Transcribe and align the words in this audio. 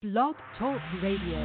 Blog 0.00 0.36
Talk 0.60 0.80
Radio. 1.02 1.42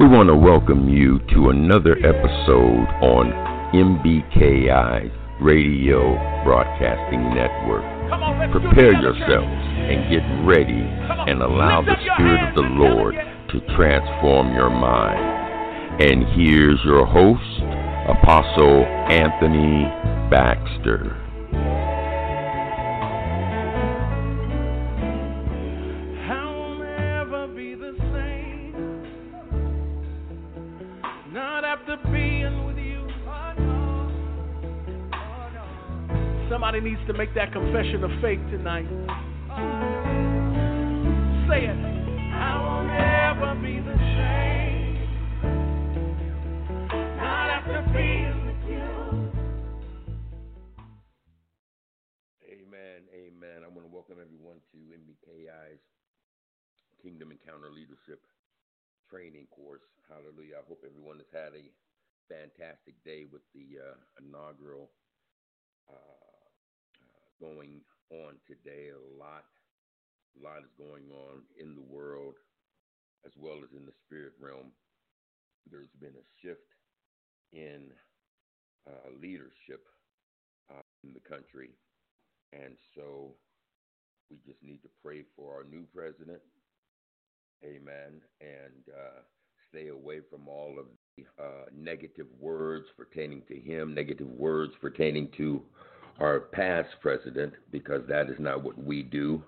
We 0.00 0.08
want 0.08 0.26
to 0.26 0.34
welcome 0.34 0.88
you 0.88 1.20
to 1.32 1.50
another 1.50 1.92
episode 1.98 2.88
on 2.98 3.30
MBKI's 3.72 5.12
Radio 5.40 6.18
Broadcasting 6.42 7.22
Network. 7.22 7.86
Prepare 8.50 9.00
yourselves 9.00 9.62
and 9.78 10.10
get 10.10 10.26
ready 10.44 10.82
and 11.30 11.40
allow 11.40 11.82
the 11.82 11.94
Spirit 12.16 12.48
of 12.48 12.54
the 12.56 12.62
Lord 12.62 13.14
to 13.14 13.60
transform 13.76 14.52
your 14.56 14.70
mind. 14.70 16.02
And 16.02 16.24
here's 16.34 16.80
your 16.84 17.06
host, 17.06 17.62
Apostle 18.08 18.84
Anthony 19.06 19.84
Baxter. 20.32 21.29
To 37.10 37.18
make 37.18 37.34
that 37.34 37.50
confession 37.52 38.04
of 38.04 38.10
faith 38.22 38.38
tonight. 38.54 38.86
Say 41.50 41.66
it. 41.66 41.74
I 42.38 42.54
will 42.62 42.86
never 42.86 43.50
be 43.58 43.82
the 43.82 43.98
same. 43.98 45.10
Not 47.18 47.50
after 47.50 47.82
being 47.90 48.46
with 48.46 48.62
you. 48.70 48.86
Amen. 52.46 53.02
Amen. 53.10 53.66
I 53.66 53.68
want 53.74 53.82
to 53.82 53.92
welcome 53.92 54.22
everyone 54.22 54.62
to 54.70 54.78
MBKI's 54.78 55.82
Kingdom 57.02 57.32
Encounter 57.32 57.72
Leadership 57.74 58.22
Training 59.10 59.48
Course. 59.50 59.82
Hallelujah. 60.08 60.62
I 60.62 60.68
hope 60.68 60.84
everyone 60.86 61.18
has 61.18 61.26
had 61.34 61.58
a 61.58 61.66
fantastic 62.30 63.02
day 63.04 63.26
with 63.26 63.42
the 63.52 63.82
uh, 63.82 63.98
inaugural 64.22 64.90
uh, 65.90 66.29
going 67.40 67.80
on 68.10 68.36
today. 68.46 68.92
A 68.92 69.18
lot, 69.18 69.44
a 70.36 70.44
lot 70.44 70.62
is 70.62 70.72
going 70.78 71.10
on 71.10 71.42
in 71.58 71.74
the 71.74 71.82
world 71.82 72.34
as 73.24 73.32
well 73.36 73.58
as 73.62 73.70
in 73.76 73.86
the 73.86 73.96
spirit 74.06 74.32
realm. 74.40 74.72
There's 75.70 75.92
been 76.00 76.16
a 76.16 76.26
shift 76.40 76.68
in 77.52 77.90
uh, 78.86 79.10
leadership 79.20 79.84
uh, 80.70 80.82
in 81.04 81.12
the 81.12 81.20
country. 81.20 81.70
And 82.52 82.76
so 82.94 83.34
we 84.30 84.38
just 84.46 84.62
need 84.62 84.82
to 84.82 84.88
pray 85.02 85.24
for 85.36 85.54
our 85.54 85.64
new 85.64 85.84
president. 85.94 86.40
Amen. 87.64 88.20
And 88.40 88.82
uh, 88.88 89.20
stay 89.68 89.88
away 89.88 90.20
from 90.30 90.48
all 90.48 90.76
of 90.78 90.86
the 91.16 91.24
uh, 91.42 91.66
negative 91.76 92.26
words 92.38 92.86
pertaining 92.96 93.42
to 93.48 93.58
him, 93.58 93.94
negative 93.94 94.28
words 94.28 94.72
pertaining 94.80 95.28
to 95.36 95.62
our 96.18 96.40
past 96.40 96.88
president, 97.00 97.52
because 97.70 98.02
that 98.08 98.28
is 98.28 98.38
not 98.38 98.62
what 98.62 98.76
we 98.76 99.02
do. 99.02 99.42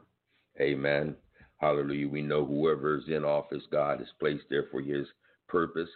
Amen. 0.60 1.14
Hallelujah. 1.58 2.08
We 2.08 2.22
know 2.22 2.44
whoever 2.44 2.98
is 2.98 3.04
in 3.08 3.24
office, 3.24 3.62
God 3.70 3.98
has 4.00 4.08
placed 4.18 4.44
there 4.50 4.66
for 4.70 4.80
his 4.80 5.06
purpose. 5.48 5.88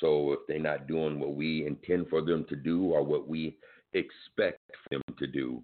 So 0.00 0.32
if 0.32 0.40
they're 0.46 0.58
not 0.58 0.86
doing 0.86 1.18
what 1.18 1.34
we 1.34 1.66
intend 1.66 2.08
for 2.08 2.22
them 2.22 2.46
to 2.48 2.56
do 2.56 2.84
or 2.84 3.02
what 3.02 3.26
we 3.26 3.56
expect 3.92 4.60
them 4.90 5.02
to 5.18 5.26
do, 5.26 5.62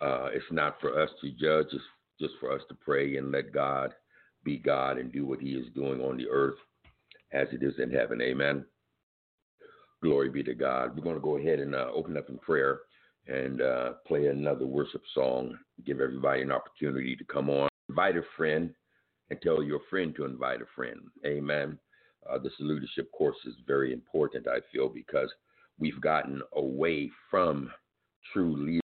uh, 0.00 0.28
it's 0.32 0.44
not 0.50 0.80
for 0.80 1.00
us 1.00 1.10
to 1.20 1.30
judge. 1.30 1.66
It's 1.72 1.84
just 2.20 2.34
for 2.40 2.52
us 2.52 2.62
to 2.68 2.74
pray 2.74 3.16
and 3.16 3.30
let 3.30 3.52
God 3.52 3.94
be 4.44 4.56
God 4.56 4.98
and 4.98 5.12
do 5.12 5.24
what 5.26 5.40
He 5.40 5.50
is 5.50 5.66
doing 5.74 6.00
on 6.00 6.16
the 6.16 6.28
earth 6.28 6.58
as 7.32 7.46
it 7.52 7.62
is 7.62 7.74
in 7.78 7.90
heaven. 7.90 8.20
Amen. 8.20 8.64
Glory 10.02 10.28
be 10.28 10.42
to 10.42 10.54
God. 10.54 10.96
We're 10.96 11.04
going 11.04 11.16
to 11.16 11.22
go 11.22 11.36
ahead 11.36 11.60
and 11.60 11.74
uh, 11.74 11.90
open 11.94 12.16
up 12.16 12.28
in 12.28 12.38
prayer 12.38 12.80
and 13.28 13.60
uh, 13.60 13.92
play 14.06 14.26
another 14.26 14.66
worship 14.66 15.02
song. 15.14 15.56
Give 15.84 16.00
everybody 16.00 16.42
an 16.42 16.52
opportunity 16.52 17.14
to 17.14 17.24
come 17.24 17.50
on. 17.50 17.68
Invite 17.88 18.16
a 18.16 18.22
friend 18.36 18.74
and 19.30 19.40
tell 19.42 19.62
your 19.62 19.80
friend 19.90 20.14
to 20.16 20.24
invite 20.24 20.62
a 20.62 20.66
friend. 20.74 21.00
Amen. 21.26 21.78
Uh, 22.28 22.38
this 22.38 22.52
leadership 22.58 23.10
course 23.12 23.36
is 23.46 23.54
very 23.66 23.92
important, 23.92 24.48
I 24.48 24.58
feel, 24.72 24.88
because 24.88 25.30
we've 25.78 26.00
gotten 26.00 26.42
away 26.54 27.10
from 27.30 27.70
true 28.32 28.56
leadership. 28.56 28.82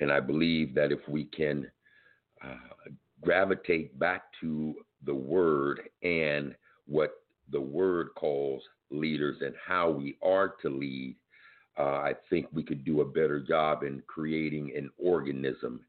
And 0.00 0.12
I 0.12 0.20
believe 0.20 0.74
that 0.74 0.92
if 0.92 1.00
we 1.08 1.24
can 1.24 1.70
uh, 2.42 2.54
gravitate 3.20 3.98
back 3.98 4.22
to 4.40 4.74
the 5.04 5.14
word 5.14 5.88
and 6.02 6.54
what 6.86 7.12
the 7.50 7.60
word 7.60 8.08
calls 8.16 8.62
leaders 8.90 9.36
and 9.40 9.54
how 9.64 9.90
we 9.90 10.16
are 10.22 10.54
to 10.62 10.68
lead, 10.68 11.16
uh, 11.78 11.82
I 11.82 12.14
think 12.28 12.46
we 12.52 12.62
could 12.62 12.84
do 12.84 13.00
a 13.00 13.04
better 13.04 13.40
job 13.40 13.82
in 13.82 14.02
creating 14.06 14.72
an 14.76 14.90
organism 14.98 15.80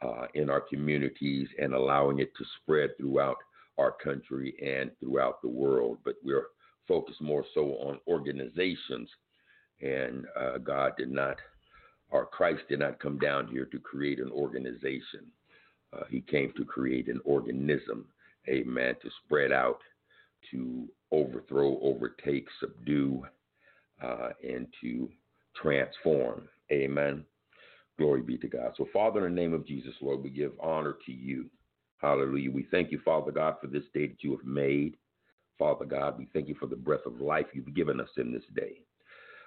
uh, 0.00 0.26
in 0.34 0.50
our 0.50 0.60
communities 0.60 1.48
and 1.58 1.74
allowing 1.74 2.18
it 2.18 2.32
to 2.36 2.44
spread 2.60 2.90
throughout 2.96 3.36
our 3.78 3.92
country 3.92 4.54
and 4.64 4.90
throughout 5.00 5.42
the 5.42 5.48
world. 5.48 5.98
But 6.04 6.16
we're 6.22 6.46
focused 6.86 7.20
more 7.20 7.44
so 7.54 7.76
on 7.80 7.98
organizations, 8.06 9.08
and 9.80 10.26
uh, 10.38 10.58
God 10.58 10.92
did 10.96 11.10
not 11.10 11.36
or 12.12 12.26
Christ 12.26 12.62
did 12.68 12.78
not 12.78 13.00
come 13.00 13.18
down 13.18 13.48
here 13.48 13.64
to 13.64 13.78
create 13.78 14.20
an 14.20 14.30
organization. 14.30 15.26
Uh, 15.92 16.04
he 16.10 16.20
came 16.20 16.52
to 16.56 16.64
create 16.64 17.08
an 17.08 17.20
organism, 17.24 18.06
amen, 18.48 18.94
to 19.02 19.10
spread 19.24 19.50
out, 19.50 19.78
to 20.50 20.88
overthrow, 21.10 21.78
overtake, 21.80 22.46
subdue, 22.60 23.24
uh, 24.02 24.30
and 24.42 24.66
to 24.80 25.08
transform. 25.60 26.48
Amen. 26.70 27.24
Glory 27.98 28.22
be 28.22 28.38
to 28.38 28.48
God. 28.48 28.72
So, 28.76 28.86
Father, 28.92 29.26
in 29.26 29.34
the 29.34 29.40
name 29.40 29.52
of 29.52 29.66
Jesus, 29.66 29.94
Lord, 30.00 30.22
we 30.22 30.30
give 30.30 30.52
honor 30.60 30.96
to 31.06 31.12
you. 31.12 31.46
Hallelujah. 31.98 32.50
We 32.50 32.66
thank 32.70 32.90
you, 32.90 33.00
Father 33.04 33.30
God, 33.30 33.56
for 33.60 33.68
this 33.68 33.84
day 33.94 34.08
that 34.08 34.22
you 34.22 34.32
have 34.32 34.46
made. 34.46 34.96
Father 35.58 35.84
God, 35.84 36.18
we 36.18 36.26
thank 36.32 36.48
you 36.48 36.56
for 36.58 36.66
the 36.66 36.74
breath 36.74 37.06
of 37.06 37.20
life 37.20 37.46
you've 37.52 37.74
given 37.74 38.00
us 38.00 38.08
in 38.16 38.32
this 38.32 38.42
day 38.56 38.78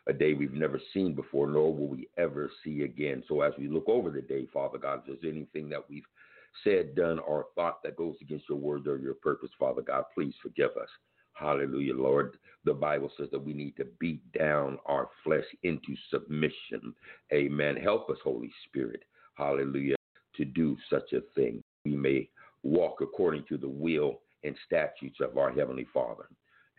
a 0.07 0.13
day 0.13 0.33
we've 0.33 0.53
never 0.53 0.79
seen 0.93 1.13
before, 1.15 1.47
nor 1.47 1.73
will 1.73 1.87
we 1.87 2.07
ever 2.17 2.51
see 2.63 2.83
again. 2.83 3.23
So 3.27 3.41
as 3.41 3.53
we 3.57 3.67
look 3.67 3.87
over 3.87 4.11
the 4.11 4.21
day, 4.21 4.47
Father 4.53 4.77
God, 4.77 5.01
if 5.05 5.19
there's 5.21 5.33
anything 5.33 5.69
that 5.69 5.89
we've 5.89 6.05
said, 6.63 6.95
done, 6.95 7.19
or 7.19 7.47
thought 7.55 7.83
that 7.83 7.95
goes 7.95 8.15
against 8.21 8.49
your 8.49 8.57
word 8.57 8.87
or 8.87 8.97
your 8.97 9.15
purpose, 9.15 9.49
Father 9.59 9.81
God, 9.81 10.05
please 10.13 10.33
forgive 10.41 10.71
us. 10.71 10.89
Hallelujah, 11.33 11.95
Lord. 11.95 12.37
The 12.63 12.73
Bible 12.73 13.11
says 13.17 13.27
that 13.31 13.43
we 13.43 13.53
need 13.53 13.75
to 13.77 13.85
beat 13.99 14.21
down 14.31 14.79
our 14.85 15.09
flesh 15.23 15.45
into 15.63 15.95
submission. 16.09 16.93
Amen. 17.33 17.75
Help 17.75 18.09
us, 18.09 18.17
Holy 18.23 18.51
Spirit. 18.67 19.03
Hallelujah. 19.35 19.95
To 20.37 20.45
do 20.45 20.77
such 20.89 21.13
a 21.13 21.21
thing. 21.35 21.61
We 21.83 21.95
may 21.95 22.29
walk 22.63 23.01
according 23.01 23.45
to 23.49 23.57
the 23.57 23.67
will 23.69 24.21
and 24.43 24.55
statutes 24.65 25.17
of 25.21 25.37
our 25.37 25.51
Heavenly 25.51 25.87
Father. 25.93 26.29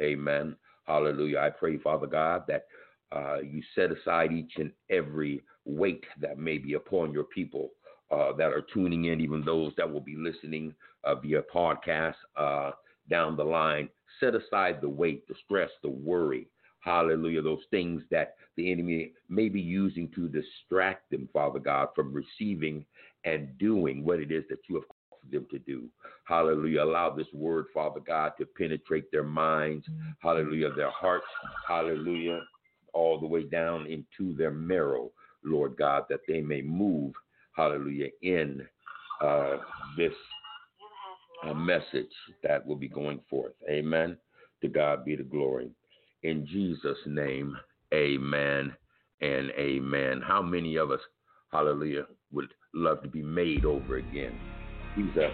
Amen. 0.00 0.56
Hallelujah. 0.84 1.38
I 1.38 1.50
pray, 1.50 1.78
Father 1.78 2.06
God, 2.06 2.44
that 2.48 2.66
uh, 3.12 3.38
you 3.40 3.62
set 3.74 3.90
aside 3.92 4.32
each 4.32 4.52
and 4.56 4.72
every 4.90 5.42
weight 5.64 6.04
that 6.20 6.38
may 6.38 6.58
be 6.58 6.74
upon 6.74 7.12
your 7.12 7.24
people 7.24 7.70
uh, 8.10 8.32
that 8.32 8.52
are 8.52 8.64
tuning 8.72 9.06
in, 9.06 9.20
even 9.20 9.44
those 9.44 9.72
that 9.76 9.90
will 9.90 10.00
be 10.00 10.16
listening 10.16 10.74
uh, 11.04 11.14
via 11.14 11.42
podcast 11.42 12.14
uh, 12.36 12.70
down 13.10 13.36
the 13.36 13.44
line. 13.44 13.88
Set 14.20 14.34
aside 14.34 14.80
the 14.80 14.88
weight, 14.88 15.26
the 15.28 15.34
stress, 15.44 15.70
the 15.82 15.88
worry. 15.88 16.48
Hallelujah. 16.80 17.42
Those 17.42 17.64
things 17.70 18.02
that 18.10 18.36
the 18.56 18.70
enemy 18.70 19.12
may 19.28 19.48
be 19.48 19.60
using 19.60 20.08
to 20.14 20.28
distract 20.28 21.10
them, 21.10 21.28
Father 21.32 21.58
God, 21.58 21.88
from 21.94 22.12
receiving 22.12 22.84
and 23.24 23.56
doing 23.58 24.04
what 24.04 24.20
it 24.20 24.30
is 24.30 24.44
that 24.48 24.60
you 24.68 24.76
have 24.76 24.88
called 24.88 25.32
them 25.32 25.46
to 25.50 25.58
do. 25.58 25.88
Hallelujah. 26.24 26.84
Allow 26.84 27.10
this 27.10 27.26
word, 27.34 27.66
Father 27.74 28.00
God, 28.00 28.32
to 28.38 28.46
penetrate 28.46 29.10
their 29.10 29.24
minds. 29.24 29.84
Hallelujah. 30.20 30.72
Their 30.74 30.90
hearts. 30.90 31.26
Hallelujah 31.66 32.40
all 32.96 33.20
the 33.20 33.26
way 33.26 33.44
down 33.44 33.86
into 33.86 34.34
their 34.36 34.50
marrow, 34.50 35.10
Lord 35.44 35.76
God, 35.76 36.04
that 36.08 36.20
they 36.26 36.40
may 36.40 36.62
move, 36.62 37.12
hallelujah, 37.56 38.08
in 38.22 38.66
uh, 39.22 39.56
this 39.96 40.12
uh, 41.44 41.54
message 41.54 42.12
that 42.42 42.64
will 42.66 42.76
be 42.76 42.88
going 42.88 43.20
forth. 43.28 43.52
Amen. 43.68 44.16
To 44.62 44.68
God 44.68 45.04
be 45.04 45.16
the 45.16 45.22
glory. 45.22 45.70
In 46.22 46.46
Jesus' 46.46 46.98
name, 47.06 47.56
amen 47.92 48.74
and 49.20 49.50
amen. 49.58 50.22
How 50.26 50.42
many 50.42 50.76
of 50.76 50.90
us, 50.90 51.00
hallelujah, 51.52 52.06
would 52.32 52.52
love 52.74 53.02
to 53.02 53.08
be 53.08 53.22
made 53.22 53.64
over 53.64 53.96
again? 53.96 54.38
He's 54.94 55.16
a 55.16 55.30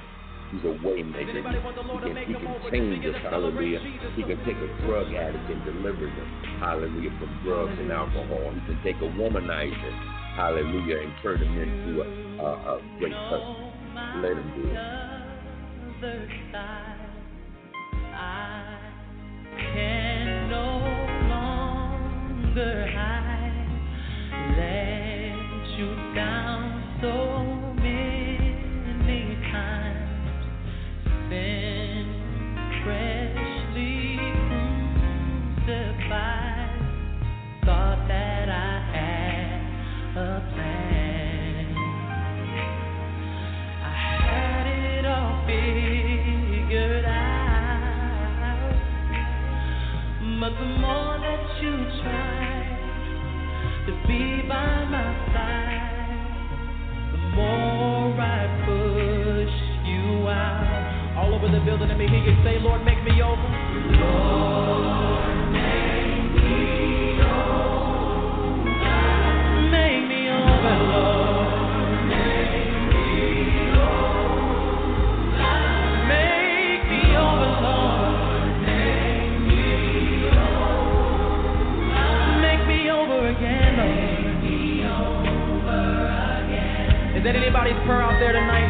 He's 0.52 0.60
a 0.64 0.76
waymaker. 0.84 1.16
He, 1.16 1.36
he, 1.38 1.42
can, 1.42 2.16
he 2.26 2.34
can 2.34 2.70
change 2.70 3.06
us. 3.06 3.14
Hallelujah. 3.22 3.80
He 4.14 4.22
can 4.22 4.36
take 4.44 4.56
a 4.56 4.86
drug 4.86 5.14
addict 5.14 5.48
and 5.48 5.64
deliver 5.64 6.04
them. 6.04 6.58
Hallelujah. 6.60 7.08
From 7.18 7.40
drugs 7.42 7.72
and 7.78 7.90
alcohol. 7.90 8.52
He 8.52 8.60
can 8.60 8.78
take 8.84 8.96
a 8.96 9.08
womanizer. 9.16 10.21
Hallelujah, 10.34 10.98
and 11.02 11.12
turn 11.22 11.40
them 11.40 11.58
into 11.58 12.02
a, 12.02 12.06
a, 12.42 12.76
a 12.76 12.80
great 12.98 13.12
husband. 13.12 13.72
Let 14.22 14.32
him 14.32 14.52
do 14.56 14.62
it. 14.70 14.76
Over 61.42 61.58
the 61.58 61.64
building, 61.64 61.88
let 61.88 61.98
me 61.98 62.06
hear 62.06 62.18
you 62.18 62.36
say, 62.44 62.58
Lord, 62.60 62.84
make 62.84 63.02
me 63.02 63.20
over. 63.20 63.42
Lord, 63.98 64.91
Is 87.22 87.26
that 87.26 87.36
anybody's 87.36 87.78
prayer 87.86 88.02
out 88.02 88.18
there 88.18 88.32
tonight? 88.32 88.66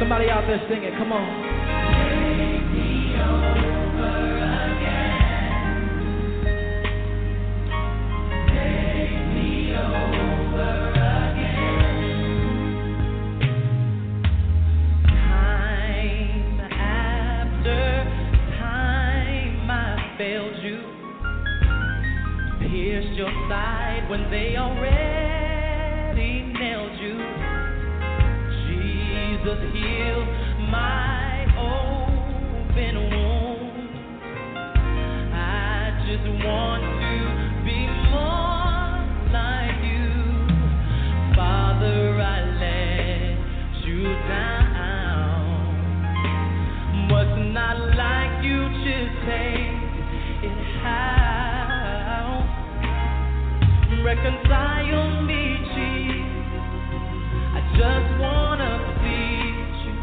Somebody 0.00 0.30
out 0.30 0.46
there 0.46 0.64
singing, 0.66 0.96
come 0.96 1.12
on. 1.12 1.49
Your 23.20 23.48
side 23.50 24.08
when 24.08 24.30
they 24.30 24.56
already 24.56 26.40
nailed 26.58 26.96
you. 26.98 27.20
Jesus 28.64 29.60
heal 29.74 30.24
my 30.70 31.44
open 31.60 32.94
wound. 33.12 33.90
I 35.34 36.00
just 36.08 36.24
want 36.46 36.89
I 54.10 54.14
just 57.78 58.10
wanna 58.20 58.72
please 58.98 59.86
you. 59.86 59.94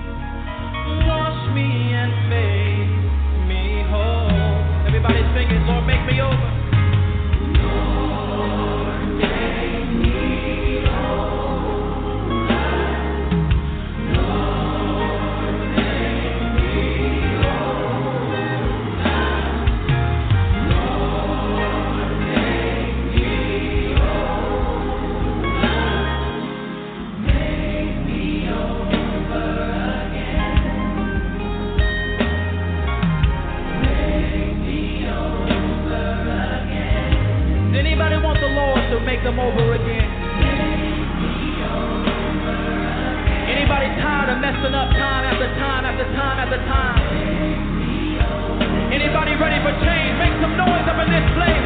Wash 1.06 1.42
me 1.54 1.92
and 1.92 2.13
make 2.30 2.88
me 3.50 3.83
whole. 3.89 4.88
Everybody 4.88 5.19
sing 5.36 5.51
it, 5.51 5.68
Lord, 5.68 5.86
make 5.86 6.06
me 6.06 6.21
over. 6.21 6.56
Them 39.37 39.45
over 39.45 39.73
again? 39.75 40.09
Anybody 43.47 43.87
tired 44.01 44.29
of 44.33 44.41
messing 44.41 44.73
up 44.73 44.89
time 44.89 45.25
after 45.25 45.49
time 45.61 45.85
after 45.85 46.05
time 46.17 46.37
after 46.41 46.57
time? 46.65 47.01
Anybody 48.91 49.35
ready 49.35 49.59
for 49.61 49.73
change? 49.85 50.17
Make 50.17 50.33
some 50.41 50.57
noise 50.57 50.87
up 50.89 50.97
in 51.05 51.09
this 51.13 51.27
place. 51.37 51.56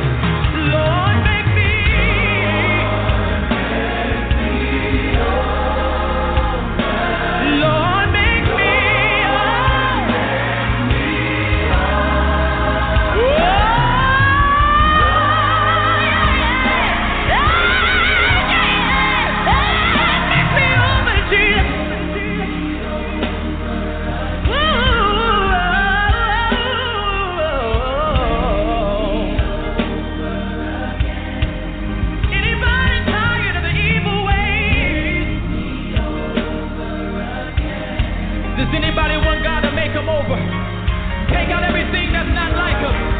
Does 38.62 38.70
anybody 38.76 39.18
want 39.18 39.42
God 39.42 39.62
to 39.62 39.72
make 39.74 39.92
them 39.92 40.08
over? 40.08 40.38
Take 41.34 41.50
out 41.50 41.66
everything 41.66 42.14
that's 42.14 42.30
not 42.30 42.54
like 42.54 42.78
them. 42.78 43.11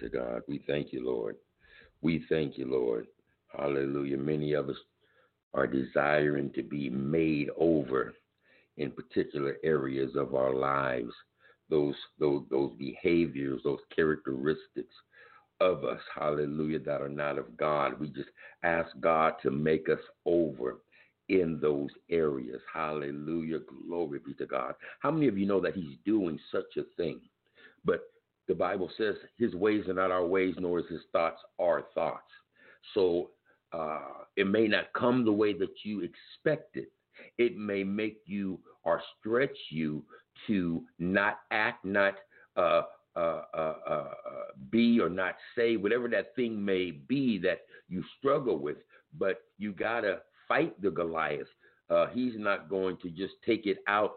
To 0.00 0.08
God. 0.08 0.42
We 0.48 0.62
thank 0.66 0.92
you, 0.92 1.04
Lord. 1.04 1.36
We 2.02 2.24
thank 2.28 2.58
you, 2.58 2.70
Lord. 2.70 3.06
Hallelujah. 3.56 4.18
Many 4.18 4.52
of 4.52 4.68
us 4.68 4.76
are 5.54 5.66
desiring 5.66 6.52
to 6.54 6.62
be 6.62 6.90
made 6.90 7.48
over 7.56 8.14
in 8.76 8.90
particular 8.90 9.56
areas 9.64 10.14
of 10.16 10.34
our 10.34 10.54
lives. 10.54 11.12
Those, 11.70 11.94
those, 12.18 12.44
those 12.50 12.72
behaviors, 12.78 13.60
those 13.64 13.80
characteristics 13.94 14.94
of 15.60 15.84
us, 15.84 16.00
hallelujah, 16.14 16.78
that 16.80 17.00
are 17.00 17.08
not 17.08 17.38
of 17.38 17.56
God. 17.56 17.98
We 17.98 18.08
just 18.08 18.28
ask 18.62 18.88
God 19.00 19.34
to 19.42 19.50
make 19.50 19.88
us 19.88 19.98
over 20.26 20.80
in 21.28 21.58
those 21.60 21.90
areas. 22.10 22.60
Hallelujah. 22.72 23.58
Glory 23.88 24.20
be 24.24 24.34
to 24.34 24.46
God. 24.46 24.74
How 25.00 25.10
many 25.10 25.28
of 25.28 25.38
you 25.38 25.46
know 25.46 25.60
that 25.60 25.74
He's 25.74 25.96
doing 26.04 26.38
such 26.52 26.76
a 26.76 26.82
thing? 26.96 27.20
But 27.84 28.02
the 28.48 28.54
Bible 28.54 28.90
says 28.96 29.14
His 29.38 29.54
ways 29.54 29.88
are 29.88 29.94
not 29.94 30.10
our 30.10 30.26
ways, 30.26 30.54
nor 30.58 30.78
is 30.80 30.86
His 30.88 31.02
thoughts 31.12 31.40
our 31.60 31.86
thoughts. 31.94 32.30
So 32.94 33.30
uh, 33.72 34.00
it 34.36 34.46
may 34.46 34.68
not 34.68 34.92
come 34.94 35.24
the 35.24 35.32
way 35.32 35.52
that 35.54 35.74
you 35.84 36.02
expected. 36.02 36.86
It 37.38 37.52
It 37.52 37.56
may 37.56 37.84
make 37.84 38.20
you 38.26 38.60
or 38.84 39.02
stretch 39.18 39.56
you 39.70 40.04
to 40.46 40.82
not 40.98 41.40
act, 41.50 41.84
not 41.84 42.14
uh, 42.56 42.82
uh, 43.16 43.42
uh, 43.54 43.74
uh, 43.88 44.08
be 44.70 45.00
or 45.00 45.08
not 45.08 45.34
say, 45.56 45.76
whatever 45.76 46.08
that 46.08 46.34
thing 46.36 46.62
may 46.62 46.90
be 46.90 47.38
that 47.38 47.60
you 47.88 48.04
struggle 48.18 48.58
with. 48.58 48.76
But 49.18 49.40
you 49.58 49.72
got 49.72 50.02
to 50.02 50.20
fight 50.46 50.80
the 50.82 50.90
Goliath. 50.90 51.48
Uh, 51.88 52.06
he's 52.08 52.34
not 52.36 52.68
going 52.68 52.98
to 52.98 53.10
just 53.10 53.34
take 53.44 53.66
it 53.66 53.78
out 53.88 54.16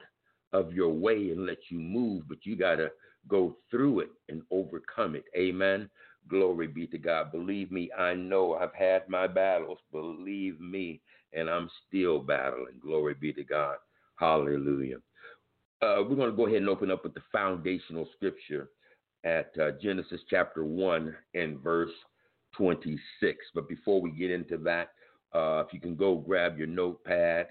of 0.51 0.73
your 0.73 0.89
way 0.89 1.29
and 1.29 1.45
let 1.45 1.59
you 1.69 1.79
move, 1.79 2.23
but 2.27 2.39
you 2.43 2.55
got 2.55 2.75
to 2.75 2.89
go 3.29 3.55
through 3.69 4.01
it 4.01 4.09
and 4.27 4.41
overcome 4.51 5.15
it. 5.15 5.25
Amen. 5.37 5.89
Glory 6.27 6.67
be 6.67 6.85
to 6.87 6.97
God. 6.97 7.31
Believe 7.31 7.71
me, 7.71 7.89
I 7.97 8.13
know 8.13 8.55
I've 8.55 8.73
had 8.73 9.07
my 9.07 9.27
battles. 9.27 9.79
Believe 9.91 10.59
me, 10.59 11.01
and 11.33 11.49
I'm 11.49 11.69
still 11.87 12.19
battling. 12.19 12.79
Glory 12.81 13.13
be 13.13 13.31
to 13.33 13.43
God. 13.43 13.77
Hallelujah. 14.17 14.97
Uh, 15.81 16.03
we're 16.07 16.15
going 16.15 16.29
to 16.29 16.35
go 16.35 16.45
ahead 16.45 16.57
and 16.57 16.69
open 16.69 16.91
up 16.91 17.03
with 17.03 17.13
the 17.13 17.23
foundational 17.31 18.07
scripture 18.15 18.69
at 19.23 19.51
uh, 19.61 19.71
Genesis 19.81 20.21
chapter 20.29 20.65
1 20.65 21.15
and 21.35 21.59
verse 21.59 21.91
26. 22.57 23.37
But 23.55 23.69
before 23.69 24.01
we 24.01 24.11
get 24.11 24.29
into 24.29 24.57
that, 24.57 24.89
uh, 25.33 25.63
if 25.65 25.73
you 25.73 25.79
can 25.79 25.95
go 25.95 26.15
grab 26.15 26.57
your 26.57 26.67
notepad, 26.67 27.47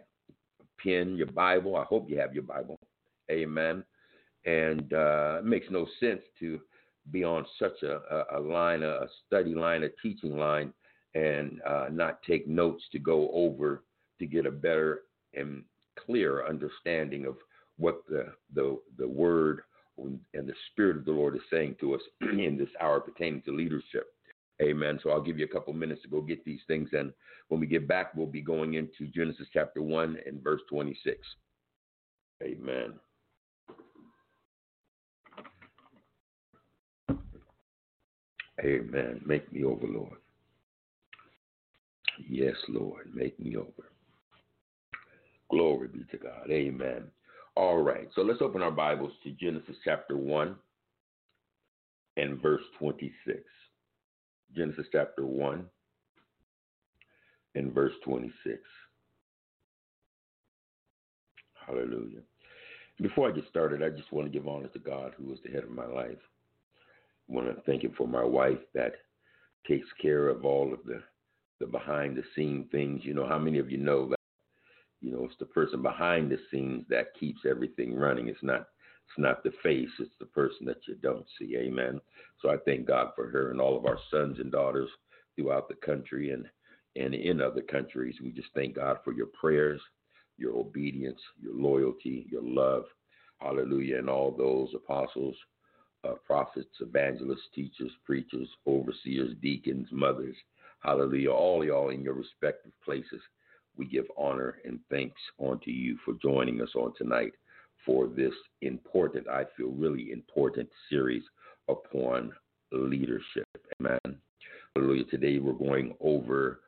pen, 0.82 1.16
your 1.16 1.26
Bible. 1.26 1.76
I 1.76 1.84
hope 1.84 2.08
you 2.08 2.18
have 2.18 2.34
your 2.34 2.42
Bible. 2.42 2.78
Amen. 3.30 3.84
And 4.48 4.94
uh, 4.94 5.36
it 5.40 5.44
makes 5.44 5.66
no 5.70 5.86
sense 6.00 6.22
to 6.40 6.58
be 7.10 7.22
on 7.22 7.44
such 7.58 7.82
a, 7.82 8.24
a, 8.34 8.40
line, 8.40 8.82
a 8.82 9.00
study 9.26 9.54
line, 9.54 9.82
a 9.82 9.90
teaching 10.02 10.38
line, 10.38 10.72
and 11.14 11.60
uh, 11.68 11.86
not 11.90 12.22
take 12.22 12.48
notes 12.48 12.82
to 12.92 12.98
go 12.98 13.30
over 13.32 13.84
to 14.18 14.26
get 14.26 14.46
a 14.46 14.50
better 14.50 15.02
and 15.34 15.64
clearer 16.02 16.48
understanding 16.48 17.26
of 17.26 17.36
what 17.76 18.02
the 18.08 18.32
the 18.54 18.78
the 18.96 19.06
word 19.06 19.60
and 19.98 20.48
the 20.48 20.54
spirit 20.70 20.96
of 20.96 21.04
the 21.04 21.10
Lord 21.10 21.36
is 21.36 21.42
saying 21.50 21.76
to 21.80 21.94
us 21.94 22.00
in 22.20 22.56
this 22.58 22.70
hour 22.80 23.00
pertaining 23.00 23.42
to 23.42 23.54
leadership. 23.54 24.06
Amen. 24.62 24.98
So 25.02 25.10
I'll 25.10 25.20
give 25.20 25.38
you 25.38 25.44
a 25.44 25.52
couple 25.52 25.72
minutes 25.74 26.02
to 26.02 26.08
go 26.08 26.20
get 26.20 26.44
these 26.44 26.60
things. 26.66 26.88
And 26.92 27.12
when 27.48 27.60
we 27.60 27.66
get 27.66 27.86
back, 27.86 28.14
we'll 28.14 28.26
be 28.26 28.40
going 28.40 28.74
into 28.74 29.12
Genesis 29.12 29.46
chapter 29.52 29.82
1 29.82 30.18
and 30.26 30.42
verse 30.42 30.62
26. 30.70 31.18
Amen. 32.42 32.94
Amen. 38.60 39.20
Make 39.24 39.52
me 39.52 39.64
over, 39.64 39.86
Lord. 39.86 40.18
Yes, 42.28 42.56
Lord. 42.68 43.10
Make 43.14 43.38
me 43.38 43.56
over. 43.56 43.92
Glory 45.50 45.88
be 45.88 46.04
to 46.10 46.16
God. 46.16 46.50
Amen. 46.50 47.04
All 47.54 47.78
right. 47.82 48.08
So 48.14 48.22
let's 48.22 48.42
open 48.42 48.62
our 48.62 48.70
Bibles 48.70 49.12
to 49.24 49.30
Genesis 49.30 49.76
chapter 49.84 50.16
1 50.16 50.56
and 52.16 52.40
verse 52.42 52.62
26. 52.78 53.38
Genesis 54.56 54.86
chapter 54.92 55.24
1 55.24 55.64
and 57.54 57.72
verse 57.72 57.94
26. 58.04 58.58
Hallelujah. 61.66 62.20
Before 63.00 63.28
I 63.28 63.32
get 63.32 63.44
started, 63.48 63.82
I 63.82 63.90
just 63.90 64.12
want 64.12 64.26
to 64.26 64.32
give 64.32 64.48
honor 64.48 64.68
to 64.68 64.78
God, 64.78 65.12
who 65.16 65.32
is 65.32 65.38
the 65.44 65.50
head 65.50 65.62
of 65.62 65.70
my 65.70 65.86
life. 65.86 66.18
Want 67.28 67.46
to 67.54 67.62
thank 67.62 67.84
Him 67.84 67.94
for 67.96 68.08
my 68.08 68.24
wife 68.24 68.58
that 68.74 68.92
takes 69.66 69.88
care 70.00 70.28
of 70.28 70.44
all 70.44 70.72
of 70.72 70.80
the, 70.84 71.02
the 71.60 71.66
behind 71.66 72.16
the 72.16 72.22
scene 72.34 72.68
things. 72.72 73.02
You 73.04 73.14
know, 73.14 73.26
how 73.26 73.38
many 73.38 73.58
of 73.58 73.70
you 73.70 73.78
know 73.78 74.08
that? 74.08 74.16
You 75.00 75.12
know, 75.12 75.24
it's 75.24 75.38
the 75.38 75.46
person 75.46 75.80
behind 75.82 76.30
the 76.30 76.38
scenes 76.50 76.84
that 76.88 77.14
keeps 77.18 77.40
everything 77.48 77.94
running. 77.94 78.28
It's 78.28 78.42
not 78.42 78.66
it's 79.08 79.18
not 79.18 79.42
the 79.42 79.52
face, 79.62 79.88
it's 80.00 80.14
the 80.20 80.26
person 80.26 80.66
that 80.66 80.86
you 80.86 80.94
don't 80.96 81.24
see. 81.38 81.56
Amen. 81.56 82.00
So 82.42 82.50
I 82.50 82.56
thank 82.64 82.86
God 82.86 83.12
for 83.16 83.28
her 83.28 83.50
and 83.50 83.60
all 83.60 83.76
of 83.76 83.86
our 83.86 83.98
sons 84.10 84.38
and 84.38 84.52
daughters 84.52 84.90
throughout 85.34 85.68
the 85.68 85.76
country 85.76 86.30
and, 86.32 86.46
and 86.94 87.14
in 87.14 87.40
other 87.40 87.62
countries. 87.62 88.16
We 88.22 88.32
just 88.32 88.50
thank 88.54 88.76
God 88.76 88.98
for 89.04 89.14
your 89.14 89.28
prayers, 89.40 89.80
your 90.36 90.56
obedience, 90.56 91.20
your 91.40 91.54
loyalty, 91.54 92.26
your 92.30 92.42
love. 92.42 92.84
Hallelujah. 93.40 93.98
And 93.98 94.10
all 94.10 94.30
those 94.30 94.68
apostles, 94.74 95.36
uh, 96.04 96.14
prophets, 96.26 96.68
evangelists, 96.80 97.48
teachers, 97.54 97.90
preachers, 98.04 98.48
overseers, 98.66 99.34
deacons, 99.42 99.88
mothers. 99.90 100.36
Hallelujah. 100.80 101.32
All 101.32 101.64
y'all 101.64 101.90
in 101.90 102.02
your 102.02 102.14
respective 102.14 102.72
places. 102.84 103.20
We 103.76 103.86
give 103.86 104.06
honor 104.16 104.58
and 104.64 104.80
thanks 104.90 105.20
unto 105.40 105.70
you 105.70 105.98
for 106.04 106.14
joining 106.20 106.60
us 106.60 106.70
on 106.74 106.92
tonight 106.96 107.32
for 107.86 108.06
this 108.06 108.32
important, 108.60 109.28
I 109.28 109.44
feel 109.56 109.68
really 109.68 110.12
important 110.12 110.68
series 110.90 111.22
upon 111.68 112.32
leadership. 112.72 113.46
Amen. 113.80 114.18
Hallelujah. 114.74 115.04
Today 115.04 115.38
we're 115.38 115.52
going 115.52 115.94
over 116.00 116.60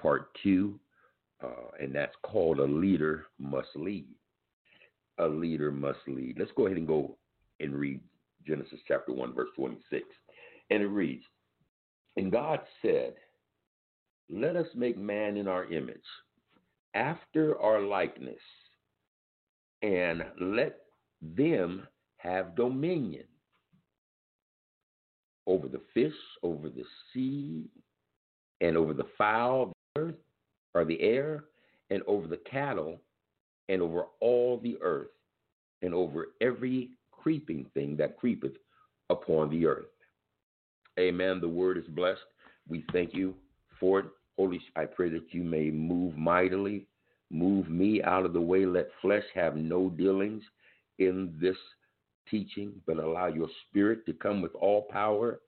part 0.00 0.30
two, 0.42 0.78
uh, 1.42 1.72
and 1.80 1.94
that's 1.94 2.14
called 2.22 2.60
A 2.60 2.64
Leader 2.64 3.26
Must 3.38 3.68
Lead. 3.74 4.06
A 5.18 5.26
Leader 5.26 5.72
Must 5.72 5.98
Lead. 6.06 6.36
Let's 6.38 6.52
go 6.56 6.66
ahead 6.66 6.78
and 6.78 6.86
go 6.86 7.16
and 7.60 7.74
read 7.74 8.00
Genesis 8.48 8.80
chapter 8.88 9.12
1, 9.12 9.34
verse 9.34 9.50
26. 9.56 10.04
And 10.70 10.82
it 10.82 10.86
reads 10.88 11.24
And 12.16 12.32
God 12.32 12.60
said, 12.82 13.14
Let 14.30 14.56
us 14.56 14.66
make 14.74 14.98
man 14.98 15.36
in 15.36 15.46
our 15.46 15.70
image, 15.70 16.00
after 16.94 17.60
our 17.60 17.82
likeness 17.82 18.40
and 19.82 20.24
let 20.40 20.80
them 21.20 21.86
have 22.16 22.56
dominion 22.56 23.24
over 25.46 25.68
the 25.68 25.80
fish, 25.94 26.12
over 26.42 26.68
the 26.68 26.84
sea, 27.12 27.64
and 28.60 28.76
over 28.76 28.92
the 28.92 29.06
fowl 29.16 29.62
of 29.62 29.68
the 29.94 30.00
earth 30.00 30.14
or 30.74 30.84
the 30.84 31.00
air, 31.00 31.44
and 31.90 32.02
over 32.06 32.26
the 32.26 32.40
cattle, 32.50 33.00
and 33.68 33.80
over 33.80 34.04
all 34.20 34.58
the 34.62 34.76
earth, 34.82 35.08
and 35.80 35.94
over 35.94 36.28
every 36.40 36.90
creeping 37.20 37.66
thing 37.74 37.96
that 37.96 38.16
creepeth 38.16 38.56
upon 39.10 39.50
the 39.50 39.66
earth. 39.66 39.86
Amen. 40.98 41.40
The 41.40 41.48
word 41.48 41.78
is 41.78 41.86
blessed. 41.88 42.20
We 42.68 42.84
thank 42.92 43.14
you 43.14 43.34
for 43.78 44.00
it. 44.00 44.06
Holy, 44.36 44.60
I 44.76 44.84
pray 44.84 45.08
that 45.10 45.32
you 45.32 45.42
may 45.42 45.70
move 45.70 46.16
mightily 46.16 46.86
Move 47.30 47.68
me 47.68 48.02
out 48.02 48.24
of 48.24 48.32
the 48.32 48.40
way. 48.40 48.64
Let 48.64 48.88
flesh 49.02 49.24
have 49.34 49.56
no 49.56 49.90
dealings 49.90 50.42
in 50.98 51.36
this 51.40 51.56
teaching, 52.30 52.72
but 52.86 52.98
allow 52.98 53.26
your 53.26 53.48
spirit 53.68 54.06
to 54.06 54.12
come 54.14 54.40
with 54.40 54.54
all 54.54 54.82
power 54.90 55.40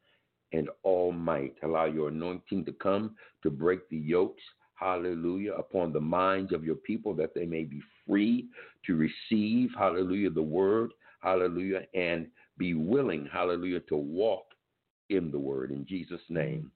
and 0.53 0.69
all 0.83 1.13
might. 1.13 1.55
Allow 1.63 1.87
your 1.87 2.09
anointing 2.09 2.65
to 2.67 2.73
come 2.73 3.17
to 3.43 3.51
break 3.51 3.89
the 3.89 3.97
yokes, 3.97 4.43
hallelujah, 4.75 5.53
upon 5.55 5.93
the 5.93 6.01
minds 6.01 6.53
of 6.53 6.65
your 6.65 6.75
people 6.75 7.15
that 7.15 7.35
they 7.35 7.47
may 7.47 7.65
be 7.65 7.81
free 8.07 8.47
to 8.87 8.97
receive, 8.97 9.71
hallelujah, 9.79 10.31
the 10.31 10.43
word, 10.43 10.93
hallelujah, 11.21 11.83
and 11.95 12.27
be 12.59 12.75
willing, 12.75 13.29
hallelujah, 13.33 13.81
to 13.81 13.97
walk 13.97 14.47
in 15.09 15.31
the 15.31 15.39
word. 15.39 15.71
In 15.71 15.87
Jesus' 15.87 16.21
name, 16.29 16.71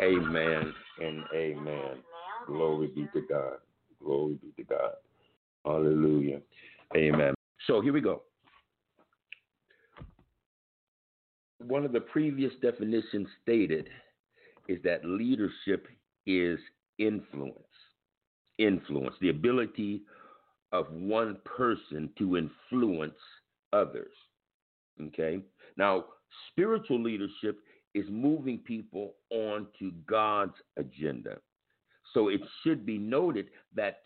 amen 0.00 0.72
and 1.00 1.24
amen. 1.34 2.02
Glory 2.46 2.88
be 2.88 3.08
to 3.12 3.26
God. 3.28 3.58
Glory 4.02 4.38
be 4.40 4.52
to 4.56 4.64
God. 4.64 4.92
Hallelujah. 5.64 6.40
Amen. 6.96 7.34
So 7.66 7.80
here 7.80 7.92
we 7.92 8.00
go. 8.00 8.22
One 11.58 11.84
of 11.84 11.92
the 11.92 12.00
previous 12.00 12.52
definitions 12.62 13.28
stated 13.42 13.88
is 14.68 14.78
that 14.82 15.04
leadership 15.04 15.86
is 16.26 16.58
influence. 16.98 17.56
Influence, 18.58 19.14
the 19.20 19.28
ability 19.28 20.02
of 20.72 20.90
one 20.90 21.36
person 21.44 22.08
to 22.18 22.36
influence 22.36 23.18
others. 23.72 24.12
Okay? 25.00 25.40
Now, 25.76 26.04
Spiritual 26.50 27.02
leadership 27.02 27.60
is 27.94 28.06
moving 28.08 28.58
people 28.58 29.14
on 29.30 29.66
to 29.78 29.92
God's 30.06 30.54
agenda. 30.76 31.38
So 32.14 32.28
it 32.28 32.40
should 32.62 32.86
be 32.86 32.98
noted 32.98 33.46
that 33.74 33.98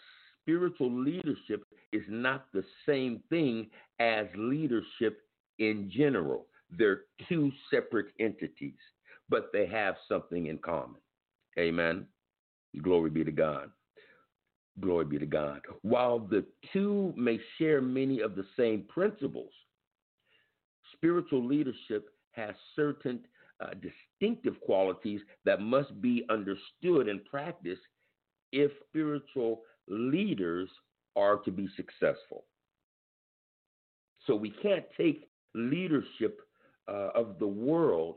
spiritual 0.42 0.92
leadership 0.92 1.64
is 1.92 2.02
not 2.08 2.46
the 2.52 2.64
same 2.86 3.22
thing 3.30 3.68
as 3.98 4.26
leadership 4.36 5.20
in 5.58 5.90
general. 5.94 6.46
They're 6.70 7.02
two 7.28 7.52
separate 7.70 8.08
entities, 8.18 8.78
but 9.28 9.50
they 9.52 9.66
have 9.66 9.96
something 10.08 10.46
in 10.46 10.58
common. 10.58 11.00
Amen. 11.58 12.06
Glory 12.82 13.10
be 13.10 13.24
to 13.24 13.30
God. 13.30 13.70
Glory 14.80 15.04
be 15.04 15.18
to 15.18 15.26
God. 15.26 15.60
While 15.82 16.18
the 16.18 16.44
two 16.72 17.14
may 17.16 17.38
share 17.58 17.80
many 17.80 18.20
of 18.20 18.34
the 18.34 18.44
same 18.56 18.84
principles, 18.88 19.52
spiritual 20.92 21.46
leadership 21.46 22.10
has 22.32 22.54
certain 22.74 23.20
uh, 23.60 23.70
distinctive 23.74 24.60
qualities 24.60 25.20
that 25.44 25.60
must 25.60 26.00
be 26.00 26.24
understood 26.28 27.08
and 27.08 27.24
practiced 27.24 27.82
if 28.52 28.72
spiritual 28.88 29.62
leaders 29.86 30.68
are 31.14 31.36
to 31.38 31.52
be 31.52 31.68
successful. 31.76 32.44
So 34.26 34.34
we 34.34 34.50
can't 34.50 34.84
take 34.96 35.28
leadership 35.54 36.40
uh, 36.88 37.10
of 37.14 37.38
the 37.38 37.46
world 37.46 38.16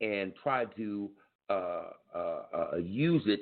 and 0.00 0.32
try 0.40 0.66
to 0.76 1.10
uh, 1.48 1.90
uh, 2.14 2.42
uh 2.54 2.76
use 2.76 3.22
it 3.26 3.40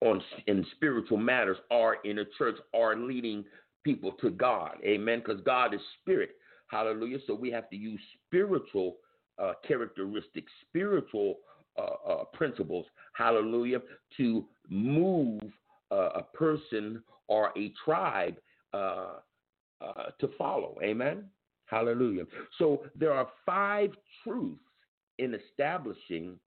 on 0.00 0.22
in 0.46 0.64
spiritual 0.76 1.18
matters 1.18 1.56
are 1.70 1.96
in 2.04 2.20
a 2.20 2.24
church 2.36 2.56
are 2.74 2.96
leading 2.96 3.44
people 3.84 4.12
to 4.20 4.30
God. 4.30 4.76
Amen. 4.84 5.22
Because 5.24 5.42
God 5.42 5.74
is 5.74 5.80
spirit. 6.00 6.30
Hallelujah. 6.68 7.18
So 7.26 7.34
we 7.34 7.50
have 7.50 7.68
to 7.70 7.76
use 7.76 8.00
spiritual 8.26 8.96
uh, 9.38 9.54
characteristics, 9.66 10.52
spiritual 10.68 11.36
uh, 11.78 12.10
uh, 12.10 12.24
principles. 12.32 12.86
Hallelujah. 13.14 13.80
To 14.18 14.44
move 14.68 15.40
uh, 15.90 16.10
a 16.16 16.22
person 16.22 17.02
or 17.28 17.52
a 17.56 17.72
tribe 17.84 18.36
uh, 18.74 19.14
uh, 19.80 20.10
to 20.20 20.28
follow. 20.36 20.76
Amen. 20.82 21.24
Hallelujah. 21.66 22.24
So 22.58 22.84
there 22.94 23.12
are 23.12 23.28
five 23.44 23.90
truths 24.22 24.60
in 25.18 25.34
establishing 25.34 26.38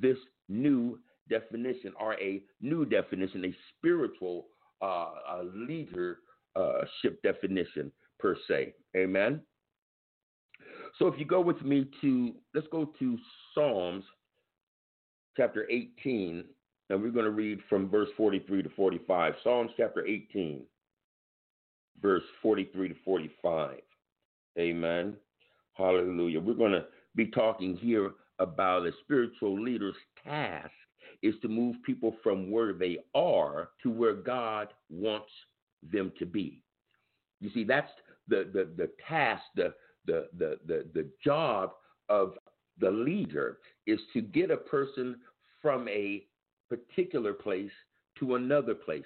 this 0.00 0.16
new 0.48 0.98
definition 1.28 1.92
or 1.98 2.14
a 2.14 2.42
new 2.60 2.84
definition, 2.84 3.44
a 3.44 3.54
spiritual 3.76 4.46
uh, 4.82 5.10
a 5.30 5.42
leadership 5.54 7.22
definition 7.22 7.90
per 8.18 8.36
se. 8.48 8.74
Amen. 8.96 9.40
So 10.98 11.06
if 11.06 11.18
you 11.18 11.24
go 11.24 11.40
with 11.40 11.60
me 11.62 11.88
to, 12.00 12.34
let's 12.54 12.66
go 12.70 12.90
to 12.98 13.18
Psalms 13.54 14.04
chapter 15.36 15.66
18, 15.70 16.44
and 16.88 17.02
we're 17.02 17.10
going 17.10 17.24
to 17.24 17.30
read 17.30 17.58
from 17.68 17.90
verse 17.90 18.08
43 18.16 18.62
to 18.62 18.68
45. 18.70 19.34
Psalms 19.42 19.70
chapter 19.76 20.06
18, 20.06 20.62
verse 22.00 22.22
43 22.42 22.88
to 22.88 22.94
45. 23.04 23.78
Amen. 24.58 25.14
Hallelujah. 25.74 26.40
We're 26.40 26.54
going 26.54 26.72
to 26.72 26.86
be 27.14 27.26
talking 27.26 27.76
here 27.76 28.12
about 28.38 28.86
a 28.86 28.92
spiritual 29.02 29.60
leader's 29.60 29.94
task 30.24 30.70
is 31.22 31.34
to 31.42 31.48
move 31.48 31.76
people 31.84 32.16
from 32.22 32.50
where 32.50 32.72
they 32.72 32.98
are 33.14 33.70
to 33.82 33.90
where 33.90 34.14
God 34.14 34.68
wants 34.90 35.30
them 35.92 36.12
to 36.18 36.26
be. 36.26 36.62
You 37.40 37.50
see, 37.50 37.64
that's 37.64 37.90
the 38.28 38.48
the, 38.52 38.68
the 38.76 38.90
task, 39.06 39.42
the, 39.54 39.74
the 40.06 40.28
the 40.38 40.58
the 40.66 40.86
the 40.94 41.08
job 41.22 41.72
of 42.08 42.34
the 42.78 42.90
leader 42.90 43.58
is 43.86 44.00
to 44.12 44.20
get 44.20 44.50
a 44.50 44.56
person 44.56 45.16
from 45.62 45.88
a 45.88 46.26
particular 46.68 47.32
place 47.32 47.70
to 48.18 48.34
another 48.34 48.74
place, 48.74 49.04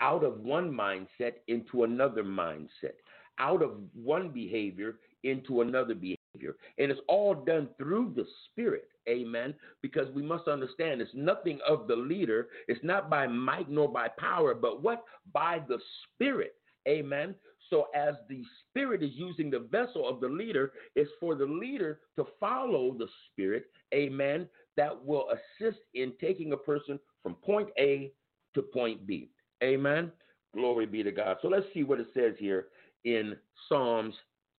out 0.00 0.24
of 0.24 0.40
one 0.40 0.70
mindset 0.70 1.34
into 1.48 1.84
another 1.84 2.24
mindset, 2.24 2.96
out 3.38 3.62
of 3.62 3.72
one 3.94 4.28
behavior 4.30 4.96
into 5.24 5.60
another 5.60 5.94
behavior. 5.94 6.56
And 6.78 6.90
it's 6.90 7.00
all 7.08 7.34
done 7.34 7.68
through 7.78 8.12
the 8.16 8.26
Spirit. 8.50 8.88
Amen. 9.08 9.54
Because 9.82 10.08
we 10.14 10.22
must 10.22 10.48
understand 10.48 11.00
it's 11.00 11.10
nothing 11.14 11.58
of 11.66 11.86
the 11.86 11.96
leader. 11.96 12.48
It's 12.68 12.82
not 12.84 13.10
by 13.10 13.26
might 13.26 13.70
nor 13.70 13.90
by 13.90 14.08
power, 14.18 14.54
but 14.54 14.82
what? 14.82 15.04
By 15.32 15.62
the 15.68 15.78
Spirit. 16.04 16.54
Amen. 16.88 17.34
So 17.70 17.86
as 17.94 18.14
the 18.28 18.42
Spirit 18.68 19.02
is 19.02 19.12
using 19.14 19.50
the 19.50 19.60
vessel 19.60 20.08
of 20.08 20.20
the 20.20 20.28
leader, 20.28 20.72
it's 20.94 21.10
for 21.20 21.34
the 21.34 21.46
leader 21.46 22.00
to 22.16 22.26
follow 22.38 22.94
the 22.98 23.08
Spirit. 23.30 23.64
Amen. 23.94 24.48
That 24.76 25.04
will 25.04 25.28
assist 25.30 25.78
in 25.94 26.12
taking 26.20 26.52
a 26.52 26.56
person 26.56 26.98
from 27.22 27.34
point 27.36 27.68
A 27.78 28.12
to 28.54 28.62
point 28.62 29.06
B. 29.06 29.30
Amen. 29.62 30.12
Glory 30.54 30.86
be 30.86 31.02
to 31.02 31.12
God. 31.12 31.38
So 31.40 31.48
let's 31.48 31.66
see 31.72 31.82
what 31.82 32.00
it 32.00 32.08
says 32.14 32.34
here 32.38 32.66
in 33.04 33.36
Psalms 33.68 34.14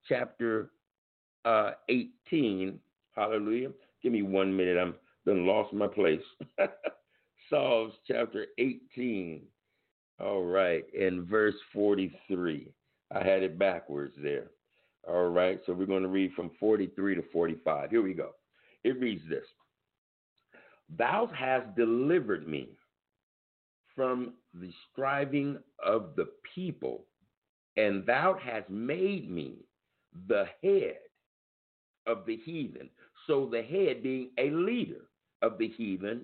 chapter 0.08 0.72
uh, 1.46 1.72
18. 1.90 2.80
Hallelujah. 3.16 3.70
Give 4.04 4.12
me 4.12 4.22
one 4.22 4.56
minute. 4.56 4.78
I'm 4.78 4.96
done 5.26 5.46
lost 5.46 5.74
my 5.74 5.88
place. 5.88 6.22
Psalms 7.50 7.94
chapter 8.06 8.48
18. 8.58 9.44
All 10.20 10.44
right, 10.44 10.84
in 10.94 11.26
verse 11.26 11.56
43. 11.74 12.72
I 13.12 13.18
had 13.24 13.44
it 13.44 13.58
backwards 13.58 14.16
there. 14.22 14.52
All 15.08 15.30
right, 15.30 15.60
so 15.66 15.74
we're 15.74 15.86
going 15.86 16.04
to 16.04 16.10
read 16.10 16.34
from 16.34 16.52
43 16.60 17.16
to 17.16 17.24
45. 17.32 17.90
Here 17.90 18.02
we 18.02 18.14
go. 18.14 18.32
It 18.84 19.00
reads 19.00 19.24
this 19.30 19.46
Thou 20.98 21.30
hast 21.34 21.76
delivered 21.76 22.48
me 22.48 22.70
from 23.96 24.34
the 24.54 24.72
striving 24.92 25.58
of 25.86 26.16
the 26.16 26.30
people, 26.56 27.06
and 27.78 28.06
thou 28.06 28.38
hast 28.42 28.70
made 28.70 29.30
me 29.30 29.66
the 30.28 30.46
head 30.62 30.98
of 32.08 32.26
the 32.26 32.38
heathen. 32.38 32.90
So 33.28 33.48
the 33.52 33.62
head 33.62 34.04
being 34.04 34.30
a 34.38 34.50
leader 34.50 35.10
of 35.42 35.58
the 35.58 35.70
heathen, 35.70 36.22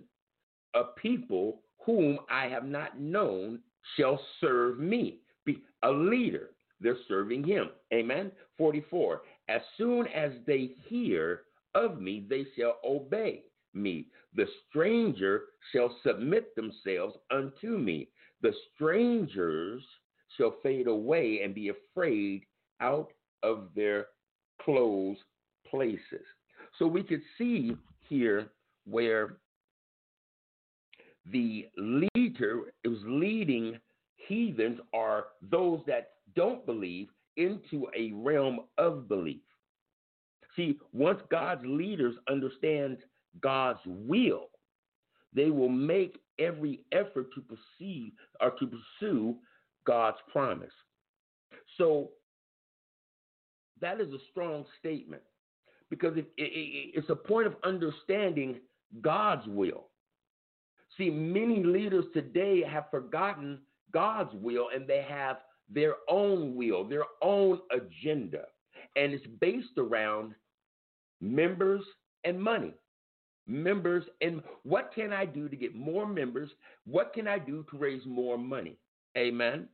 a 0.75 0.83
people 1.01 1.61
whom 1.85 2.19
I 2.29 2.47
have 2.47 2.65
not 2.65 2.99
known 2.99 3.59
shall 3.95 4.19
serve 4.41 4.79
me. 4.79 5.19
Be 5.45 5.63
a 5.83 5.91
leader. 5.91 6.51
They're 6.81 6.97
serving 7.07 7.43
him. 7.43 7.69
Amen. 7.93 8.31
44. 8.57 9.21
As 9.47 9.61
soon 9.77 10.07
as 10.07 10.31
they 10.45 10.71
hear 10.87 11.43
of 11.75 11.99
me, 11.99 12.25
they 12.29 12.45
shall 12.57 12.77
obey 12.85 13.43
me. 13.73 14.07
The 14.35 14.45
stranger 14.69 15.43
shall 15.71 15.95
submit 16.03 16.55
themselves 16.55 17.15
unto 17.31 17.77
me. 17.77 18.09
The 18.41 18.53
strangers 18.73 19.83
shall 20.37 20.55
fade 20.63 20.87
away 20.87 21.41
and 21.43 21.53
be 21.53 21.69
afraid 21.69 22.43
out 22.79 23.11
of 23.43 23.69
their 23.75 24.07
closed 24.61 25.21
places. 25.69 26.25
So 26.77 26.87
we 26.87 27.03
could 27.03 27.21
see 27.37 27.75
here 28.07 28.47
where 28.85 29.37
the 31.31 31.67
leader 31.77 32.61
is 32.83 32.97
leading 33.03 33.77
heathens 34.15 34.79
or 34.93 35.25
those 35.41 35.81
that 35.87 36.11
don't 36.35 36.65
believe 36.65 37.09
into 37.37 37.87
a 37.97 38.11
realm 38.13 38.61
of 38.77 39.07
belief. 39.07 39.41
See, 40.55 40.79
once 40.93 41.19
God's 41.29 41.65
leaders 41.65 42.15
understand 42.29 42.97
God's 43.41 43.79
will, 43.85 44.49
they 45.33 45.51
will 45.51 45.69
make 45.69 46.19
every 46.39 46.83
effort 46.91 47.27
to 47.35 47.41
perceive 47.41 48.13
or 48.41 48.51
to 48.51 48.67
pursue 48.67 49.35
God's 49.85 50.17
promise. 50.31 50.73
So 51.77 52.09
that 53.81 54.01
is 54.01 54.11
a 54.13 54.19
strong 54.31 54.65
statement 54.79 55.21
because 55.89 56.17
it, 56.17 56.27
it, 56.37 56.91
it's 56.95 57.09
a 57.09 57.15
point 57.15 57.47
of 57.47 57.55
understanding 57.63 58.57
God's 59.01 59.47
will. 59.47 59.87
See, 60.97 61.09
many 61.09 61.63
leaders 61.63 62.05
today 62.13 62.63
have 62.63 62.89
forgotten 62.91 63.59
God's 63.93 64.31
will 64.33 64.67
and 64.73 64.87
they 64.87 65.05
have 65.07 65.37
their 65.69 65.95
own 66.09 66.55
will, 66.55 66.83
their 66.83 67.05
own 67.21 67.59
agenda. 67.71 68.45
And 68.95 69.13
it's 69.13 69.25
based 69.39 69.77
around 69.77 70.33
members 71.21 71.81
and 72.23 72.41
money. 72.41 72.73
Members 73.47 74.03
and 74.21 74.43
what 74.63 74.91
can 74.93 75.11
I 75.11 75.25
do 75.25 75.49
to 75.49 75.55
get 75.55 75.75
more 75.75 76.05
members? 76.05 76.49
What 76.85 77.13
can 77.13 77.27
I 77.27 77.39
do 77.39 77.65
to 77.71 77.77
raise 77.77 78.05
more 78.05 78.37
money? 78.37 78.77
Amen. 79.17 79.67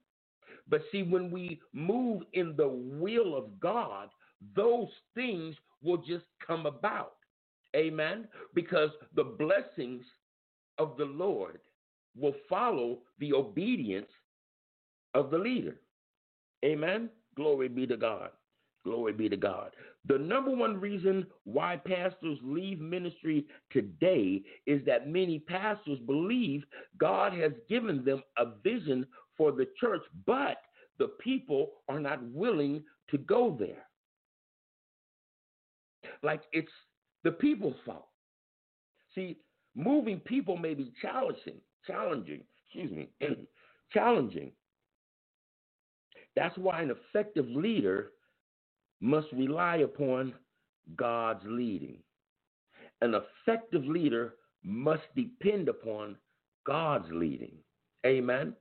But 0.69 0.81
see, 0.91 1.03
when 1.03 1.29
we 1.29 1.59
move 1.73 2.23
in 2.33 2.55
the 2.55 2.67
will 2.67 3.35
of 3.35 3.59
God, 3.59 4.09
those 4.55 4.87
things 5.13 5.55
will 5.85 5.97
just 5.97 6.25
come 6.45 6.65
about. 6.65 7.13
Amen. 7.75 8.27
Because 8.53 8.89
the 9.15 9.23
blessings 9.23 10.03
of 10.77 10.97
the 10.97 11.05
Lord 11.05 11.59
will 12.17 12.35
follow 12.49 12.99
the 13.19 13.33
obedience 13.33 14.09
of 15.13 15.31
the 15.31 15.37
leader. 15.37 15.77
Amen. 16.63 17.09
Glory 17.35 17.67
be 17.67 17.85
to 17.87 17.97
God. 17.97 18.31
Glory 18.83 19.13
be 19.13 19.27
to 19.29 19.37
God. 19.37 19.71
The 20.07 20.17
number 20.17 20.51
one 20.51 20.79
reason 20.79 21.25
why 21.43 21.75
pastors 21.75 22.37
leave 22.43 22.79
ministry 22.79 23.45
today 23.71 24.43
is 24.67 24.85
that 24.85 25.09
many 25.09 25.39
pastors 25.39 25.97
believe 26.05 26.63
God 26.97 27.33
has 27.33 27.51
given 27.67 28.05
them 28.05 28.21
a 28.37 28.45
vision 28.63 29.07
for 29.35 29.51
the 29.51 29.67
church, 29.79 30.03
but 30.27 30.57
the 30.99 31.07
people 31.19 31.71
are 31.89 31.99
not 31.99 32.23
willing 32.31 32.83
to 33.09 33.17
go 33.17 33.55
there. 33.59 33.84
Like 36.25 36.41
it's 36.51 36.71
the 37.23 37.31
people's 37.31 37.75
fault. 37.85 38.07
See, 39.13 39.37
moving 39.75 40.19
people 40.19 40.57
may 40.57 40.73
be 40.73 40.91
challenging, 41.01 41.61
challenging, 41.85 42.41
excuse 42.65 42.91
me, 42.91 43.09
challenging. 43.93 44.51
That's 46.35 46.57
why 46.57 46.81
an 46.81 46.91
effective 46.91 47.47
leader 47.47 48.11
must 48.99 49.27
rely 49.31 49.77
upon 49.77 50.33
God's 50.97 51.43
leading. 51.45 51.97
An 53.01 53.13
effective 53.13 53.85
leader 53.85 54.35
must 54.63 55.03
depend 55.15 55.69
upon 55.69 56.17
God's 56.65 57.07
leading. 57.11 57.53
Amen. 58.05 58.53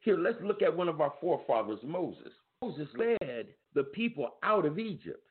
Here, 0.00 0.16
let's 0.16 0.38
look 0.42 0.62
at 0.62 0.74
one 0.74 0.88
of 0.88 1.00
our 1.00 1.12
forefathers, 1.20 1.80
Moses. 1.84 2.32
Moses 2.62 2.88
led 2.96 3.48
the 3.74 3.84
people 3.92 4.30
out 4.42 4.64
of 4.64 4.78
Egypt. 4.78 5.22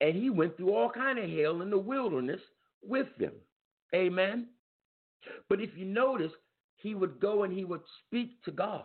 And 0.00 0.14
he 0.14 0.30
went 0.30 0.56
through 0.56 0.74
all 0.74 0.90
kind 0.90 1.18
of 1.18 1.30
hell 1.30 1.62
in 1.62 1.70
the 1.70 1.78
wilderness 1.78 2.40
with 2.82 3.06
them. 3.18 3.32
Amen. 3.94 4.48
But 5.48 5.60
if 5.60 5.70
you 5.76 5.86
notice, 5.86 6.32
he 6.76 6.94
would 6.94 7.18
go 7.18 7.44
and 7.44 7.52
he 7.52 7.64
would 7.64 7.80
speak 8.06 8.42
to 8.44 8.50
God 8.50 8.84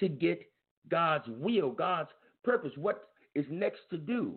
to 0.00 0.08
get 0.08 0.40
God's 0.88 1.26
will, 1.28 1.70
God's 1.70 2.10
purpose, 2.44 2.72
what 2.76 3.08
is 3.34 3.46
next 3.50 3.80
to 3.90 3.98
do. 3.98 4.34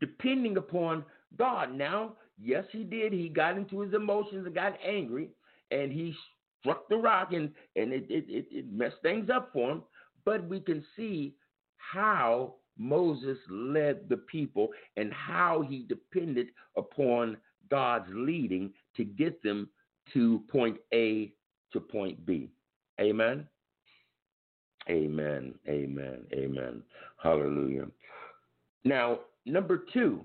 Depending 0.00 0.56
upon 0.56 1.04
God. 1.36 1.74
Now, 1.74 2.14
yes, 2.40 2.64
he 2.72 2.84
did. 2.84 3.12
He 3.12 3.28
got 3.28 3.56
into 3.56 3.80
his 3.80 3.94
emotions 3.94 4.46
and 4.46 4.54
got 4.54 4.78
angry, 4.84 5.28
and 5.70 5.92
he 5.92 6.14
struck 6.60 6.88
the 6.88 6.96
rock, 6.96 7.32
and, 7.32 7.50
and 7.76 7.92
it, 7.92 8.06
it, 8.08 8.46
it, 8.50 8.72
messed 8.72 9.02
things 9.02 9.28
up 9.30 9.50
for 9.52 9.70
him. 9.70 9.82
But 10.24 10.48
we 10.48 10.60
can 10.60 10.84
see 10.96 11.34
how 11.76 12.54
Moses 12.80 13.36
led 13.50 14.08
the 14.08 14.16
people 14.16 14.70
and 14.96 15.12
how 15.12 15.62
he 15.68 15.84
depended 15.86 16.48
upon 16.78 17.36
God's 17.70 18.08
leading 18.10 18.72
to 18.96 19.04
get 19.04 19.42
them 19.42 19.68
to 20.14 20.42
point 20.50 20.78
A 20.94 21.30
to 21.74 21.80
point 21.80 22.24
B. 22.24 22.48
Amen. 22.98 23.46
Amen. 24.88 25.54
Amen. 25.68 26.24
Amen. 26.32 26.82
Hallelujah. 27.22 27.86
Now, 28.84 29.20
number 29.44 29.84
two, 29.92 30.24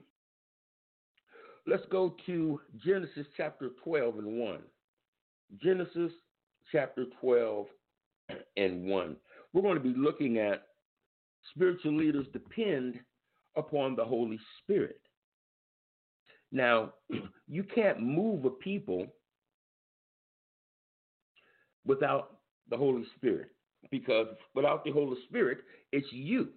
let's 1.68 1.86
go 1.92 2.16
to 2.26 2.62
Genesis 2.84 3.28
chapter 3.36 3.72
12 3.84 4.20
and 4.20 4.40
1. 4.40 4.60
Genesis 5.62 6.12
chapter 6.72 7.06
12 7.20 7.68
and 8.56 8.86
1. 8.86 9.16
We're 9.52 9.62
going 9.62 9.76
to 9.76 9.82
be 9.82 9.94
looking 9.98 10.38
at 10.38 10.68
spiritual 11.54 11.98
leaders 11.98 12.26
depend 12.34 13.00
upon 13.56 13.96
the 13.96 14.04
Holy 14.04 14.40
Spirit. 14.62 15.00
Now, 16.52 16.94
you 17.48 17.64
can't 17.64 18.00
move 18.00 18.46
a 18.46 18.50
people 18.50 19.08
without 21.86 22.38
the 22.70 22.78
Holy 22.78 23.06
Spirit 23.16 23.50
because 23.92 24.28
without 24.56 24.84
the 24.84 24.92
Holy 24.92 25.18
Spirit, 25.28 25.60
it's 25.92 26.08
you. 26.12 26.50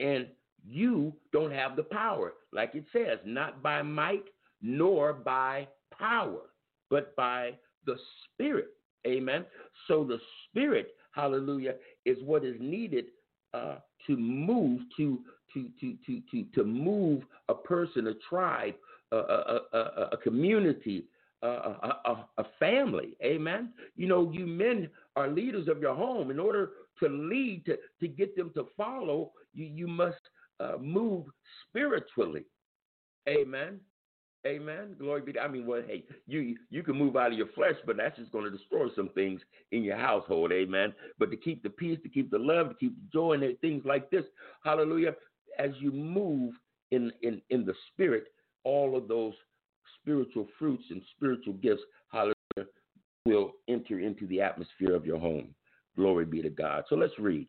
And 0.00 0.26
you 0.64 1.14
don't 1.32 1.52
have 1.52 1.76
the 1.76 1.82
power. 1.82 2.34
Like 2.52 2.74
it 2.74 2.84
says, 2.92 3.18
not 3.24 3.62
by 3.62 3.82
might 3.82 4.24
nor 4.60 5.12
by 5.12 5.68
power, 5.98 6.50
but 6.90 7.16
by 7.16 7.52
the 7.86 7.96
Spirit. 8.24 8.68
Amen. 9.06 9.44
So 9.88 10.04
the 10.04 10.18
Spirit, 10.48 10.94
hallelujah, 11.12 11.74
is 12.04 12.18
what 12.22 12.44
is 12.44 12.56
needed 12.60 13.06
uh, 13.54 13.76
to 14.06 14.16
move 14.16 14.80
to 14.96 15.20
to 15.52 15.68
to 15.80 15.96
to 16.06 16.22
to 16.30 16.44
to 16.54 16.64
move 16.64 17.22
a 17.48 17.54
person, 17.54 18.08
a 18.08 18.14
tribe, 18.28 18.74
a, 19.12 19.16
a, 19.16 19.60
a, 19.72 20.08
a 20.12 20.16
community, 20.16 21.04
a, 21.42 21.46
a, 21.46 22.26
a, 22.38 22.44
family. 22.58 23.16
Amen. 23.22 23.70
You 23.96 24.08
know, 24.08 24.30
you 24.32 24.46
men 24.46 24.88
are 25.16 25.28
leaders 25.28 25.68
of 25.68 25.80
your 25.80 25.94
home. 25.94 26.30
In 26.30 26.38
order 26.38 26.70
to 27.00 27.08
lead, 27.08 27.64
to, 27.66 27.76
to 28.00 28.08
get 28.08 28.36
them 28.36 28.50
to 28.54 28.66
follow, 28.76 29.32
you, 29.54 29.66
you 29.66 29.88
must 29.88 30.20
uh, 30.60 30.78
move 30.80 31.26
spiritually. 31.68 32.44
Amen. 33.28 33.80
Amen. 34.44 34.96
Glory 34.98 35.22
be. 35.22 35.32
To, 35.34 35.40
I 35.40 35.48
mean, 35.48 35.66
well, 35.66 35.82
hey, 35.86 36.04
you 36.26 36.56
you 36.68 36.82
can 36.82 36.96
move 36.96 37.16
out 37.16 37.30
of 37.30 37.38
your 37.38 37.46
flesh, 37.54 37.76
but 37.86 37.96
that's 37.96 38.18
just 38.18 38.32
going 38.32 38.44
to 38.44 38.50
destroy 38.50 38.88
some 38.96 39.08
things 39.10 39.40
in 39.70 39.84
your 39.84 39.96
household. 39.96 40.50
Amen. 40.52 40.92
But 41.18 41.30
to 41.30 41.36
keep 41.36 41.62
the 41.62 41.70
peace, 41.70 41.98
to 42.02 42.08
keep 42.08 42.30
the 42.30 42.38
love, 42.38 42.70
to 42.70 42.74
keep 42.74 42.96
the 42.96 43.08
joy, 43.12 43.34
and 43.34 43.58
things 43.60 43.84
like 43.84 44.10
this, 44.10 44.24
Hallelujah. 44.64 45.14
As 45.58 45.70
you 45.78 45.92
move 45.92 46.54
in 46.90 47.12
in 47.22 47.40
in 47.50 47.64
the 47.64 47.74
spirit, 47.92 48.24
all 48.64 48.96
of 48.96 49.06
those 49.06 49.34
spiritual 50.00 50.48
fruits 50.58 50.84
and 50.90 51.02
spiritual 51.14 51.54
gifts, 51.54 51.82
Hallelujah, 52.10 52.68
will 53.24 53.52
enter 53.68 54.00
into 54.00 54.26
the 54.26 54.40
atmosphere 54.40 54.96
of 54.96 55.06
your 55.06 55.18
home. 55.18 55.54
Glory 55.96 56.24
be 56.24 56.42
to 56.42 56.50
God. 56.50 56.82
So 56.88 56.96
let's 56.96 57.16
read 57.18 57.46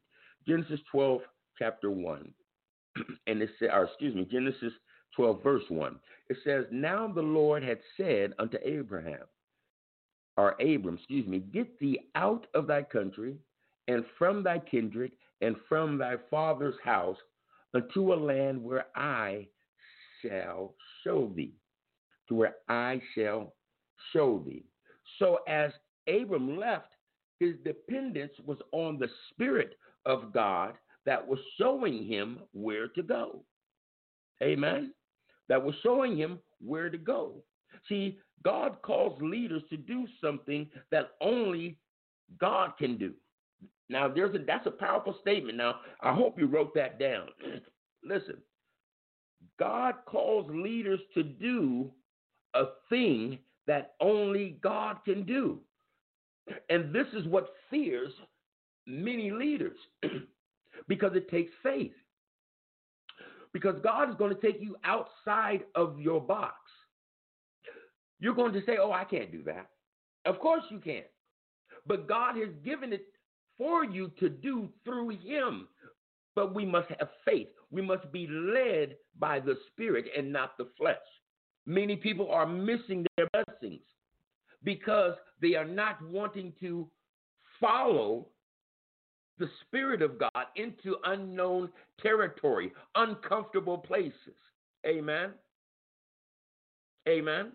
Genesis 0.47 0.79
12, 0.91 1.21
chapter 1.57 1.89
1. 1.89 2.31
and 3.27 3.41
it 3.41 3.49
says, 3.59 3.69
or 3.73 3.85
excuse 3.85 4.13
me, 4.13 4.27
Genesis 4.29 4.73
12, 5.15 5.43
verse 5.43 5.63
1. 5.69 5.99
It 6.29 6.37
says, 6.43 6.65
Now 6.71 7.07
the 7.07 7.21
Lord 7.21 7.63
had 7.63 7.79
said 7.97 8.33
unto 8.39 8.57
Abraham, 8.63 9.25
or 10.37 10.51
Abram, 10.61 10.95
excuse 10.95 11.27
me, 11.27 11.39
get 11.39 11.79
thee 11.79 11.99
out 12.15 12.47
of 12.53 12.67
thy 12.67 12.81
country 12.83 13.37
and 13.87 14.03
from 14.17 14.43
thy 14.43 14.59
kindred 14.59 15.11
and 15.41 15.55
from 15.69 15.97
thy 15.97 16.15
father's 16.31 16.75
house 16.83 17.17
unto 17.73 18.13
a 18.13 18.15
land 18.15 18.63
where 18.63 18.85
I 18.95 19.47
shall 20.21 20.73
show 21.03 21.31
thee, 21.35 21.53
to 22.29 22.35
where 22.35 22.55
I 22.69 23.01
shall 23.15 23.53
show 24.11 24.41
thee. 24.45 24.63
So 25.19 25.39
as 25.47 25.71
Abram 26.07 26.57
left, 26.57 26.87
his 27.39 27.55
dependence 27.63 28.33
was 28.45 28.57
on 28.71 28.97
the 28.97 29.09
Spirit 29.29 29.77
of 30.05 30.33
God 30.33 30.75
that 31.05 31.25
was 31.25 31.39
showing 31.57 32.05
him 32.05 32.39
where 32.53 32.87
to 32.89 33.03
go. 33.03 33.43
Amen. 34.41 34.93
That 35.49 35.63
was 35.63 35.75
showing 35.83 36.17
him 36.17 36.39
where 36.59 36.89
to 36.89 36.97
go. 36.97 37.43
See, 37.89 38.19
God 38.43 38.77
calls 38.81 39.21
leaders 39.21 39.63
to 39.69 39.77
do 39.77 40.05
something 40.21 40.69
that 40.91 41.11
only 41.21 41.77
God 42.39 42.73
can 42.77 42.97
do. 42.97 43.13
Now, 43.89 44.07
there's 44.07 44.35
a 44.35 44.39
that's 44.39 44.67
a 44.67 44.71
powerful 44.71 45.15
statement. 45.21 45.57
Now, 45.57 45.75
I 46.01 46.13
hope 46.13 46.39
you 46.39 46.47
wrote 46.47 46.73
that 46.75 46.99
down. 46.99 47.27
Listen, 48.03 48.37
God 49.59 49.95
calls 50.05 50.49
leaders 50.49 50.99
to 51.13 51.23
do 51.23 51.91
a 52.53 52.65
thing 52.89 53.39
that 53.67 53.93
only 53.99 54.57
God 54.61 54.97
can 55.05 55.23
do. 55.25 55.59
And 56.69 56.93
this 56.93 57.07
is 57.13 57.25
what 57.27 57.53
fears 57.69 58.11
many 58.85 59.31
leaders 59.31 59.77
because 60.87 61.15
it 61.15 61.29
takes 61.29 61.51
faith. 61.61 61.93
Because 63.53 63.75
God 63.83 64.09
is 64.09 64.15
going 64.15 64.35
to 64.35 64.41
take 64.41 64.61
you 64.61 64.75
outside 64.83 65.63
of 65.75 65.99
your 65.99 66.19
box. 66.19 66.55
You're 68.19 68.33
going 68.33 68.53
to 68.53 68.65
say, 68.65 68.77
Oh, 68.81 68.91
I 68.91 69.03
can't 69.03 69.31
do 69.31 69.43
that. 69.43 69.69
Of 70.25 70.39
course 70.39 70.63
you 70.69 70.79
can. 70.79 71.03
But 71.85 72.07
God 72.07 72.37
has 72.37 72.49
given 72.63 72.93
it 72.93 73.05
for 73.57 73.83
you 73.85 74.11
to 74.19 74.29
do 74.29 74.69
through 74.83 75.09
Him. 75.09 75.67
But 76.35 76.55
we 76.55 76.65
must 76.65 76.89
have 76.99 77.09
faith. 77.25 77.49
We 77.69 77.81
must 77.81 78.11
be 78.11 78.27
led 78.27 78.95
by 79.19 79.39
the 79.39 79.55
Spirit 79.71 80.05
and 80.17 80.31
not 80.33 80.57
the 80.57 80.67
flesh. 80.77 80.97
Many 81.65 81.95
people 81.95 82.31
are 82.31 82.47
missing 82.47 83.05
their 83.17 83.27
blessings 83.33 83.81
because 84.63 85.13
they 85.41 85.55
are 85.55 85.65
not 85.65 85.97
wanting 86.09 86.53
to 86.59 86.87
follow 87.59 88.27
the 89.39 89.49
Spirit 89.61 90.01
of 90.01 90.19
God 90.19 90.45
into 90.55 90.97
unknown 91.05 91.69
territory, 92.01 92.71
uncomfortable 92.95 93.77
places. 93.77 94.35
Amen. 94.85 95.31
Amen. 97.07 97.51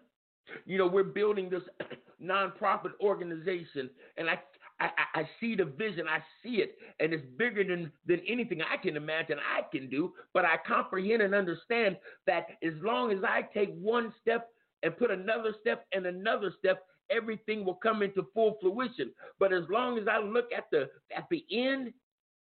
You 0.66 0.78
know, 0.78 0.86
we're 0.86 1.04
building 1.04 1.50
this 1.50 1.62
nonprofit 2.22 2.92
organization, 3.00 3.90
and 4.16 4.28
I, 4.28 4.38
I, 4.80 4.90
I 5.14 5.28
see 5.40 5.54
the 5.54 5.64
vision, 5.64 6.06
I 6.08 6.22
see 6.42 6.56
it, 6.56 6.76
and 7.00 7.12
it's 7.12 7.24
bigger 7.36 7.64
than, 7.64 7.92
than 8.06 8.20
anything 8.26 8.60
I 8.62 8.76
can 8.76 8.96
imagine 8.96 9.38
I 9.38 9.62
can 9.70 9.88
do. 9.88 10.12
But 10.32 10.44
I 10.44 10.56
comprehend 10.66 11.22
and 11.22 11.34
understand 11.34 11.96
that 12.26 12.46
as 12.62 12.74
long 12.82 13.12
as 13.12 13.18
I 13.24 13.42
take 13.54 13.74
one 13.78 14.12
step 14.20 14.48
and 14.82 14.96
put 14.96 15.10
another 15.10 15.54
step 15.60 15.86
and 15.92 16.06
another 16.06 16.52
step, 16.58 16.84
everything 17.10 17.64
will 17.64 17.74
come 17.74 18.02
into 18.02 18.26
full 18.34 18.58
fruition. 18.60 19.10
But 19.38 19.52
as 19.52 19.64
long 19.70 19.98
as 19.98 20.06
I 20.08 20.18
look 20.18 20.46
at 20.56 20.64
the 20.70 20.88
at 21.16 21.26
the 21.30 21.44
end 21.50 21.92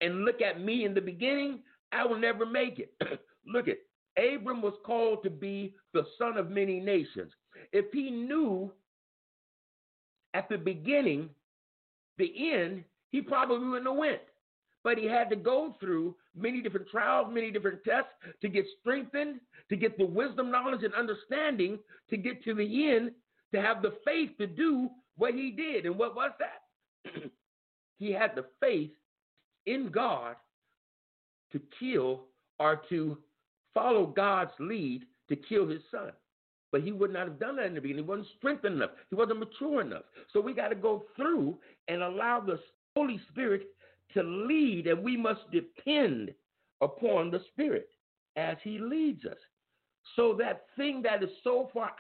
and 0.02 0.26
look 0.26 0.41
at 0.41 0.62
me 0.62 0.86
in 0.86 0.93
the 0.93 1.02
beginning, 1.02 1.60
I 1.91 2.06
will 2.06 2.19
never 2.19 2.45
make 2.45 2.80
it. 2.80 2.93
look 3.47 3.67
at 3.67 3.78
Abram 4.17 4.62
was 4.62 4.73
called 4.86 5.23
to 5.23 5.30
be 5.30 5.76
the 5.93 6.06
son 6.17 6.38
of 6.38 6.49
many 6.49 6.80
nations. 6.80 7.32
If 7.71 7.86
he 7.91 8.10
knew 8.10 8.71
at 10.34 10.49
the 10.49 10.58
beginning 10.58 11.30
the 12.17 12.54
end, 12.54 12.84
he 13.12 13.21
probably 13.21 13.67
wouldn't 13.67 13.88
have 13.88 13.97
went. 13.97 14.21
But 14.84 14.97
he 14.97 15.06
had 15.06 15.30
to 15.30 15.36
go 15.36 15.76
through 15.80 16.15
many 16.36 16.62
different 16.62 16.89
trials, 16.89 17.28
many 17.32 17.52
different 17.52 17.84
tests 17.84 18.12
to 18.41 18.49
get 18.49 18.65
strengthened, 18.82 19.39
to 19.69 19.78
get 19.78 19.97
the 19.97 20.06
wisdom, 20.06 20.52
knowledge, 20.52 20.84
and 20.84 20.93
understanding 20.93 21.80
to 22.10 22.17
get 22.17 22.43
to 22.43 22.54
the 22.54 22.91
end, 22.91 23.12
to 23.53 23.61
have 23.61 23.81
the 23.81 23.93
faith 24.05 24.31
to 24.39 24.47
do 24.47 24.89
what 25.17 25.33
he 25.33 25.51
did. 25.51 25.85
And 25.85 25.97
what 25.97 26.15
was 26.15 26.31
that? 26.39 27.13
he 27.99 28.11
had 28.11 28.31
the 28.35 28.45
faith 28.59 28.91
in 29.65 29.89
God 29.89 30.35
to 31.51 31.61
kill 31.79 32.25
or 32.59 32.81
to 32.89 33.17
follow 33.73 34.05
God's 34.05 34.51
lead 34.59 35.03
to 35.29 35.35
kill 35.35 35.67
his 35.67 35.81
son. 35.91 36.11
But 36.71 36.81
he 36.81 36.91
would 36.91 37.13
not 37.13 37.27
have 37.27 37.39
done 37.39 37.57
that 37.57 37.67
in 37.67 37.75
the 37.75 37.81
beginning. 37.81 38.03
He 38.03 38.09
wasn't 38.09 38.27
strengthened 38.37 38.75
enough. 38.75 38.91
He 39.09 39.15
wasn't 39.15 39.39
mature 39.39 39.81
enough. 39.81 40.03
So 40.31 40.41
we 40.41 40.53
got 40.53 40.69
to 40.69 40.75
go 40.75 41.05
through 41.15 41.57
and 41.87 42.01
allow 42.01 42.39
the 42.39 42.59
Holy 42.95 43.21
Spirit 43.29 43.67
to 44.15 44.23
lead, 44.23 44.87
and 44.87 45.03
we 45.03 45.15
must 45.15 45.41
depend 45.51 46.33
upon 46.81 47.29
the 47.29 47.41
Spirit 47.51 47.89
as 48.35 48.57
He 48.63 48.79
leads 48.79 49.23
us. 49.25 49.37
So 50.15 50.35
that 50.39 50.65
thing 50.75 51.01
that 51.03 51.23
is 51.23 51.29
so 51.43 51.69
far 51.73 51.91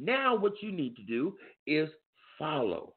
Now, 0.00 0.34
what 0.34 0.62
you 0.62 0.72
need 0.72 0.96
to 0.96 1.02
do 1.02 1.36
is 1.66 1.88
follow. 2.38 2.94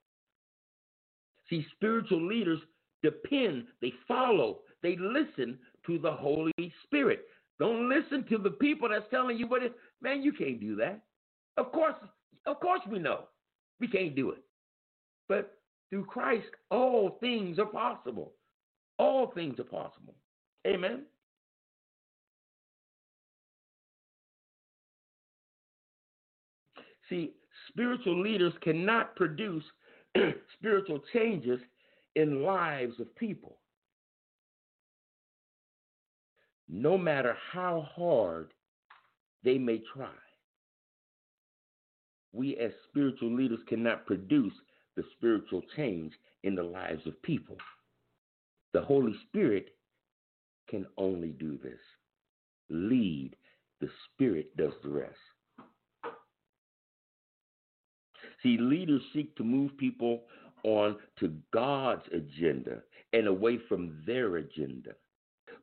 See, 1.49 1.65
spiritual 1.75 2.25
leaders 2.25 2.59
depend, 3.01 3.65
they 3.81 3.93
follow, 4.07 4.59
they 4.81 4.95
listen 4.97 5.59
to 5.85 5.99
the 5.99 6.11
Holy 6.11 6.51
Spirit. 6.85 7.25
Don't 7.59 7.89
listen 7.89 8.25
to 8.29 8.37
the 8.37 8.51
people 8.51 8.89
that's 8.89 9.09
telling 9.11 9.37
you 9.37 9.47
what 9.47 9.63
it, 9.63 9.73
man, 10.01 10.23
you 10.23 10.31
can't 10.31 10.59
do 10.59 10.75
that. 10.77 11.01
Of 11.57 11.71
course, 11.71 11.95
of 12.45 12.59
course 12.59 12.81
we 12.89 12.99
know. 12.99 13.25
We 13.79 13.87
can't 13.87 14.15
do 14.15 14.31
it. 14.31 14.43
But 15.27 15.57
through 15.89 16.05
Christ, 16.05 16.47
all 16.71 17.17
things 17.19 17.59
are 17.59 17.65
possible. 17.65 18.33
All 18.97 19.31
things 19.35 19.59
are 19.59 19.65
possible. 19.65 20.15
Amen. 20.65 21.03
See, 27.13 27.31
spiritual 27.69 28.19
leaders 28.19 28.53
cannot 28.61 29.15
produce 29.15 29.63
spiritual 30.57 30.99
changes 31.13 31.59
in 32.15 32.41
lives 32.41 32.99
of 32.99 33.15
people. 33.15 33.57
No 36.67 36.97
matter 36.97 37.37
how 37.51 37.87
hard 37.95 38.51
they 39.43 39.59
may 39.59 39.83
try, 39.93 40.07
we 42.31 42.57
as 42.57 42.71
spiritual 42.89 43.35
leaders 43.35 43.59
cannot 43.67 44.07
produce 44.07 44.53
the 44.95 45.03
spiritual 45.15 45.61
change 45.75 46.13
in 46.41 46.55
the 46.55 46.63
lives 46.63 47.05
of 47.05 47.21
people. 47.21 47.57
The 48.73 48.81
Holy 48.81 49.13
Spirit 49.27 49.75
can 50.67 50.87
only 50.97 51.29
do 51.29 51.59
this. 51.61 51.79
Lead, 52.71 53.35
the 53.81 53.89
Spirit 54.15 54.57
does 54.57 54.73
the 54.81 54.89
rest. 54.89 55.13
See, 58.43 58.57
leaders 58.59 59.01
seek 59.13 59.35
to 59.37 59.43
move 59.43 59.75
people 59.77 60.23
on 60.63 60.97
to 61.19 61.33
God's 61.53 62.03
agenda 62.13 62.81
and 63.13 63.27
away 63.27 63.59
from 63.67 64.01
their 64.05 64.37
agenda. 64.37 64.91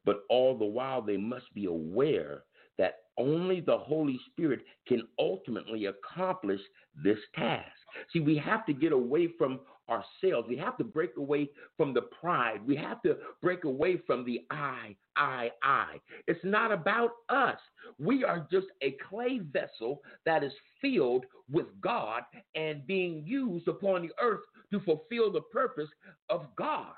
But 0.05 0.25
all 0.31 0.57
the 0.57 0.65
while, 0.65 1.03
they 1.03 1.17
must 1.17 1.53
be 1.55 1.67
aware 1.67 2.45
that 2.79 3.01
only 3.19 3.61
the 3.61 3.77
Holy 3.77 4.19
Spirit 4.31 4.61
can 4.89 5.03
ultimately 5.19 5.87
accomplish 5.87 6.61
this 7.05 7.19
task. 7.35 7.67
See, 8.13 8.21
we 8.21 8.37
have 8.39 8.65
to 8.67 8.73
get 8.73 8.93
away 8.93 9.29
from 9.37 9.61
ourselves. 9.91 10.49
We 10.49 10.57
have 10.57 10.79
to 10.79 10.85
break 10.85 11.17
away 11.19 11.51
from 11.77 11.93
the 11.93 12.03
pride. 12.03 12.61
We 12.67 12.77
have 12.77 13.03
to 13.03 13.19
break 13.43 13.65
away 13.65 14.01
from 14.07 14.25
the 14.25 14.41
I, 14.51 14.97
I, 15.21 15.51
I. 15.63 16.01
It's 16.27 16.41
not 16.43 16.73
about 16.73 17.11
us. 17.29 17.59
We 17.99 18.25
are 18.25 18.49
just 18.51 18.69
a 18.83 18.97
clay 19.09 19.41
vessel 19.53 20.01
that 20.25 20.43
is 20.43 20.53
filled 20.81 21.27
with 21.51 21.67
God 21.83 22.23
and 22.55 22.87
being 22.87 23.23
used 23.27 23.69
upon 23.69 24.03
the 24.03 24.13
earth 24.21 24.41
to 24.73 24.81
fulfill 24.81 25.31
the 25.31 25.43
purpose 25.53 25.91
of 26.31 26.47
God. 26.57 26.95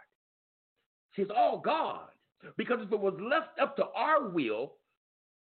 See, 1.17 1.23
it's 1.23 1.33
all 1.37 1.59
God. 1.59 2.09
Because 2.57 2.79
if 2.81 2.93
it 2.93 3.01
was 3.01 3.15
left 3.21 3.59
up 3.61 3.77
to 3.77 3.87
our 3.97 4.29
will, 4.29 4.75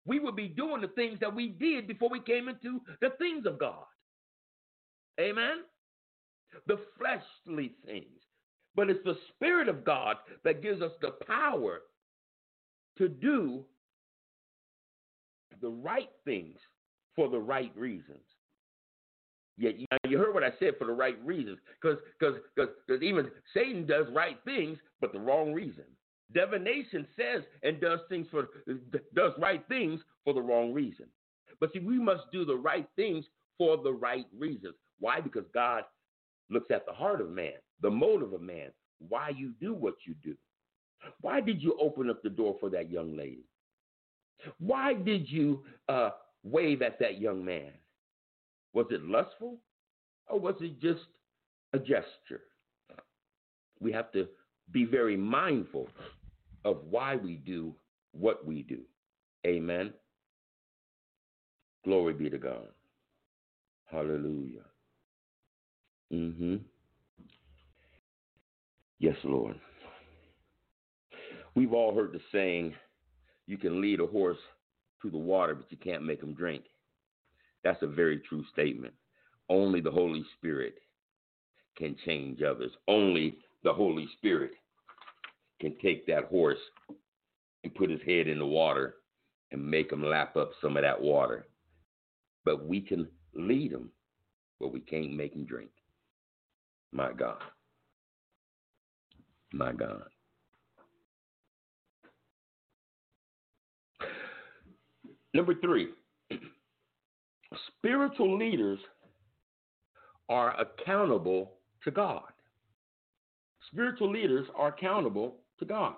we 0.06 0.20
would 0.20 0.36
be 0.36 0.48
doing 0.48 0.82
the 0.82 0.88
things 0.88 1.18
that 1.20 1.34
we 1.34 1.48
did 1.48 1.88
before 1.88 2.10
we 2.10 2.20
came 2.20 2.48
into 2.48 2.80
the 3.00 3.10
things 3.18 3.46
of 3.46 3.58
God. 3.58 3.84
Amen? 5.18 5.62
The 6.66 6.78
fleshly 6.98 7.76
things. 7.86 8.20
But 8.74 8.90
it's 8.90 9.04
the 9.04 9.16
Spirit 9.34 9.68
of 9.68 9.84
God 9.84 10.16
that 10.44 10.62
gives 10.62 10.82
us 10.82 10.92
the 11.00 11.12
power 11.26 11.80
to 12.98 13.08
do 13.08 13.64
the 15.60 15.70
right 15.70 16.10
things 16.24 16.58
for 17.16 17.28
the 17.28 17.38
right 17.38 17.72
reasons. 17.76 18.18
Yet 19.56 19.74
you, 20.04 20.18
heard 20.18 20.34
what 20.34 20.44
I 20.44 20.52
said 20.60 20.74
for 20.78 20.86
the 20.86 20.92
right 20.92 21.16
reasons, 21.24 21.58
because 21.80 21.98
because 22.18 23.02
even 23.02 23.28
Satan 23.52 23.86
does 23.86 24.06
right 24.14 24.38
things, 24.44 24.78
but 25.00 25.12
the 25.12 25.18
wrong 25.18 25.52
reason. 25.52 25.84
Divination 26.32 27.06
says 27.16 27.42
and 27.62 27.80
does 27.80 28.00
things 28.08 28.28
for 28.30 28.48
does 29.14 29.32
right 29.38 29.66
things 29.68 30.00
for 30.24 30.32
the 30.32 30.40
wrong 30.40 30.72
reason. 30.72 31.06
But 31.58 31.72
see, 31.72 31.80
we 31.80 31.98
must 31.98 32.22
do 32.32 32.44
the 32.44 32.54
right 32.54 32.86
things 32.94 33.24
for 33.56 33.76
the 33.76 33.92
right 33.92 34.26
reasons. 34.38 34.74
Why? 35.00 35.20
Because 35.20 35.44
God 35.52 35.82
looks 36.50 36.70
at 36.70 36.86
the 36.86 36.92
heart 36.92 37.20
of 37.20 37.30
man, 37.30 37.54
the 37.82 37.90
motive 37.90 38.32
of 38.32 38.42
man, 38.42 38.70
why 39.08 39.30
you 39.30 39.54
do 39.60 39.74
what 39.74 39.94
you 40.06 40.14
do. 40.22 40.36
Why 41.20 41.40
did 41.40 41.62
you 41.62 41.76
open 41.80 42.10
up 42.10 42.22
the 42.22 42.30
door 42.30 42.56
for 42.60 42.70
that 42.70 42.90
young 42.90 43.16
lady? 43.16 43.44
Why 44.58 44.94
did 44.94 45.28
you 45.28 45.64
uh, 45.88 46.10
wave 46.44 46.82
at 46.82 46.98
that 47.00 47.20
young 47.20 47.44
man? 47.44 47.72
Was 48.72 48.86
it 48.90 49.02
lustful 49.02 49.58
or 50.28 50.38
was 50.38 50.54
it 50.60 50.80
just 50.80 51.00
a 51.72 51.78
gesture? 51.78 52.42
We 53.80 53.92
have 53.92 54.12
to 54.12 54.28
be 54.72 54.84
very 54.84 55.16
mindful 55.16 55.88
of 56.64 56.78
why 56.90 57.16
we 57.16 57.34
do 57.36 57.74
what 58.12 58.44
we 58.46 58.62
do. 58.62 58.80
Amen. 59.46 59.92
Glory 61.84 62.12
be 62.12 62.28
to 62.28 62.38
God. 62.38 62.68
Hallelujah. 63.90 64.64
Mm-hmm. 66.12 66.56
Yes, 68.98 69.16
Lord. 69.24 69.56
We've 71.58 71.72
all 71.72 71.92
heard 71.92 72.12
the 72.12 72.20
saying, 72.30 72.72
you 73.48 73.58
can 73.58 73.80
lead 73.80 73.98
a 73.98 74.06
horse 74.06 74.38
to 75.02 75.10
the 75.10 75.18
water, 75.18 75.56
but 75.56 75.66
you 75.70 75.76
can't 75.76 76.04
make 76.04 76.22
him 76.22 76.32
drink. 76.32 76.62
That's 77.64 77.82
a 77.82 77.88
very 77.88 78.20
true 78.20 78.44
statement. 78.52 78.94
Only 79.48 79.80
the 79.80 79.90
Holy 79.90 80.24
Spirit 80.36 80.76
can 81.76 81.96
change 82.06 82.42
others. 82.42 82.70
Only 82.86 83.38
the 83.64 83.72
Holy 83.72 84.06
Spirit 84.18 84.52
can 85.60 85.74
take 85.82 86.06
that 86.06 86.26
horse 86.26 86.60
and 87.64 87.74
put 87.74 87.90
his 87.90 88.02
head 88.06 88.28
in 88.28 88.38
the 88.38 88.46
water 88.46 88.94
and 89.50 89.68
make 89.68 89.90
him 89.90 90.04
lap 90.04 90.36
up 90.36 90.52
some 90.62 90.76
of 90.76 90.84
that 90.84 91.02
water. 91.02 91.48
But 92.44 92.68
we 92.68 92.80
can 92.80 93.08
lead 93.34 93.72
him, 93.72 93.90
but 94.60 94.72
we 94.72 94.78
can't 94.78 95.12
make 95.12 95.34
him 95.34 95.44
drink. 95.44 95.70
My 96.92 97.12
God. 97.12 97.42
My 99.52 99.72
God. 99.72 100.04
Number 105.34 105.54
three, 105.54 105.88
spiritual 107.78 108.38
leaders 108.38 108.78
are 110.28 110.54
accountable 110.60 111.52
to 111.84 111.90
God. 111.90 112.22
Spiritual 113.70 114.10
leaders 114.10 114.46
are 114.56 114.68
accountable 114.68 115.36
to 115.58 115.64
God. 115.64 115.94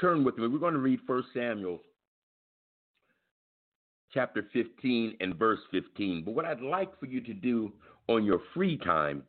Turn 0.00 0.24
with 0.24 0.36
me. 0.36 0.46
We're 0.46 0.58
going 0.58 0.74
to 0.74 0.80
read 0.80 1.00
1 1.06 1.24
Samuel 1.32 1.80
chapter 4.12 4.46
15 4.52 5.16
and 5.20 5.36
verse 5.36 5.60
15. 5.70 6.24
But 6.24 6.34
what 6.34 6.44
I'd 6.44 6.60
like 6.60 6.98
for 6.98 7.06
you 7.06 7.20
to 7.22 7.32
do 7.32 7.72
on 8.08 8.24
your 8.24 8.40
free 8.52 8.76
time 8.78 9.22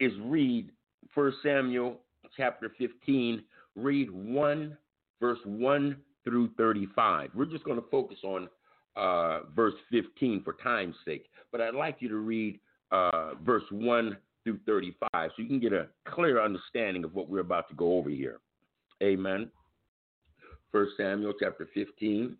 is 0.00 0.12
read 0.24 0.70
1 1.14 1.32
Samuel 1.42 2.00
chapter 2.36 2.72
15, 2.78 3.42
read 3.76 4.10
1 4.10 4.76
verse 5.22 5.38
1 5.44 5.96
through 6.24 6.50
35. 6.58 7.30
We're 7.34 7.46
just 7.46 7.64
going 7.64 7.80
to 7.80 7.86
focus 7.90 8.18
on 8.24 8.48
uh, 8.96 9.40
verse 9.54 9.74
15 9.90 10.42
for 10.42 10.54
time's 10.54 10.96
sake, 11.06 11.26
but 11.50 11.60
I'd 11.62 11.74
like 11.74 11.96
you 12.00 12.08
to 12.08 12.16
read 12.16 12.58
uh, 12.90 13.34
verse 13.42 13.62
1 13.70 14.16
through 14.44 14.58
35 14.66 15.08
so 15.12 15.30
you 15.38 15.46
can 15.46 15.60
get 15.60 15.72
a 15.72 15.86
clear 16.06 16.42
understanding 16.42 17.04
of 17.04 17.14
what 17.14 17.30
we're 17.30 17.38
about 17.38 17.68
to 17.68 17.74
go 17.74 17.96
over 17.96 18.10
here. 18.10 18.40
Amen. 19.02 19.48
First 20.72 20.92
Samuel 20.96 21.34
chapter 21.38 21.68
15 21.72 22.36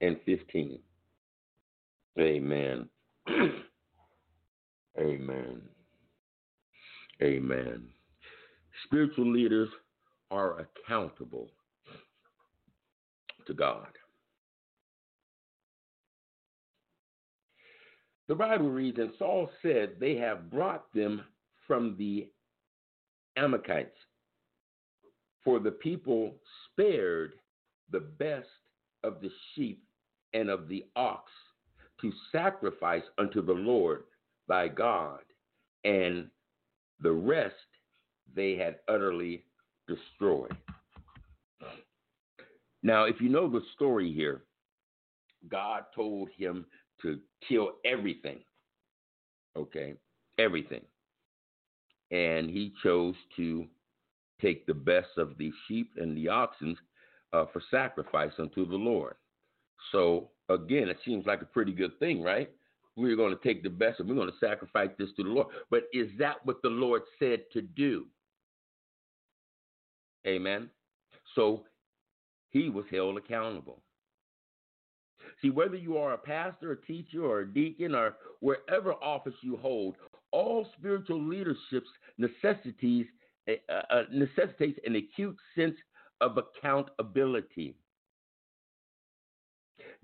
and 0.00 0.16
15. 0.26 0.78
Amen. 2.18 2.88
Amen. 4.98 5.62
Amen. 7.22 7.82
Spiritual 8.84 9.30
leaders 9.30 9.68
are 10.30 10.60
accountable 10.60 11.48
to 13.46 13.54
God. 13.54 13.86
The 18.26 18.34
Bible 18.34 18.70
reads, 18.70 18.98
and 18.98 19.12
Saul 19.18 19.50
said, 19.62 19.96
They 20.00 20.16
have 20.16 20.50
brought 20.50 20.92
them 20.94 21.22
from 21.66 21.94
the 21.98 22.28
Amalekites, 23.36 23.96
for 25.44 25.60
the 25.60 25.70
people 25.70 26.34
spared 26.70 27.34
the 27.90 28.00
best 28.00 28.48
of 29.02 29.20
the 29.20 29.30
sheep 29.54 29.82
and 30.32 30.48
of 30.48 30.68
the 30.68 30.84
ox 30.96 31.30
to 32.00 32.12
sacrifice 32.32 33.02
unto 33.18 33.44
the 33.44 33.52
Lord 33.52 34.04
thy 34.48 34.68
God, 34.68 35.20
and 35.84 36.28
the 37.00 37.12
rest 37.12 37.54
they 38.34 38.56
had 38.56 38.76
utterly 38.88 39.44
destroyed. 39.88 40.56
Now, 42.82 43.04
if 43.04 43.20
you 43.20 43.28
know 43.28 43.48
the 43.48 43.62
story 43.74 44.12
here, 44.12 44.42
God 45.48 45.84
told 45.94 46.28
him 46.36 46.66
to 47.02 47.18
kill 47.48 47.72
everything. 47.84 48.40
Okay? 49.56 49.94
Everything. 50.38 50.82
And 52.10 52.50
he 52.50 52.72
chose 52.82 53.14
to 53.36 53.66
take 54.40 54.66
the 54.66 54.74
best 54.74 55.16
of 55.16 55.36
the 55.38 55.50
sheep 55.66 55.92
and 55.96 56.16
the 56.16 56.28
oxen 56.28 56.76
uh, 57.32 57.46
for 57.52 57.62
sacrifice 57.70 58.32
unto 58.38 58.66
the 58.66 58.76
Lord. 58.76 59.14
So, 59.92 60.30
again, 60.48 60.88
it 60.88 60.98
seems 61.04 61.26
like 61.26 61.42
a 61.42 61.46
pretty 61.46 61.72
good 61.72 61.98
thing, 61.98 62.22
right? 62.22 62.50
We're 62.96 63.16
going 63.16 63.36
to 63.36 63.42
take 63.42 63.62
the 63.62 63.70
best 63.70 64.00
and 64.00 64.08
we're 64.08 64.14
going 64.14 64.30
to 64.30 64.38
sacrifice 64.38 64.90
this 64.98 65.10
to 65.16 65.24
the 65.24 65.28
Lord. 65.28 65.48
But 65.70 65.84
is 65.92 66.08
that 66.18 66.36
what 66.44 66.62
the 66.62 66.68
Lord 66.68 67.02
said 67.18 67.40
to 67.52 67.62
do? 67.62 68.06
Amen. 70.26 70.70
So 71.34 71.64
he 72.50 72.68
was 72.68 72.84
held 72.90 73.18
accountable. 73.18 73.82
See, 75.42 75.50
whether 75.50 75.76
you 75.76 75.98
are 75.98 76.12
a 76.12 76.18
pastor, 76.18 76.72
a 76.72 76.80
teacher, 76.80 77.24
or 77.24 77.40
a 77.40 77.52
deacon, 77.52 77.94
or 77.94 78.16
wherever 78.40 78.92
office 78.94 79.34
you 79.42 79.56
hold, 79.56 79.96
all 80.30 80.66
spiritual 80.76 81.22
leaderships 81.22 81.88
necessities 82.18 83.06
uh, 83.48 83.72
uh, 83.90 84.02
necessitates 84.10 84.78
an 84.86 84.96
acute 84.96 85.36
sense 85.54 85.76
of 86.20 86.38
accountability. 86.38 87.76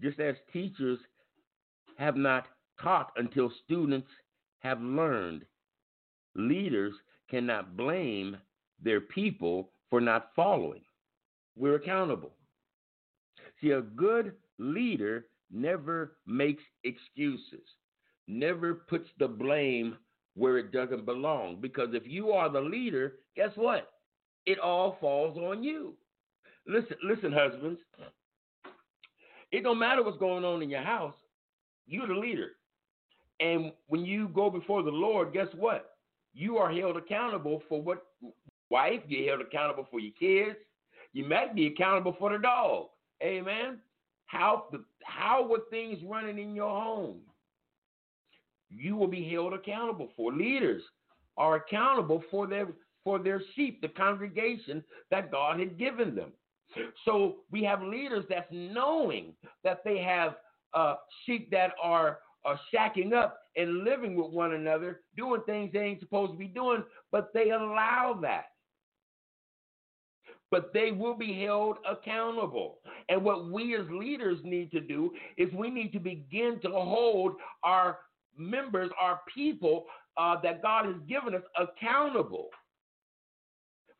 Just 0.01 0.21
as 0.21 0.37
teachers 0.53 0.99
have 1.97 2.17
not 2.17 2.47
taught 2.83 3.13
until 3.17 3.53
students 3.65 4.09
have 4.61 4.81
learned, 4.81 5.45
leaders 6.35 6.95
cannot 7.31 7.77
blame 7.77 8.37
their 8.83 9.01
people 9.01 9.71
for 9.89 10.01
not 10.01 10.31
following. 10.35 10.83
We're 11.57 11.77
accountable. 11.77 12.33
See, 13.61 13.71
a 13.71 13.83
good 13.83 14.35
leader 14.59 15.27
never 15.51 16.17
makes 16.27 16.63
excuses, 16.85 17.67
never 18.27 18.75
puts 18.75 19.09
the 19.19 19.29
blame 19.29 19.97
where 20.35 20.59
it 20.59 20.73
doesn't 20.73 21.05
belong. 21.05 21.61
Because 21.61 21.91
if 21.93 22.05
you 22.07 22.31
are 22.31 22.49
the 22.49 22.61
leader, 22.61 23.15
guess 23.37 23.51
what? 23.57 23.89
It 24.47 24.59
all 24.59 24.97
falls 25.01 25.37
on 25.37 25.63
you. 25.63 25.95
Listen, 26.67 26.97
listen, 27.03 27.33
husbands. 27.33 27.81
It 29.53 29.63
don't 29.63 29.79
matter 29.79 30.03
what's 30.03 30.19
going 30.19 30.45
on 30.45 30.63
in 30.63 30.71
your 30.71 30.83
house. 30.83 31.15
You're 31.87 32.07
the 32.07 32.15
leader. 32.15 32.53
And 33.41 33.73
when 33.89 34.05
you 34.05 34.29
go 34.29 34.51
before 34.51 34.83
the 34.83 34.91
Lord, 34.91 35.33
guess 35.33 35.49
what? 35.57 35.97
You 36.35 36.59
are 36.59 36.71
held 36.71 36.97
accountable 36.97 37.63
for 37.69 37.83
what 37.83 38.07
wife, 38.69 39.01
you're 39.09 39.29
held 39.29 39.41
accountable 39.41 39.87
for 39.91 39.99
your 39.99 40.13
kids. 40.19 40.59
You 41.13 41.27
might 41.27 41.55
be 41.55 41.67
accountable 41.67 42.15
for 42.19 42.31
the 42.31 42.39
dog. 42.39 42.87
Amen. 43.23 43.79
How 44.27 44.67
the 44.71 44.85
how 45.03 45.47
were 45.47 45.63
things 45.71 45.99
running 46.07 46.39
in 46.39 46.55
your 46.55 46.71
home? 46.71 47.19
You 48.69 48.95
will 48.95 49.09
be 49.09 49.29
held 49.29 49.55
accountable 49.55 50.11
for. 50.17 50.33
Leaders 50.33 50.83
are 51.37 51.57
accountable 51.57 52.23
for 52.31 52.47
their 52.47 52.69
for 53.03 53.19
their 53.19 53.43
sheep, 53.57 53.81
the 53.81 53.89
congregation 53.89 54.85
that 55.11 55.33
God 55.33 55.59
had 55.59 55.79
given 55.79 56.15
them. 56.15 56.33
So 57.05 57.39
we 57.51 57.65
have 57.65 57.83
leaders 57.83 58.25
that's 58.29 58.47
knowing 58.53 59.35
that 59.65 59.83
they 59.85 59.99
have 59.99 60.37
uh, 60.75 60.97
sheep 61.25 61.51
that 61.51 61.73
are 61.83 62.19
are 62.45 62.59
shacking 62.73 63.13
up 63.13 63.39
and 63.57 63.85
living 63.85 64.15
with 64.15 64.31
one 64.33 64.55
another, 64.55 65.01
doing 65.17 65.43
things 65.47 65.71
they 65.73 65.81
ain't 65.81 66.01
supposed 66.01 66.33
to 66.33 66.39
be 66.39 66.47
doing, 66.47 66.83
but 67.13 67.33
they 67.35 67.51
allow 67.51 68.19
that 68.23 68.47
but 70.51 70.73
they 70.73 70.91
will 70.91 71.15
be 71.15 71.43
held 71.45 71.79
accountable. 71.89 72.79
And 73.09 73.23
what 73.23 73.51
we 73.51 73.77
as 73.77 73.87
leaders 73.91 74.39
need 74.43 74.71
to 74.73 74.81
do 74.81 75.13
is 75.37 75.49
we 75.53 75.71
need 75.71 75.93
to 75.93 76.01
begin 76.01 76.59
to 76.63 76.71
hold 76.71 77.35
our 77.63 77.99
members, 78.37 78.91
our 79.01 79.21
people 79.33 79.87
uh, 80.17 80.37
that 80.43 80.63
God 80.63 80.87
has 80.87 80.97
given 81.09 81.35
us 81.35 81.43
accountable 81.57 82.49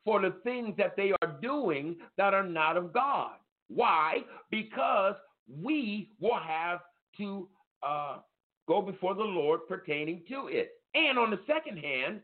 for 0.05 0.21
the 0.21 0.35
things 0.43 0.75
that 0.77 0.97
they 0.97 1.13
are 1.23 1.37
doing 1.41 1.97
that 2.17 2.35
are 2.35 2.47
not 2.47 2.77
of 2.77 2.93
God. 2.93 3.33
Why? 3.69 4.19
Because 4.51 5.15
we 5.63 6.11
will 6.21 6.39
have 6.39 6.81
to 7.19 7.49
uh, 7.87 8.19
go 8.67 8.83
before 8.83 9.15
the 9.15 9.23
Lord 9.23 9.61
pertaining 9.69 10.23
to 10.29 10.49
it. 10.49 10.73
And 10.95 11.19
on 11.19 11.31
the 11.31 11.41
second 11.47 11.79
hand, 11.79 12.21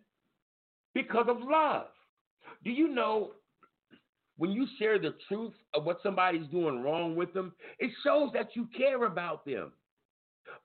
because 0.94 1.26
of 1.28 1.36
love. 1.42 1.88
Do 2.64 2.70
you 2.70 2.88
know 2.88 3.32
when 4.38 4.50
you 4.50 4.66
share 4.78 4.98
the 4.98 5.14
truth 5.28 5.52
of 5.74 5.84
what 5.84 5.98
somebody's 6.02 6.46
doing 6.48 6.82
wrong 6.82 7.16
with 7.16 7.32
them, 7.32 7.52
it 7.78 7.90
shows 8.04 8.30
that 8.34 8.50
you 8.54 8.68
care 8.76 9.04
about 9.04 9.44
them. 9.44 9.72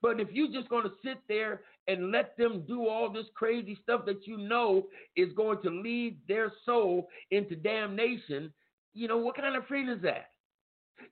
But 0.01 0.19
if 0.19 0.29
you're 0.31 0.51
just 0.51 0.69
going 0.69 0.83
to 0.83 0.91
sit 1.03 1.17
there 1.27 1.61
and 1.87 2.11
let 2.11 2.37
them 2.37 2.63
do 2.67 2.87
all 2.87 3.11
this 3.11 3.25
crazy 3.33 3.77
stuff 3.83 4.05
that 4.05 4.25
you 4.25 4.37
know 4.37 4.87
is 5.15 5.33
going 5.35 5.61
to 5.63 5.69
lead 5.69 6.17
their 6.27 6.51
soul 6.65 7.07
into 7.31 7.55
damnation, 7.55 8.53
you 8.93 9.07
know, 9.07 9.17
what 9.17 9.35
kind 9.35 9.55
of 9.55 9.65
friend 9.67 9.89
is 9.89 10.01
that? 10.03 10.31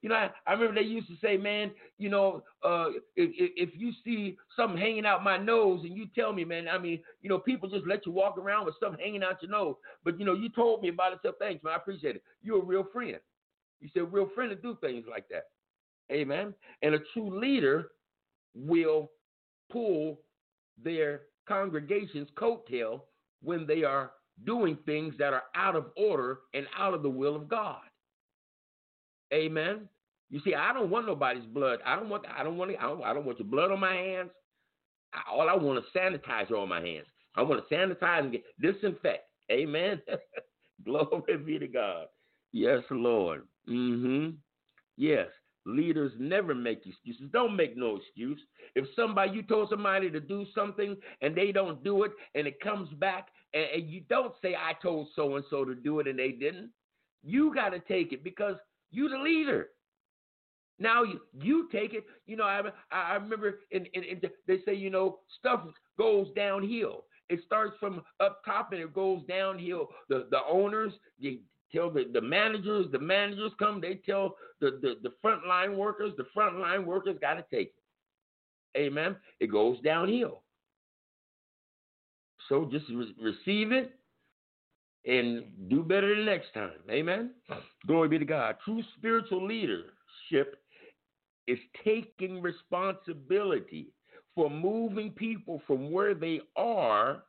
You 0.02 0.10
know, 0.10 0.16
I, 0.16 0.30
I 0.48 0.54
remember 0.54 0.82
they 0.82 0.88
used 0.88 1.08
to 1.08 1.16
say, 1.22 1.38
man, 1.38 1.72
you 1.98 2.10
know, 2.10 2.44
uh, 2.64 2.90
if, 3.16 3.32
if 3.36 3.70
you 3.76 3.92
see 4.04 4.38
something 4.56 4.80
hanging 4.80 5.06
out 5.06 5.24
my 5.24 5.38
nose 5.38 5.82
and 5.84 5.96
you 5.96 6.08
tell 6.16 6.34
me, 6.34 6.46
man, 6.46 6.68
I 6.68 6.78
mean, 6.78 7.00
you 7.22 7.30
know, 7.30 7.40
people 7.40 7.70
just 7.70 7.88
let 7.88 8.06
you 8.06 8.12
walk 8.12 8.38
around 8.38 8.66
with 8.66 8.76
stuff 8.76 8.96
hanging 9.00 9.24
out 9.24 9.42
your 9.42 9.52
nose. 9.52 9.76
But, 10.04 10.20
you 10.20 10.26
know, 10.26 10.34
you 10.34 10.50
told 10.50 10.82
me 10.82 10.90
about 10.90 11.14
it, 11.14 11.20
so 11.24 11.34
thanks, 11.40 11.64
man. 11.64 11.74
I 11.74 11.78
appreciate 11.78 12.16
it. 12.16 12.24
You're 12.42 12.62
a 12.62 12.66
real 12.66 12.88
friend. 12.92 13.18
You 13.80 13.90
said, 13.94 14.12
real 14.12 14.30
friend 14.36 14.50
to 14.50 14.56
do 14.56 14.78
things 14.82 15.06
like 15.10 15.28
that. 15.30 15.46
Amen. 16.12 16.54
And 16.82 16.96
a 16.96 17.00
true 17.14 17.40
leader 17.40 17.90
will 18.56 19.12
pull 19.72 20.20
their 20.84 21.22
congregation's 21.48 22.30
coattail 22.38 23.02
when 23.42 23.66
they 23.68 23.84
are 23.84 24.12
doing 24.46 24.78
things 24.86 25.14
that 25.20 25.34
are 25.34 25.44
out 25.56 25.76
of 25.76 25.88
order 25.98 26.40
and 26.54 26.66
out 26.78 26.94
of 26.94 27.04
the 27.04 27.10
will 27.10 27.36
of 27.36 27.48
God. 27.48 27.82
Amen. 29.34 29.88
You 30.30 30.40
see, 30.44 30.54
I 30.54 30.74
don't 30.74 30.90
want 30.90 31.08
nobody's 31.08 31.46
blood. 31.46 31.80
I 31.86 31.96
don't 31.96 32.10
want. 32.10 32.24
I 32.28 32.44
don't 32.44 32.58
want. 32.58 32.72
I 32.80 32.84
don't, 32.84 33.04
I 33.04 33.14
don't 33.14 33.26
want 33.26 33.40
your 33.40 33.48
blood 33.48 33.72
on 33.72 33.80
my 33.80 33.94
hands. 33.94 34.30
I, 35.14 35.34
all 35.34 35.50
I 35.50 35.56
want 35.56 35.80
is 35.80 35.86
sanitizer 35.96 36.58
on 36.58 36.70
my 36.70 36.82
hands. 36.82 37.08
I 37.36 37.42
want 37.42 37.68
to 37.68 37.76
sanitize 37.76 38.20
and 38.20 38.32
get 38.32 38.44
disinfect. 38.62 39.24
Amen. 39.52 40.02
Glory 40.86 41.38
be 41.46 41.60
to 41.60 41.68
God. 41.68 42.08
Yes, 42.52 42.84
Lord. 42.90 43.44
Mm-hmm. 43.68 44.36
Yes. 44.98 45.28
Leaders 45.66 46.12
never 46.18 46.56
make 46.56 46.86
excuses. 46.86 47.30
Don't 47.32 47.56
make 47.56 47.78
no 47.78 47.98
excuse. 47.98 48.40
If 48.76 48.86
somebody 48.96 49.32
you 49.32 49.44
told 49.44 49.70
somebody 49.70 50.10
to 50.10 50.20
do 50.20 50.46
something 50.56 50.96
and 51.22 51.36
they 51.36 51.52
don't 51.52 51.84
do 51.84 52.04
it 52.04 52.12
and 52.34 52.48
it 52.48 52.60
comes 52.62 52.90
back 52.94 53.28
and, 53.54 53.66
and 53.76 53.90
you 53.90 54.02
don't 54.10 54.34
say 54.42 54.56
I 54.56 54.74
told 54.82 55.10
so 55.16 55.36
and 55.36 55.46
so 55.50 55.66
to 55.66 55.76
do 55.76 56.00
it 56.00 56.08
and 56.08 56.18
they 56.18 56.32
didn't, 56.32 56.72
you 57.24 57.54
got 57.54 57.70
to 57.70 57.80
take 57.80 58.14
it 58.14 58.24
because 58.24 58.56
you 58.92 59.10
the 59.10 59.18
leader. 59.18 59.70
Now 60.80 61.04
you, 61.04 61.20
you 61.34 61.68
take 61.72 61.94
it. 61.94 62.06
You 62.26 62.38
know, 62.38 62.46
I 62.46 62.62
I 62.92 63.16
remember 63.16 63.60
in, 63.72 63.86
in, 63.94 64.04
in, 64.04 64.22
they 64.48 64.60
say 64.66 64.74
you 64.74 64.90
know 64.90 65.20
stuff 65.40 65.62
goes 65.98 66.28
downhill. 66.36 67.06
It 67.30 67.42
starts 67.46 67.76
from 67.80 68.02
up 68.20 68.42
top 68.46 68.72
and 68.72 68.82
it 68.82 68.94
goes 68.94 69.22
downhill. 69.28 69.90
The 70.08 70.28
the 70.32 70.40
owners 70.50 70.94
they 71.22 71.40
tell 71.72 71.90
the, 71.90 72.06
the 72.12 72.22
managers, 72.22 72.88
the 72.92 73.00
managers 73.00 73.52
come, 73.60 73.80
they 73.82 74.00
tell 74.06 74.36
the, 74.60 74.80
the, 74.82 74.96
the 75.04 75.14
frontline 75.24 75.76
workers, 75.76 76.14
the 76.18 76.26
frontline 76.36 76.86
workers 76.86 77.18
got 77.22 77.36
to 77.36 77.46
take 77.54 77.74
it. 78.76 78.80
Amen. 78.80 79.16
It 79.40 79.52
goes 79.52 79.80
downhill. 79.82 80.42
So 82.48 82.68
just 82.72 82.86
re- 82.90 83.16
receive 83.22 83.72
it 83.72 83.99
and 85.06 85.44
do 85.70 85.84
better 85.84 86.16
the 86.16 86.24
next 86.24 86.54
time. 86.54 86.72
Amen. 86.90 87.32
Glory 87.88 88.10
be 88.10 88.20
to 88.20 88.26
God. 88.26 88.56
True 88.64 88.84
spiritual 88.98 89.46
leadership 89.46 90.58
is 91.48 91.60
taking 91.84 92.42
responsibility 92.42 93.88
for 94.36 94.50
moving 94.50 95.12
people 95.12 95.62
from 95.66 95.92
where 95.92 96.14
they 96.14 96.42
are 96.56 97.24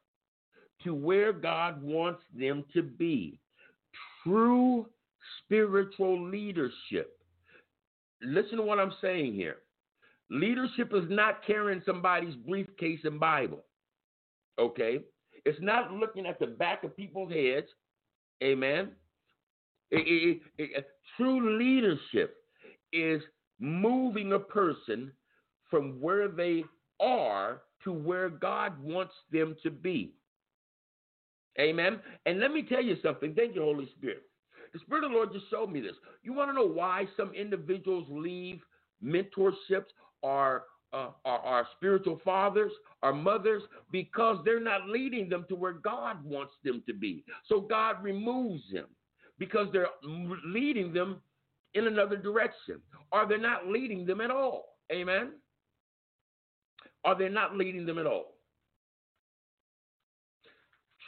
to 0.84 0.94
where 0.94 1.32
God 1.32 1.82
wants 1.82 2.22
them 2.36 2.64
to 2.74 2.82
be. 2.82 3.38
True 4.22 4.86
spiritual 5.44 6.28
leadership. 6.28 7.18
Listen 8.22 8.58
to 8.58 8.62
what 8.62 8.78
I'm 8.78 8.92
saying 9.00 9.34
here. 9.34 9.56
Leadership 10.30 10.92
is 10.94 11.04
not 11.08 11.44
carrying 11.44 11.82
somebody's 11.84 12.34
briefcase 12.34 13.00
and 13.04 13.18
Bible. 13.18 13.64
Okay? 14.58 15.00
It's 15.44 15.60
not 15.60 15.92
looking 15.92 16.26
at 16.26 16.38
the 16.38 16.46
back 16.46 16.84
of 16.84 16.96
people's 16.96 17.32
heads. 17.32 17.66
Amen. 18.42 18.90
It, 19.90 20.40
it, 20.58 20.72
it, 20.76 20.86
true 21.16 21.58
leadership 21.58 22.36
is 22.92 23.22
moving 23.58 24.32
a 24.32 24.38
person 24.38 25.12
from 25.68 26.00
where 26.00 26.28
they 26.28 26.64
are 27.00 27.62
to 27.84 27.92
where 27.92 28.28
God 28.28 28.82
wants 28.82 29.14
them 29.32 29.56
to 29.62 29.70
be. 29.70 30.12
Amen. 31.58 32.00
And 32.26 32.40
let 32.40 32.52
me 32.52 32.62
tell 32.62 32.82
you 32.82 32.96
something. 33.02 33.34
Thank 33.34 33.54
you, 33.54 33.62
Holy 33.62 33.88
Spirit. 33.96 34.22
The 34.72 34.78
Spirit 34.80 35.04
of 35.04 35.10
the 35.10 35.16
Lord 35.16 35.32
just 35.32 35.50
showed 35.50 35.70
me 35.70 35.80
this. 35.80 35.96
You 36.22 36.32
want 36.32 36.50
to 36.50 36.54
know 36.54 36.66
why 36.66 37.06
some 37.16 37.34
individuals 37.34 38.06
leave 38.08 38.60
mentorships 39.04 39.90
or 40.22 40.64
uh, 40.92 41.10
our, 41.24 41.38
our 41.38 41.68
spiritual 41.76 42.20
fathers, 42.24 42.72
our 43.02 43.12
mothers, 43.12 43.62
because 43.92 44.38
they're 44.44 44.60
not 44.60 44.88
leading 44.88 45.28
them 45.28 45.44
to 45.48 45.54
where 45.54 45.72
God 45.72 46.24
wants 46.24 46.54
them 46.64 46.82
to 46.86 46.94
be. 46.94 47.24
So 47.46 47.60
God 47.60 48.02
removes 48.02 48.62
them 48.72 48.86
because 49.38 49.68
they're 49.72 49.88
leading 50.44 50.92
them 50.92 51.20
in 51.74 51.86
another 51.86 52.16
direction, 52.16 52.80
or 53.12 53.26
they're 53.26 53.38
not 53.38 53.66
leading 53.68 54.04
them 54.04 54.20
at 54.20 54.30
all. 54.30 54.76
Amen? 54.92 55.32
Are 57.04 57.16
they're 57.16 57.30
not 57.30 57.56
leading 57.56 57.86
them 57.86 57.98
at 57.98 58.06
all. 58.06 58.34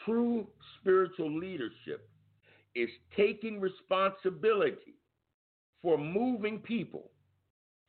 True 0.05 0.47
spiritual 0.81 1.37
leadership 1.39 2.09
is 2.75 2.89
taking 3.17 3.61
responsibility 3.61 4.95
for 5.83 5.99
moving 5.99 6.59
people 6.59 7.12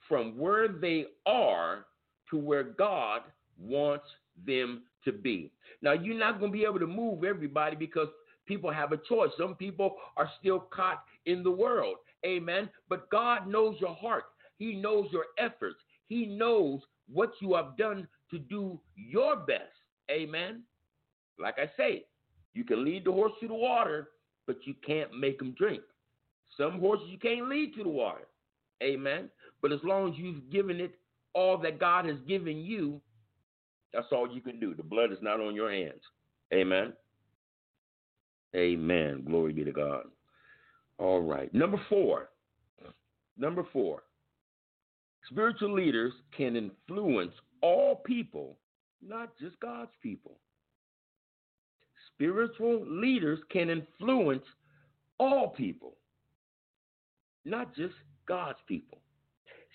from 0.07 0.37
where 0.37 0.67
they 0.67 1.05
are 1.25 1.85
to 2.29 2.37
where 2.37 2.63
God 2.63 3.21
wants 3.59 4.05
them 4.45 4.83
to 5.05 5.11
be. 5.11 5.51
Now, 5.81 5.93
you're 5.93 6.17
not 6.17 6.39
going 6.39 6.51
to 6.51 6.57
be 6.57 6.65
able 6.65 6.79
to 6.79 6.87
move 6.87 7.23
everybody 7.23 7.75
because 7.75 8.07
people 8.45 8.71
have 8.71 8.91
a 8.91 8.97
choice. 8.97 9.29
Some 9.37 9.55
people 9.55 9.95
are 10.17 10.29
still 10.39 10.59
caught 10.59 11.03
in 11.25 11.43
the 11.43 11.51
world. 11.51 11.97
Amen. 12.25 12.69
But 12.89 13.09
God 13.09 13.47
knows 13.47 13.75
your 13.79 13.95
heart, 13.95 14.25
He 14.57 14.75
knows 14.75 15.07
your 15.11 15.25
efforts, 15.37 15.79
He 16.07 16.25
knows 16.25 16.79
what 17.11 17.33
you 17.39 17.53
have 17.55 17.77
done 17.77 18.07
to 18.31 18.39
do 18.39 18.79
your 18.95 19.37
best. 19.37 19.73
Amen. 20.09 20.63
Like 21.39 21.55
I 21.57 21.69
say, 21.77 22.05
you 22.53 22.63
can 22.63 22.83
lead 22.83 23.05
the 23.05 23.11
horse 23.11 23.33
to 23.41 23.47
the 23.47 23.53
water, 23.53 24.09
but 24.47 24.57
you 24.65 24.73
can't 24.85 25.17
make 25.17 25.41
him 25.41 25.55
drink. 25.57 25.81
Some 26.57 26.79
horses 26.79 27.07
you 27.09 27.17
can't 27.17 27.49
lead 27.49 27.73
to 27.75 27.83
the 27.83 27.89
water. 27.89 28.27
Amen. 28.81 29.29
But 29.63 29.71
as 29.71 29.79
long 29.83 30.09
as 30.09 30.17
you've 30.17 30.51
given 30.51 30.81
it 30.81 30.93
all 31.33 31.57
that 31.59 31.79
God 31.79 32.05
has 32.05 32.17
given 32.27 32.57
you, 32.57 33.01
that's 33.93 34.07
all 34.11 34.29
you 34.29 34.41
can 34.41 34.59
do. 34.59 34.75
The 34.75 34.83
blood 34.83 35.11
is 35.11 35.19
not 35.21 35.39
on 35.39 35.55
your 35.55 35.71
hands. 35.71 36.01
Amen. 36.53 36.91
Amen. 38.55 39.23
Glory 39.25 39.53
be 39.53 39.63
to 39.63 39.71
God. 39.71 40.03
All 40.97 41.21
right. 41.21 41.51
Number 41.53 41.81
four. 41.89 42.29
Number 43.37 43.65
four. 43.71 44.03
Spiritual 45.29 45.73
leaders 45.73 46.11
can 46.35 46.57
influence 46.57 47.33
all 47.61 47.95
people, 47.95 48.57
not 49.01 49.31
just 49.39 49.57
God's 49.61 49.91
people. 50.01 50.37
Spiritual 52.13 52.85
leaders 52.85 53.39
can 53.49 53.69
influence 53.69 54.43
all 55.19 55.49
people, 55.49 55.95
not 57.45 57.73
just 57.73 57.95
God's 58.27 58.59
people. 58.67 59.02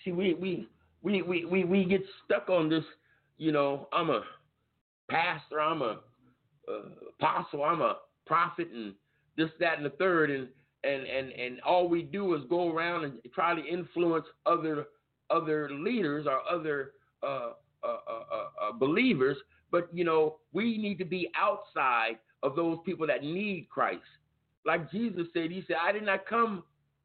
See, 0.03 0.11
we 0.11 0.33
we 0.33 0.67
we 1.01 1.21
we 1.21 1.63
we, 1.63 1.85
get 1.85 2.01
stuck 2.25 2.49
on 2.49 2.69
this. 2.69 2.83
You 3.37 3.51
know, 3.51 3.87
I'm 3.93 4.09
a 4.09 4.21
pastor, 5.09 5.61
I'm 5.61 5.81
a 5.81 5.99
uh, 6.67 6.81
apostle, 7.17 7.63
I'm 7.63 7.81
a 7.81 7.97
prophet, 8.25 8.67
and 8.73 8.93
this, 9.37 9.49
that, 9.59 9.77
and 9.77 9.85
the 9.85 9.91
third, 9.91 10.29
and 10.29 10.47
and 10.83 11.05
and 11.05 11.31
and 11.31 11.61
all 11.61 11.87
we 11.87 12.03
do 12.03 12.35
is 12.35 12.41
go 12.49 12.73
around 12.73 13.05
and 13.05 13.13
try 13.33 13.55
to 13.55 13.65
influence 13.65 14.25
other 14.45 14.87
other 15.29 15.69
leaders 15.71 16.25
or 16.27 16.41
other 16.49 16.91
uh, 17.23 17.51
uh, 17.83 17.87
uh, 17.87 18.23
uh, 18.31 18.69
uh 18.69 18.71
believers. 18.77 19.37
But 19.71 19.89
you 19.93 20.03
know, 20.03 20.37
we 20.53 20.77
need 20.77 20.97
to 20.99 21.05
be 21.05 21.29
outside 21.35 22.17
of 22.43 22.55
those 22.55 22.77
people 22.85 23.05
that 23.07 23.23
need 23.23 23.67
Christ. 23.69 24.01
Like 24.65 24.91
Jesus 24.91 25.27
said, 25.33 25.51
He 25.51 25.63
said, 25.67 25.77
"I 25.81 25.91
did 25.91 26.05
not 26.05 26.25
come 26.25 26.63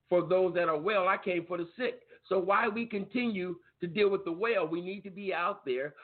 for 0.08 0.26
those 0.26 0.54
that 0.54 0.68
are 0.68 0.78
well; 0.78 1.08
I 1.08 1.16
came 1.16 1.46
for 1.46 1.58
the 1.58 1.68
sick." 1.76 2.02
So 2.28 2.38
why 2.38 2.68
we 2.68 2.86
continue 2.86 3.56
to 3.80 3.86
deal 3.86 4.08
with 4.08 4.24
the 4.24 4.32
well, 4.32 4.66
we 4.66 4.80
need 4.80 5.02
to 5.02 5.10
be 5.10 5.34
out 5.34 5.64
there 5.64 5.94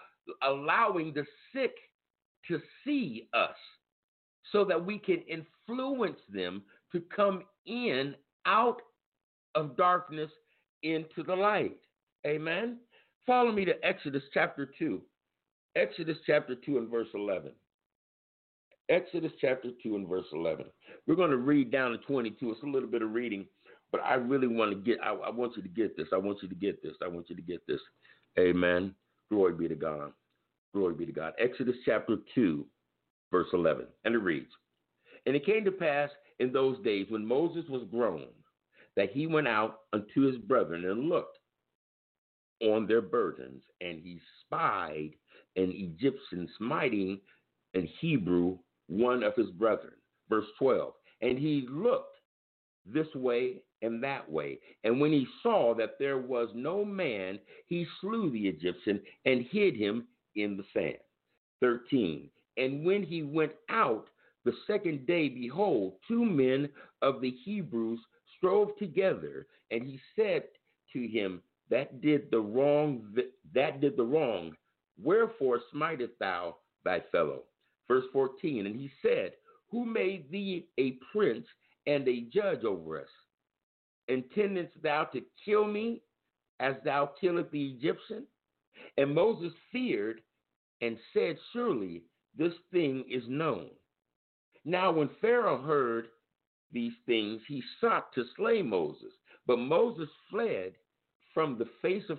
allowing 0.43 1.13
the 1.15 1.25
sick 1.53 1.75
to 2.49 2.61
see 2.85 3.29
us 3.33 3.57
so 4.53 4.65
that 4.65 4.85
we 4.85 4.99
can 4.99 5.23
influence 5.23 6.21
them 6.29 6.63
to 6.93 7.01
come 7.15 7.45
in 7.67 8.15
out 8.47 8.83
of 9.55 9.77
darkness 9.77 10.31
into 10.83 11.23
the 11.23 11.35
light. 11.35 11.77
Amen. 12.27 12.79
Follow 13.27 13.53
me 13.53 13.65
to 13.65 13.85
Exodus 13.85 14.23
chapter 14.35 14.71
2. 14.79 15.01
Exodus 15.77 16.19
chapter 16.27 16.55
2 16.55 16.79
and 16.79 16.89
verse 16.89 17.09
11. 17.15 17.53
Exodus 18.89 19.33
chapter 19.41 19.69
2 19.83 19.95
and 19.95 20.09
verse 20.09 20.27
11. 20.33 20.67
We're 21.07 21.15
going 21.15 21.31
to 21.31 21.37
read 21.37 21.71
down 21.71 21.93
to 21.93 21.99
22. 21.99 22.51
It's 22.51 22.63
a 22.63 22.67
little 22.67 22.89
bit 22.89 23.03
of 23.03 23.13
reading 23.13 23.47
but 23.93 24.03
I 24.05 24.15
really 24.15 24.47
want 24.47 24.71
to 24.71 24.77
get, 24.77 24.99
I, 25.03 25.13
I 25.13 25.31
want 25.31 25.57
you 25.57 25.63
to 25.63 25.69
get 25.69 25.97
this. 25.97 26.09
I 26.13 26.17
want 26.17 26.39
you 26.43 26.49
to 26.49 26.55
get 26.55 26.83
this. 26.83 26.95
I 27.03 27.09
want 27.09 27.29
you 27.29 27.37
to 27.37 27.43
get 27.43 27.67
this. 27.67 27.81
Amen. 28.39 28.95
Glory 29.31 29.55
be 29.55 29.69
to 29.69 29.75
God. 29.75 30.13
Glory 30.75 30.95
be 30.95 31.07
to 31.07 31.13
God. 31.13 31.33
Exodus 31.39 31.77
chapter 31.85 32.17
2, 32.35 32.65
verse 33.31 33.49
11. 33.53 33.87
And 34.05 34.15
it 34.15 34.19
reads 34.19 34.51
And 35.27 35.35
it 35.35 35.47
came 35.47 35.65
to 35.65 35.73
pass 35.73 36.11
in 36.39 36.53
those 36.53 36.79
days 36.83 37.07
when 37.09 37.27
Moses 37.27 37.65
was 37.69 37.87
grown 37.91 38.27
that 38.97 39.11
he 39.11 39.27
went 39.27 39.49
out 39.49 39.81
unto 39.93 40.23
his 40.23 40.37
brethren 40.37 40.85
and 40.85 41.09
looked 41.09 41.39
on 42.63 42.87
their 42.87 43.01
burdens, 43.01 43.63
and 43.81 44.01
he 44.03 44.21
spied 44.45 45.11
an 45.57 45.73
Egyptian 45.73 46.49
smiting 46.59 47.19
an 47.75 47.89
Hebrew, 48.01 48.59
one 48.89 49.23
of 49.23 49.35
his 49.35 49.51
brethren. 49.51 49.95
Verse 50.29 50.47
12. 50.59 50.93
And 51.23 51.39
he 51.39 51.67
looked 51.71 52.17
this 52.85 53.07
way 53.15 53.63
and 53.83 54.03
that 54.03 54.31
way. 54.31 54.59
And 54.85 55.01
when 55.01 55.13
he 55.13 55.27
saw 55.43 55.75
that 55.75 55.99
there 55.99 56.19
was 56.19 56.49
no 56.55 56.85
man, 56.85 57.39
he 57.67 57.87
slew 58.01 58.31
the 58.31 58.49
Egyptian 58.49 59.01
and 59.25 59.47
hid 59.51 59.77
him 59.77 60.07
in 60.37 60.57
the 60.57 60.65
sand. 60.73 60.99
13. 61.61 62.29
And 62.57 62.85
when 62.85 63.03
he 63.03 63.23
went 63.23 63.53
out 63.69 64.07
the 64.45 64.53
second 64.67 65.07
day, 65.07 65.29
behold, 65.29 65.95
two 66.09 66.25
men 66.25 66.69
of 67.03 67.21
the 67.21 67.31
Hebrews 67.45 68.01
strove 68.37 68.77
together, 68.79 69.47
and 69.71 69.83
he 69.83 70.01
said 70.17 70.45
to 70.93 71.07
him, 71.07 71.43
That 71.69 72.01
did 72.01 72.31
the 72.31 72.41
wrong, 72.41 73.15
that 73.55 73.81
did 73.81 73.97
the 73.97 74.05
wrong. 74.05 74.53
Wherefore 75.03 75.61
smitest 75.73 76.19
thou 76.19 76.57
thy 76.85 77.03
fellow? 77.13 77.45
Verse 77.89 78.05
14. 78.13 78.67
And 78.67 78.77
he 78.77 78.91
said, 79.03 79.33
Who 79.71 79.85
made 79.85 80.31
thee 80.31 80.69
a 80.79 80.99
prince 81.13 81.47
and 81.87 82.07
a 82.09 82.23
judge 82.33 82.65
over 82.65 83.01
us? 83.01 83.09
Intendest 84.13 84.73
thou 84.83 85.05
to 85.05 85.23
kill 85.45 85.67
me 85.67 86.03
as 86.59 86.75
thou 86.85 87.11
killest 87.21 87.51
the 87.51 87.69
Egyptian? 87.69 88.27
And 88.97 89.15
Moses 89.15 89.53
feared 89.73 90.21
and 90.81 90.99
said, 91.13 91.37
Surely 91.53 92.03
this 92.37 92.55
thing 92.73 93.05
is 93.11 93.25
known. 93.29 93.71
Now, 94.65 94.93
when 94.93 95.11
Pharaoh 95.21 95.63
heard 95.63 96.07
these 96.73 96.93
things, 97.07 97.41
he 97.49 97.63
sought 97.81 98.13
to 98.15 98.25
slay 98.37 98.63
Moses. 98.63 99.13
But 99.47 99.59
Moses 99.59 100.09
fled 100.31 100.75
from 101.35 101.59
the 101.59 101.69
face 101.83 102.05
of 102.09 102.19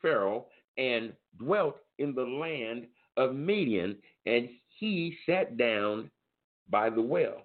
Pharaoh 0.00 0.46
and 0.78 1.12
dwelt 1.38 1.78
in 1.98 2.14
the 2.14 2.24
land 2.24 2.86
of 3.16 3.34
Midian, 3.34 3.96
and 4.26 4.48
he 4.78 5.16
sat 5.26 5.56
down 5.56 6.10
by 6.68 6.90
the 6.90 7.02
well. 7.02 7.42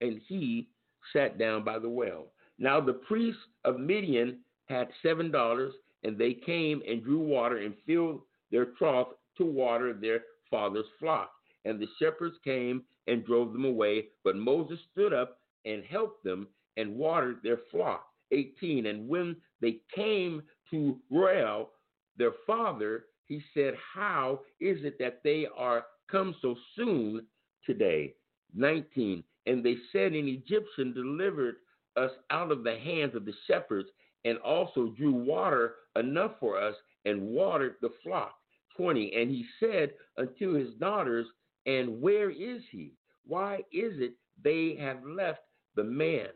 And 0.00 0.20
he 0.26 0.68
sat 1.12 1.38
down 1.38 1.64
by 1.64 1.78
the 1.78 1.88
well. 1.88 2.26
Now 2.58 2.80
the 2.80 2.94
priests 2.94 3.40
of 3.64 3.78
Midian 3.78 4.40
had 4.66 4.88
seven 5.02 5.30
daughters, 5.30 5.74
and 6.04 6.16
they 6.16 6.34
came 6.34 6.82
and 6.88 7.02
drew 7.02 7.18
water 7.18 7.58
and 7.58 7.74
filled 7.86 8.22
their 8.50 8.66
trough 8.78 9.08
to 9.38 9.44
water 9.44 9.92
their 9.92 10.20
father's 10.50 10.86
flock. 10.98 11.32
And 11.64 11.80
the 11.80 11.88
shepherds 11.98 12.36
came 12.44 12.84
and 13.06 13.24
drove 13.24 13.52
them 13.52 13.64
away, 13.64 14.06
but 14.24 14.36
Moses 14.36 14.78
stood 14.92 15.12
up 15.12 15.38
and 15.64 15.84
helped 15.84 16.24
them 16.24 16.48
and 16.76 16.96
watered 16.96 17.38
their 17.42 17.58
flock. 17.70 18.06
18. 18.32 18.86
And 18.86 19.08
when 19.08 19.36
they 19.60 19.78
came 19.94 20.42
to 20.70 20.98
Reuel, 21.10 21.70
their 22.16 22.32
father, 22.46 23.06
he 23.26 23.42
said, 23.54 23.74
How 23.94 24.40
is 24.60 24.84
it 24.84 24.98
that 24.98 25.22
they 25.22 25.46
are 25.56 25.84
come 26.10 26.34
so 26.40 26.56
soon 26.74 27.26
today? 27.64 28.14
19. 28.54 29.22
And 29.46 29.64
they 29.64 29.76
said, 29.92 30.12
An 30.12 30.28
Egyptian 30.28 30.92
delivered 30.92 31.56
us 31.96 32.10
out 32.30 32.50
of 32.50 32.64
the 32.64 32.78
hands 32.78 33.14
of 33.14 33.24
the 33.24 33.34
shepherds 33.46 33.88
and 34.24 34.38
also 34.38 34.88
drew 34.96 35.12
water 35.12 35.74
enough 35.98 36.32
for 36.40 36.58
us 36.58 36.74
and 37.04 37.20
watered 37.22 37.76
the 37.80 37.90
flock. 38.02 38.34
20. 38.76 39.12
And 39.14 39.30
he 39.30 39.44
said 39.60 39.92
unto 40.18 40.52
his 40.52 40.74
daughters, 40.74 41.26
And 41.64 42.00
where 42.00 42.30
is 42.30 42.62
he? 42.70 42.92
Why 43.26 43.56
is 43.72 43.94
it 43.98 44.14
they 44.42 44.76
have 44.78 45.04
left 45.06 45.40
the 45.74 45.84
man? 45.84 46.28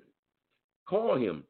Call 0.88 1.16
him 1.16 1.44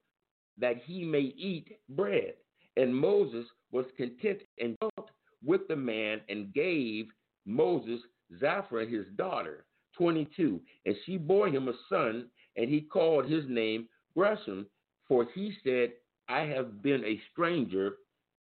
that 0.59 0.83
he 0.85 1.05
may 1.05 1.33
eat 1.37 1.69
bread. 1.91 2.35
And 2.77 2.95
Moses 2.95 3.47
was 3.73 3.87
content 3.97 4.41
and 4.59 4.77
dwelt 4.81 5.11
with 5.45 5.67
the 5.69 5.77
man 5.77 6.21
and 6.29 6.53
gave 6.53 7.07
Moses 7.47 8.01
Zipporah 8.39 8.87
his 8.87 9.07
daughter. 9.17 9.65
22. 9.97 10.61
And 10.87 10.95
she 11.05 11.17
bore 11.17 11.49
him 11.49 11.69
a 11.69 11.73
son, 11.89 12.27
and 12.57 12.69
he 12.69 12.81
called 12.81 13.27
his 13.27 13.45
name 13.49 13.89
Gershom, 14.17 14.67
for 15.09 15.27
he 15.35 15.53
said, 15.65 15.93
I 16.29 16.41
have 16.41 16.83
been 16.83 17.05
a 17.05 17.21
stranger 17.33 17.95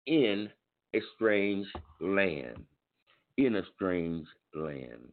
in 0.05 0.49
a 0.93 0.99
strange 1.15 1.67
land. 1.99 2.63
In 3.37 3.55
a 3.55 3.63
strange 3.75 4.27
land. 4.53 5.11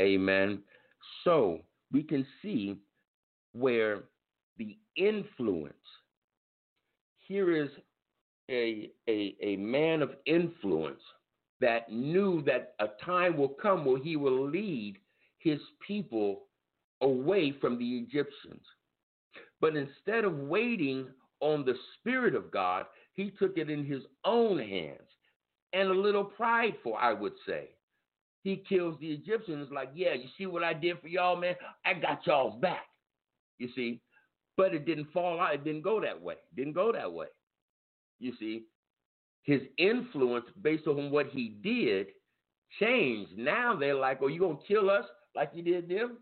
Amen. 0.00 0.60
So 1.24 1.60
we 1.92 2.02
can 2.02 2.26
see 2.42 2.76
where 3.52 4.04
the 4.58 4.76
influence 4.96 5.74
here 7.26 7.50
is 7.50 7.70
a, 8.50 8.90
a, 9.08 9.34
a 9.42 9.56
man 9.56 10.02
of 10.02 10.10
influence 10.26 11.00
that 11.60 11.90
knew 11.90 12.42
that 12.42 12.74
a 12.80 12.88
time 13.04 13.36
will 13.36 13.48
come 13.48 13.84
where 13.84 14.02
he 14.02 14.16
will 14.16 14.48
lead 14.48 14.98
his 15.38 15.60
people 15.86 16.42
away 17.00 17.54
from 17.60 17.78
the 17.78 17.98
Egyptians. 17.98 18.64
But 19.64 19.76
instead 19.76 20.24
of 20.24 20.40
waiting 20.40 21.06
on 21.40 21.64
the 21.64 21.72
Spirit 21.94 22.34
of 22.34 22.50
God, 22.50 22.84
he 23.14 23.30
took 23.30 23.56
it 23.56 23.70
in 23.70 23.82
his 23.82 24.02
own 24.22 24.58
hands 24.58 25.08
and 25.72 25.88
a 25.88 25.94
little 25.94 26.22
prideful, 26.22 26.94
I 27.00 27.14
would 27.14 27.32
say. 27.46 27.70
He 28.42 28.62
kills 28.68 28.98
the 29.00 29.10
Egyptians 29.10 29.70
like, 29.72 29.88
yeah, 29.94 30.12
you 30.12 30.28
see 30.36 30.44
what 30.44 30.62
I 30.62 30.74
did 30.74 31.00
for 31.00 31.08
y'all, 31.08 31.36
man? 31.36 31.54
I 31.86 31.94
got 31.94 32.26
y'all's 32.26 32.60
back. 32.60 32.84
You 33.56 33.70
see? 33.74 34.02
But 34.58 34.74
it 34.74 34.84
didn't 34.84 35.10
fall 35.14 35.40
out. 35.40 35.54
It 35.54 35.64
didn't 35.64 35.80
go 35.80 35.98
that 35.98 36.20
way. 36.20 36.34
It 36.34 36.56
didn't 36.56 36.74
go 36.74 36.92
that 36.92 37.10
way. 37.10 37.28
You 38.20 38.34
see? 38.38 38.64
His 39.44 39.62
influence 39.78 40.44
based 40.60 40.86
on 40.86 41.10
what 41.10 41.28
he 41.28 41.56
did 41.62 42.08
changed. 42.78 43.38
Now 43.38 43.74
they're 43.74 43.94
like, 43.94 44.18
oh, 44.20 44.26
you 44.26 44.40
going 44.40 44.58
to 44.58 44.62
kill 44.68 44.90
us 44.90 45.06
like 45.34 45.52
you 45.54 45.62
did 45.62 45.88
them? 45.88 46.18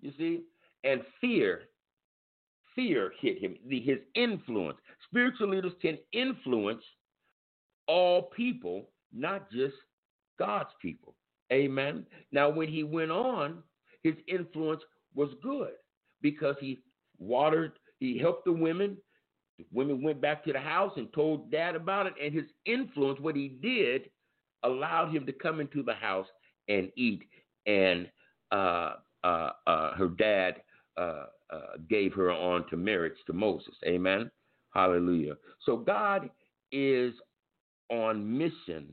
You 0.00 0.12
see? 0.16 0.42
And 0.84 1.00
fear, 1.20 1.62
fear 2.74 3.12
hit 3.20 3.38
him. 3.38 3.56
The, 3.68 3.80
his 3.80 3.98
influence. 4.14 4.78
Spiritual 5.08 5.50
leaders 5.50 5.72
can 5.80 5.98
influence 6.12 6.82
all 7.86 8.30
people, 8.36 8.88
not 9.12 9.50
just 9.50 9.74
God's 10.38 10.70
people. 10.80 11.14
Amen. 11.52 12.06
Now, 12.32 12.48
when 12.50 12.68
he 12.68 12.82
went 12.82 13.10
on, 13.10 13.62
his 14.02 14.14
influence 14.26 14.82
was 15.14 15.30
good 15.42 15.72
because 16.20 16.56
he 16.60 16.80
watered, 17.18 17.72
he 18.00 18.18
helped 18.18 18.44
the 18.44 18.52
women. 18.52 18.96
The 19.58 19.66
women 19.72 20.02
went 20.02 20.20
back 20.20 20.44
to 20.44 20.52
the 20.52 20.58
house 20.58 20.92
and 20.96 21.12
told 21.12 21.50
dad 21.50 21.76
about 21.76 22.06
it, 22.06 22.14
and 22.20 22.34
his 22.34 22.46
influence, 22.66 23.20
what 23.20 23.36
he 23.36 23.56
did, 23.62 24.10
allowed 24.64 25.14
him 25.14 25.26
to 25.26 25.32
come 25.32 25.60
into 25.60 25.82
the 25.82 25.94
house 25.94 26.26
and 26.68 26.90
eat. 26.96 27.22
And 27.66 28.10
uh, 28.50 28.94
uh, 29.22 29.50
uh, 29.66 29.94
her 29.94 30.08
dad 30.08 30.62
uh, 30.96 31.26
uh, 31.50 31.58
gave 31.88 32.12
her 32.14 32.30
on 32.30 32.66
to 32.68 32.76
marriage 32.76 33.16
to 33.26 33.32
Moses. 33.32 33.74
Amen. 33.86 34.30
Hallelujah. 34.74 35.34
So 35.64 35.76
God 35.76 36.30
is 36.72 37.14
on 37.90 38.38
mission 38.38 38.86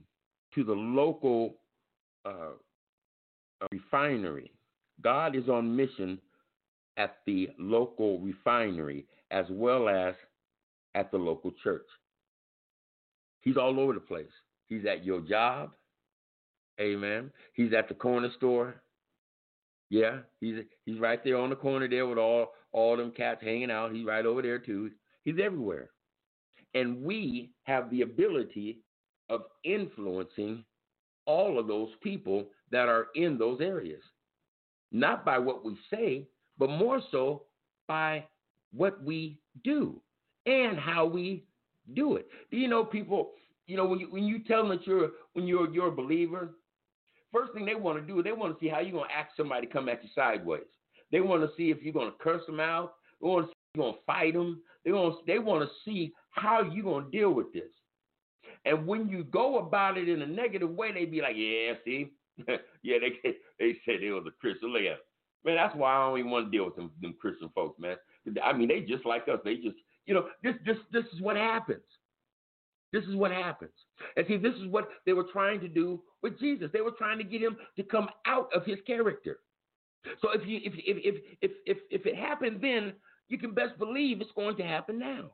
to 0.56 0.64
the 0.64 0.74
local 0.74 1.56
uh, 2.26 2.54
refinery. 3.72 4.52
God 5.02 5.36
is 5.36 5.47
on 5.49 5.76
mission 5.76 6.20
at 6.97 7.18
the 7.26 7.49
local 7.58 8.20
refinery 8.20 9.06
as 9.32 9.45
well 9.49 9.89
as 9.89 10.14
at 10.93 11.12
the 11.12 11.18
local 11.18 11.52
church. 11.64 11.86
He's 13.41 13.58
all 13.58 13.80
over 13.80 13.93
the 13.93 13.99
place. 13.99 14.28
He's 14.68 14.86
at 14.86 15.04
your 15.04 15.22
job. 15.22 15.72
Amen. 16.80 17.32
He's 17.54 17.74
at 17.74 17.88
the 17.88 17.95
corner 17.95 18.30
store. 18.38 18.76
Yeah, 19.92 20.20
he's 20.39 20.56
he's 20.86 21.00
right 21.00 21.22
there 21.22 21.38
on 21.38 21.50
the 21.50 21.56
corner 21.58 21.88
there 21.88 22.08
with 22.08 22.18
all 22.18 22.54
all 22.72 22.96
them 22.96 23.12
cats 23.12 23.44
hanging 23.44 23.70
out. 23.70 23.94
He's 23.94 24.06
right 24.06 24.26
over 24.26 24.42
there 24.42 24.58
too. 24.58 24.89
He's 25.26 25.36
everywhere. 25.44 25.89
And 26.74 27.04
we 27.04 27.52
have 27.64 27.92
the 27.92 28.02
ability 28.02 28.80
of 29.30 29.42
influencing 29.66 30.64
all 31.26 31.60
of 31.60 31.68
those 31.68 31.89
people 32.02 32.46
that 32.72 32.88
are 32.88 33.08
in 33.16 33.38
those 33.38 33.60
areas. 33.60 34.02
Not 34.94 35.26
by 35.26 35.38
what 35.38 35.66
we 35.66 35.78
say, 35.94 36.26
but 36.58 36.70
more 36.70 37.02
so 37.12 37.44
by 37.86 38.26
what 38.74 39.04
we 39.04 39.39
do 39.66 40.02
and 40.46 40.80
how 40.80 41.06
we 41.06 41.44
do 41.96 42.16
it. 42.16 42.28
Do 42.50 42.56
you 42.56 42.70
know 42.70 42.86
people? 42.86 43.32
You 43.68 43.76
know 43.76 43.86
when 43.86 44.00
you 44.00 44.08
when 44.10 44.24
you 44.24 44.39
tell 44.46 44.66
them 44.66 44.70
that 44.70 44.88
you're 44.88 45.10
when 45.34 45.48
you're 45.48 45.70
you're 45.74 45.89
a 45.89 45.92
believer, 45.92 46.52
first 47.34 47.53
thing 47.53 47.65
they 47.65 47.75
want 47.75 47.99
to 47.99 48.05
do 48.05 48.19
is 48.19 48.23
they 48.23 48.32
want 48.32 48.57
to 48.57 48.63
see 48.63 48.69
how 48.69 48.79
you're 48.79 48.99
gonna 48.99 49.13
ask 49.13 49.36
somebody 49.36 49.67
to 49.67 49.73
come 49.73 49.89
at 49.89 50.03
you 50.03 50.09
sideways. 50.15 50.63
They 51.11 51.19
want 51.19 51.43
to 51.43 51.55
see 51.55 51.71
if 51.71 51.82
you're 51.82 51.93
gonna 51.93 52.11
curse 52.19 52.45
them 52.45 52.59
out. 52.59 52.93
They 53.21 53.27
want 53.27 53.45
to 53.45 53.49
see 53.49 53.51
if 53.51 53.77
you're 53.77 53.86
gonna 53.86 53.97
fight 54.05 54.34
them. 54.34 54.61
They 54.86 54.91
want 54.91 55.25
they 55.27 55.39
want 55.39 55.67
to 55.67 55.75
see 55.86 56.13
how 56.32 56.61
you're 56.61 56.86
gonna 56.86 57.11
deal 57.11 57.32
with 57.32 57.51
this. 57.53 57.69
And 58.65 58.86
when 58.86 59.07
you 59.07 59.23
go 59.23 59.59
about 59.59 59.97
it 59.97 60.07
in 60.07 60.21
a 60.21 60.27
negative 60.27 60.69
way, 60.69 60.91
they 60.91 61.05
be 61.05 61.21
like, 61.21 61.36
yeah, 61.36 61.73
see, 61.84 62.11
yeah, 62.84 62.97
they 62.99 63.34
they 63.59 63.77
said 63.86 63.95
they 64.01 64.09
was 64.09 64.25
a 64.27 64.32
Christian. 64.39 64.69
Look 64.69 64.84
at 64.84 64.99
Man, 65.43 65.55
that's 65.55 65.75
why 65.75 65.95
I 65.95 66.07
don't 66.07 66.19
even 66.19 66.32
want 66.32 66.45
to 66.45 66.51
deal 66.51 66.65
with 66.65 66.75
them, 66.75 66.91
them 67.01 67.15
Christian 67.19 67.49
folks, 67.55 67.79
man. 67.79 67.95
I 68.43 68.53
mean, 68.53 68.67
they 68.67 68.82
just 68.82 69.05
like 69.05 69.27
us. 69.27 69.39
They 69.43 69.55
just, 69.55 69.77
you 70.05 70.13
know, 70.13 70.27
this, 70.43 70.53
this, 70.65 70.77
this 70.91 71.05
is 71.13 71.21
what 71.21 71.36
happens. 71.36 71.82
This 72.92 73.04
is 73.06 73.16
what 73.16 73.32
happens. 73.32 73.72
And 74.18 74.26
see, 74.28 74.38
this 74.38 74.56
is 74.56 74.68
what 74.68 74.89
they 75.06 75.14
were 75.14 75.28
trying 75.32 75.60
to 75.62 75.68
do 75.68 76.02
with 76.22 76.39
Jesus. 76.39 76.70
They 76.74 76.82
were 76.82 76.92
trying 76.92 77.18
to 77.20 77.24
get 77.24 77.42
him 77.42 77.58
to 77.78 77.84
come 77.84 78.10
out 78.26 78.50
of 78.54 78.66
his 78.66 78.80
character. 78.86 79.39
So 80.22 80.32
if 80.34 80.46
you, 80.46 80.60
if, 80.64 80.74
if, 80.76 80.98
if, 80.98 81.22
if, 81.42 81.52
if, 81.66 81.78
if 81.89 82.06
it 82.06 82.16
happened 82.16 82.60
then, 82.62 82.94
you 83.30 83.38
can 83.38 83.54
best 83.54 83.78
believe 83.78 84.20
it's 84.20 84.32
going 84.36 84.58
to 84.58 84.64
happen 84.64 85.00
now. 85.00 85.32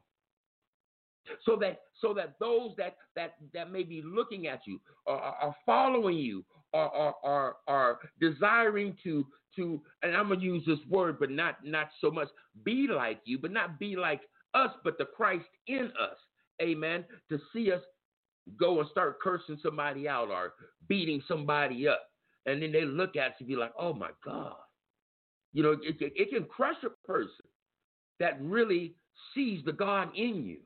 So 1.45 1.57
that, 1.57 1.81
so 1.99 2.13
that 2.13 2.35
those 2.39 2.71
that, 2.77 2.97
that, 3.15 3.35
that 3.53 3.71
may 3.71 3.83
be 3.83 4.01
looking 4.05 4.47
at 4.47 4.61
you 4.65 4.79
are, 5.07 5.19
are 5.19 5.55
following 5.65 6.17
you 6.17 6.45
are, 6.73 6.89
are, 6.89 7.15
are, 7.23 7.55
are 7.67 7.99
desiring 8.19 8.95
to 9.03 9.25
to 9.55 9.81
and 10.03 10.15
I'm 10.15 10.29
gonna 10.29 10.39
use 10.39 10.63
this 10.65 10.79
word, 10.87 11.19
but 11.19 11.31
not 11.31 11.57
not 11.65 11.89
so 11.99 12.11
much 12.11 12.27
be 12.63 12.87
like 12.87 13.19
you, 13.25 13.39
but 13.39 13.51
not 13.51 13.79
be 13.79 13.95
like 13.95 14.21
us, 14.53 14.69
but 14.83 14.97
the 14.97 15.05
Christ 15.05 15.47
in 15.67 15.91
us. 15.99 16.17
Amen. 16.61 17.05
To 17.29 17.39
see 17.53 17.71
us 17.71 17.81
go 18.59 18.79
and 18.79 18.89
start 18.89 19.19
cursing 19.21 19.59
somebody 19.61 20.07
out 20.07 20.29
or 20.29 20.53
beating 20.87 21.21
somebody 21.27 21.87
up. 21.87 22.01
And 22.45 22.61
then 22.61 22.71
they 22.71 22.85
look 22.85 23.15
at 23.15 23.35
you 23.39 23.41
and 23.41 23.47
be 23.47 23.55
like, 23.55 23.73
oh 23.77 23.93
my 23.93 24.09
God. 24.23 24.55
You 25.53 25.63
know, 25.63 25.71
it, 25.71 25.95
it, 25.99 26.13
it 26.15 26.29
can 26.29 26.45
crush 26.45 26.77
a 26.83 27.07
person 27.07 27.45
that 28.19 28.41
really 28.41 28.95
sees 29.33 29.63
the 29.65 29.73
God 29.73 30.09
in 30.15 30.45
you. 30.45 30.59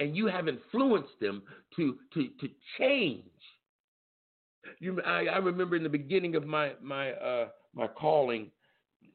And 0.00 0.16
you 0.16 0.26
have 0.26 0.48
influenced 0.48 1.20
them 1.20 1.42
to 1.76 1.96
to 2.14 2.28
to 2.40 2.48
change 2.78 3.24
you, 4.80 5.00
I, 5.04 5.26
I 5.26 5.38
remember 5.38 5.76
in 5.76 5.82
the 5.82 5.88
beginning 5.88 6.34
of 6.36 6.46
my 6.46 6.72
my 6.82 7.12
uh, 7.12 7.48
my 7.74 7.86
calling, 7.86 8.50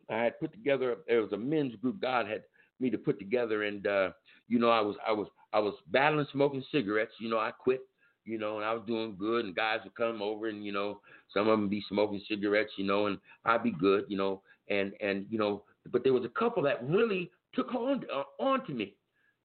I 0.10 0.24
had 0.24 0.40
put 0.40 0.52
together. 0.52 0.98
It 1.08 1.18
was 1.18 1.32
a 1.34 1.38
men's 1.38 1.76
group 1.76 2.02
God 2.02 2.28
had 2.28 2.44
me 2.80 2.90
to 2.90 2.98
put 2.98 3.20
together, 3.20 3.64
and 3.64 3.86
uh, 3.88 4.10
you 4.48 4.60
know, 4.60 4.70
I 4.70 4.82
was 4.82 4.96
I 5.08 5.12
was 5.12 5.28
I 5.54 5.60
was 5.60 5.74
battling 5.88 6.28
smoking 6.32 6.64
cigarettes. 6.72 7.14
You 7.20 7.30
know, 7.30 7.40
I 7.40 7.52
quit. 7.52 7.82
You 8.26 8.38
know, 8.38 8.58
and 8.58 8.66
I 8.66 8.74
was 8.74 8.84
doing 8.86 9.16
good, 9.18 9.46
and 9.46 9.56
guys 9.56 9.80
would 9.86 9.96
come 9.96 10.22
over, 10.22 10.48
and 10.48 10.66
you 10.66 10.74
know, 10.74 11.00
some 11.34 11.48
of 11.48 11.58
them 11.58 11.70
be 11.70 11.82
smoking 11.88 12.22
cigarettes. 12.28 12.74
You 12.78 12.86
know, 12.86 13.06
and 13.06 13.18
I'd 13.46 13.64
be 13.64 13.72
good. 13.72 14.04
You 14.10 14.18
know, 14.18 14.42
and 14.70 14.94
and 15.00 15.26
you 15.30 15.38
know, 15.38 15.64
but 15.92 16.04
there 16.04 16.14
was 16.14 16.26
a 16.26 16.40
couple 16.40 16.62
that 16.64 16.88
really 16.88 17.32
took 17.54 17.74
on 17.74 18.04
uh, 18.14 18.24
on 18.44 18.66
to 18.66 18.74
me, 18.74 18.96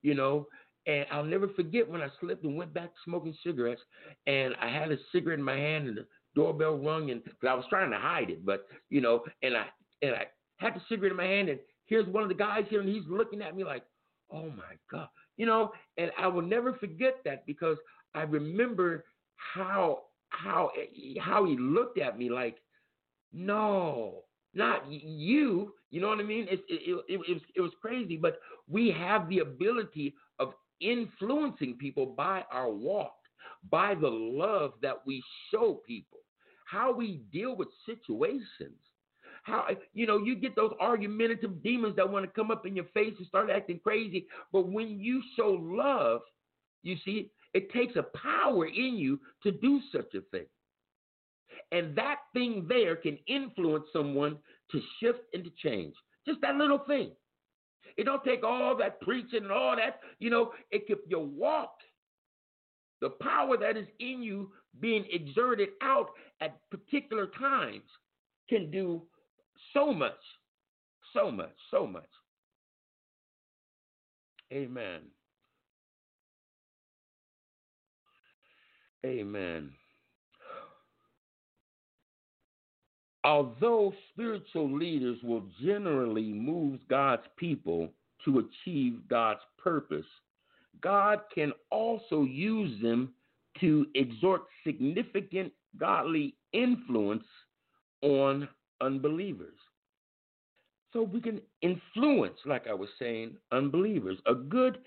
you 0.03 0.15
know. 0.15 0.47
And 0.89 1.07
I'll 1.13 1.23
never 1.23 1.47
forget 1.47 1.89
when 1.89 2.03
I 2.03 2.09
slipped 2.21 2.43
and 2.43 2.57
went 2.57 2.75
back 2.75 2.87
to 2.87 3.01
smoking 3.05 3.37
cigarettes, 3.45 3.81
and 4.27 4.55
I 4.61 4.69
had 4.69 4.91
a 4.91 4.97
cigarette 5.13 5.39
in 5.39 5.45
my 5.45 5.57
hand, 5.57 5.87
and 5.87 5.99
the 5.99 6.07
doorbell 6.35 6.77
rung, 6.77 7.11
and 7.11 7.25
cause 7.25 7.49
I 7.49 7.55
was 7.55 7.65
trying 7.71 7.91
to 7.93 7.99
hide 7.99 8.31
it, 8.31 8.45
but 8.45 8.67
you 8.91 9.01
know, 9.01 9.23
and 9.43 9.57
I 9.57 9.67
and 10.03 10.13
I 10.15 10.27
had 10.57 10.75
the 10.75 10.83
cigarette 10.89 11.13
in 11.13 11.17
my 11.17 11.25
hand, 11.25 11.49
and 11.51 11.61
here's 11.87 12.07
one 12.09 12.25
of 12.25 12.29
the 12.29 12.35
guys 12.35 12.65
here, 12.69 12.81
and 12.81 12.89
he's 12.89 13.05
looking 13.09 13.43
at 13.43 13.57
me 13.57 13.63
like, 13.63 13.85
oh 14.33 14.51
my 14.51 14.75
god, 14.91 15.09
you 15.37 15.47
know, 15.47 15.73
and 15.99 16.11
I 16.19 16.27
will 16.27 16.43
never 16.43 16.75
forget 16.75 17.17
that 17.25 17.47
because 17.47 17.79
I 18.15 18.23
remember 18.23 19.05
how 19.37 20.03
how 20.29 20.71
how 21.21 21.45
he 21.45 21.57
looked 21.59 21.99
at 21.99 22.19
me 22.19 22.31
like, 22.31 22.59
no, 23.33 24.25
not 24.55 24.91
you. 24.91 25.73
You 25.91 26.01
know 26.01 26.09
what 26.09 26.21
I 26.21 26.23
mean? 26.23 26.47
It, 26.51 26.61
it, 26.69 26.81
it, 26.89 27.05
it, 27.09 27.19
was, 27.19 27.43
it 27.55 27.61
was 27.61 27.73
crazy, 27.81 28.17
but 28.17 28.39
we 28.69 28.91
have 28.91 29.29
the 29.29 29.41
ability 29.41 30.15
of 30.39 30.55
influencing 30.81 31.77
people 31.79 32.07
by 32.07 32.45
our 32.51 32.71
walk, 32.71 33.15
by 33.71 33.95
the 33.95 34.09
love 34.09 34.73
that 34.83 35.07
we 35.07 35.23
show 35.51 35.81
people, 35.87 36.21
how 36.65 36.93
we 36.93 37.23
deal 37.33 37.57
with 37.57 37.69
situations. 37.87 38.79
How 39.43 39.67
you 39.93 40.07
know 40.07 40.19
you 40.19 40.37
get 40.37 40.55
those 40.55 40.73
argumentative 40.81 41.63
demons 41.63 41.97
that 41.97 42.09
want 42.09 42.25
to 42.25 42.31
come 42.31 42.51
up 42.51 42.65
in 42.65 42.77
your 42.77 42.85
face 42.95 43.15
and 43.19 43.27
start 43.27 43.51
acting 43.51 43.81
crazy, 43.83 44.27
but 44.53 44.69
when 44.69 45.01
you 45.01 45.21
show 45.37 45.59
love, 45.61 46.21
you 46.83 46.97
see 47.05 47.31
it 47.53 47.73
takes 47.73 47.97
a 47.97 48.05
power 48.17 48.67
in 48.67 48.97
you 48.97 49.21
to 49.43 49.51
do 49.51 49.81
such 49.91 50.15
a 50.15 50.21
thing. 50.31 50.47
And 51.71 51.97
that 51.97 52.19
thing 52.33 52.67
there 52.69 52.97
can 52.97 53.19
influence 53.27 53.87
someone 53.93 54.39
to 54.71 54.81
shift 55.01 55.21
and 55.35 55.45
to 55.45 55.51
change. 55.63 55.95
Just 56.27 56.41
that 56.43 56.55
little 56.57 56.79
thing. 56.79 57.11
It 57.97 58.05
don't 58.05 58.25
take 58.25 58.45
all 58.45 58.77
that 58.79 59.01
preaching 59.01 59.43
and 59.43 59.53
all 59.53 59.77
that. 59.77 60.01
You 60.19 60.31
know, 60.31 60.53
it 60.71 60.87
can 60.87 60.97
your 61.09 61.27
walk, 61.27 61.75
the 63.01 63.11
power 63.11 63.57
that 63.59 63.77
is 63.77 63.87
in 63.99 64.23
you 64.23 64.53
being 64.81 65.05
exerted 65.11 65.71
out 65.83 66.11
at 66.41 66.59
particular 66.71 67.27
times 67.39 67.83
can 68.49 68.71
do 68.71 69.03
so 69.73 69.93
much, 69.93 70.13
so 71.13 71.31
much, 71.31 71.55
so 71.71 71.87
much. 71.87 72.09
Amen. 74.53 75.01
Amen. 79.05 79.71
Although 83.25 83.93
spiritual 84.13 84.77
leaders 84.77 85.19
will 85.23 85.45
generally 85.63 86.33
move 86.33 86.81
God's 86.89 87.23
people 87.37 87.89
to 88.25 88.41
achieve 88.41 89.01
God's 89.09 89.41
purpose, 89.59 90.07
God 90.81 91.21
can 91.35 91.53
also 91.71 92.25
use 92.25 92.81
them 92.83 93.13
to 93.61 93.87
exert 93.95 94.43
significant 94.65 95.53
godly 95.79 96.35
influence 96.53 97.25
on 98.03 98.49
unbelievers. 98.83 99.57
So 100.93 101.03
we 101.03 101.21
can 101.21 101.41
influence, 101.63 102.37
like 102.45 102.67
I 102.69 102.75
was 102.75 102.91
saying, 102.99 103.37
unbelievers. 103.51 104.19
A 104.27 104.35
good 104.35 104.79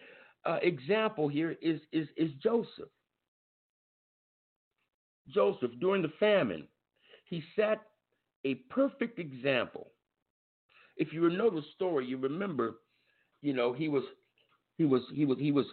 uh, 0.46 0.60
example 0.62 1.28
here 1.28 1.56
is, 1.62 1.80
is, 1.92 2.08
is 2.16 2.30
Joseph. 2.44 2.90
Joseph, 5.34 5.72
during 5.80 6.04
the 6.04 6.12
famine, 6.20 6.68
he 7.28 7.44
set 7.56 7.82
a 8.46 8.56
perfect 8.70 9.18
example. 9.18 9.88
If 10.98 11.12
you 11.12 11.28
know 11.30 11.50
the 11.50 11.64
story, 11.74 12.06
you 12.06 12.18
remember, 12.18 12.76
you 13.42 13.54
know, 13.54 13.74
he 13.74 13.90
was 13.90 14.04
he 14.78 14.86
was 14.86 15.02
he 15.14 15.26
was 15.26 15.38
he 15.40 15.52
was 15.52 15.66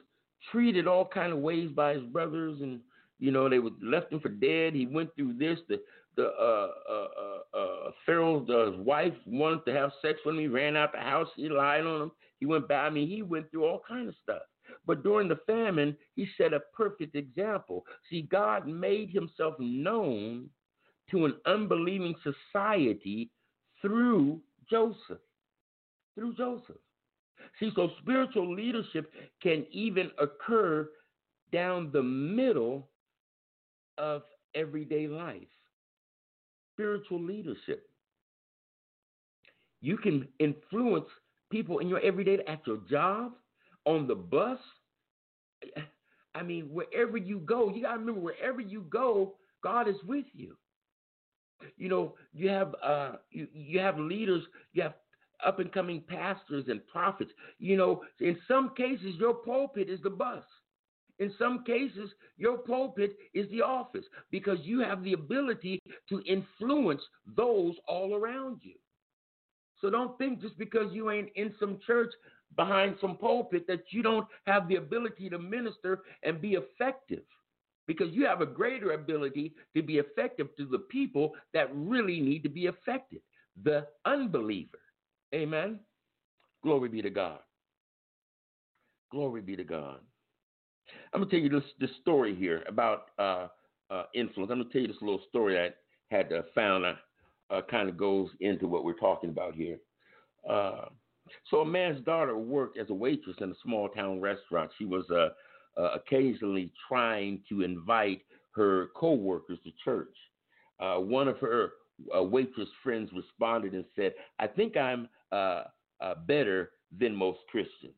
treated 0.50 0.86
all 0.86 1.06
kind 1.06 1.32
of 1.32 1.38
ways 1.38 1.70
by 1.74 1.94
his 1.94 2.02
brothers 2.04 2.60
and 2.60 2.80
you 3.18 3.30
know 3.30 3.48
they 3.48 3.58
would 3.58 3.74
left 3.82 4.12
him 4.12 4.20
for 4.20 4.30
dead. 4.30 4.74
He 4.74 4.86
went 4.86 5.14
through 5.14 5.34
this. 5.34 5.58
The 5.68 5.80
the 6.16 6.26
uh, 6.26 6.68
uh, 6.90 7.08
uh, 7.22 7.58
uh 7.58 7.90
Pharaoh's 8.04 8.48
uh, 8.50 8.78
wife 8.78 9.14
wanted 9.26 9.64
to 9.66 9.72
have 9.72 9.92
sex 10.02 10.18
with. 10.24 10.36
He 10.36 10.46
ran 10.46 10.76
out 10.76 10.92
the 10.92 11.00
house. 11.00 11.28
He 11.36 11.48
lied 11.48 11.86
on 11.86 12.02
him. 12.02 12.12
He 12.38 12.46
went 12.46 12.68
by. 12.68 12.74
I 12.76 12.90
mean, 12.90 13.08
he 13.08 13.22
went 13.22 13.50
through 13.50 13.64
all 13.64 13.82
kind 13.86 14.08
of 14.08 14.14
stuff. 14.22 14.42
But 14.86 15.02
during 15.02 15.28
the 15.28 15.38
famine, 15.46 15.96
he 16.14 16.26
set 16.36 16.52
a 16.52 16.60
perfect 16.74 17.14
example. 17.14 17.84
See, 18.10 18.22
God 18.22 18.66
made 18.66 19.10
himself 19.10 19.54
known 19.58 20.48
to 21.10 21.24
an 21.24 21.34
unbelieving 21.46 22.14
society 22.22 23.30
through 23.80 24.40
Joseph. 24.68 25.20
Through 26.14 26.34
Joseph. 26.36 26.76
See, 27.58 27.70
so 27.74 27.90
spiritual 28.00 28.54
leadership 28.54 29.12
can 29.42 29.66
even 29.70 30.10
occur 30.18 30.88
down 31.52 31.90
the 31.92 32.02
middle 32.02 32.88
of 33.98 34.22
everyday 34.54 35.06
life. 35.06 35.42
Spiritual 36.74 37.22
leadership. 37.22 37.88
You 39.80 39.96
can 39.96 40.28
influence 40.38 41.08
people 41.50 41.80
in 41.80 41.88
your 41.88 42.00
everyday 42.00 42.38
at 42.46 42.66
your 42.66 42.78
job, 42.88 43.32
on 43.84 44.06
the 44.06 44.14
bus. 44.14 44.58
I 46.34 46.42
mean, 46.42 46.66
wherever 46.66 47.16
you 47.16 47.38
go, 47.40 47.68
you 47.68 47.82
got 47.82 47.94
to 47.94 47.98
remember 47.98 48.20
wherever 48.20 48.60
you 48.60 48.82
go, 48.88 49.34
God 49.62 49.88
is 49.88 49.96
with 50.06 50.24
you. 50.32 50.56
You 51.76 51.88
know, 51.88 52.14
you 52.32 52.48
have 52.48 52.74
uh, 52.82 53.12
you, 53.30 53.46
you 53.52 53.78
have 53.80 53.98
leaders, 53.98 54.42
you 54.72 54.82
have 54.82 54.94
up 55.44 55.58
and 55.58 55.72
coming 55.72 56.02
pastors 56.08 56.64
and 56.68 56.84
prophets. 56.86 57.30
You 57.58 57.76
know, 57.76 58.02
in 58.20 58.38
some 58.48 58.72
cases, 58.76 59.14
your 59.18 59.34
pulpit 59.34 59.88
is 59.88 60.00
the 60.02 60.10
bus. 60.10 60.44
In 61.22 61.32
some 61.38 61.62
cases, 61.62 62.10
your 62.36 62.58
pulpit 62.58 63.16
is 63.32 63.48
the 63.52 63.62
office 63.62 64.04
because 64.32 64.58
you 64.62 64.80
have 64.80 65.04
the 65.04 65.12
ability 65.12 65.80
to 66.08 66.20
influence 66.22 67.00
those 67.36 67.76
all 67.86 68.16
around 68.16 68.58
you. 68.62 68.74
So 69.80 69.88
don't 69.88 70.18
think 70.18 70.40
just 70.40 70.58
because 70.58 70.92
you 70.92 71.12
ain't 71.12 71.28
in 71.36 71.54
some 71.60 71.78
church 71.86 72.12
behind 72.56 72.96
some 73.00 73.16
pulpit 73.16 73.68
that 73.68 73.84
you 73.90 74.02
don't 74.02 74.26
have 74.48 74.66
the 74.66 74.76
ability 74.76 75.30
to 75.30 75.38
minister 75.38 76.02
and 76.24 76.40
be 76.40 76.54
effective 76.54 77.22
because 77.86 78.12
you 78.12 78.26
have 78.26 78.40
a 78.40 78.46
greater 78.46 78.90
ability 78.90 79.54
to 79.76 79.82
be 79.82 79.98
effective 79.98 80.48
to 80.56 80.66
the 80.66 80.80
people 80.90 81.34
that 81.54 81.72
really 81.72 82.18
need 82.18 82.42
to 82.42 82.48
be 82.48 82.66
affected 82.66 83.20
the 83.62 83.86
unbeliever. 84.06 84.80
Amen. 85.32 85.78
Glory 86.64 86.88
be 86.88 87.00
to 87.00 87.10
God. 87.10 87.38
Glory 89.12 89.40
be 89.40 89.54
to 89.54 89.64
God. 89.64 90.00
I'm 91.12 91.22
to 91.22 91.30
tell 91.30 91.38
you 91.38 91.48
this, 91.48 91.68
this 91.78 91.90
story 92.00 92.34
here 92.34 92.62
about 92.66 93.10
uh, 93.18 93.48
uh, 93.90 94.04
influence. 94.14 94.50
I'm 94.50 94.64
to 94.64 94.70
tell 94.70 94.80
you 94.80 94.88
this 94.88 95.02
little 95.02 95.20
story 95.28 95.58
I 95.58 95.70
had 96.14 96.32
uh, 96.32 96.42
found. 96.54 96.84
Kind 97.70 97.90
of 97.90 97.98
goes 97.98 98.30
into 98.40 98.66
what 98.66 98.82
we're 98.82 98.94
talking 98.94 99.28
about 99.28 99.54
here. 99.54 99.76
Uh, 100.48 100.86
so, 101.50 101.60
a 101.60 101.66
man's 101.66 102.02
daughter 102.02 102.36
worked 102.36 102.78
as 102.78 102.88
a 102.88 102.94
waitress 102.94 103.36
in 103.40 103.50
a 103.50 103.54
small 103.62 103.90
town 103.90 104.22
restaurant. 104.22 104.70
She 104.78 104.86
was 104.86 105.04
uh, 105.10 105.28
uh, 105.78 105.94
occasionally 105.94 106.72
trying 106.88 107.42
to 107.50 107.60
invite 107.60 108.22
her 108.52 108.88
co-workers 108.96 109.58
to 109.64 109.70
church. 109.84 110.16
One 110.78 111.28
of 111.28 111.38
her 111.40 111.72
waitress 112.14 112.68
friends 112.82 113.10
responded 113.14 113.74
and 113.74 113.84
said, 113.94 114.14
"I 114.38 114.46
think 114.46 114.78
I'm 114.78 115.08
better 116.26 116.70
than 116.98 117.14
most 117.14 117.40
Christians." 117.50 117.92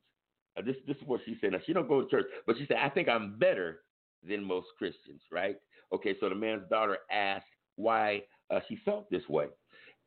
Uh, 0.57 0.63
this 0.63 0.77
this 0.87 0.97
is 0.97 1.03
what 1.07 1.21
she 1.25 1.37
said. 1.41 1.53
Now 1.53 1.59
she 1.67 1.73
don't 1.73 1.89
go 1.89 2.03
to 2.03 2.09
church, 2.09 2.27
but 2.47 2.57
she 2.59 2.67
said, 2.67 2.79
"I 2.83 2.89
think 2.89 3.09
I'm 3.09 3.39
better 3.39 3.81
than 4.27 4.45
most 4.45 4.69
Christians." 4.79 5.23
Right? 5.33 5.57
Okay. 5.93 6.15
So 6.21 6.29
the 6.29 6.35
man's 6.35 6.69
daughter 6.71 6.99
asked 7.11 7.47
why 7.77 8.23
she 8.69 8.77
felt 8.85 9.11
this 9.11 9.29
way, 9.29 9.47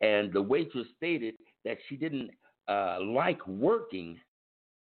and 0.01 0.31
the 0.31 0.41
waitress 0.41 0.87
stated 0.95 1.35
that 1.65 1.77
she 1.89 1.97
didn't 1.97 2.31
like 2.69 3.45
working 3.47 4.17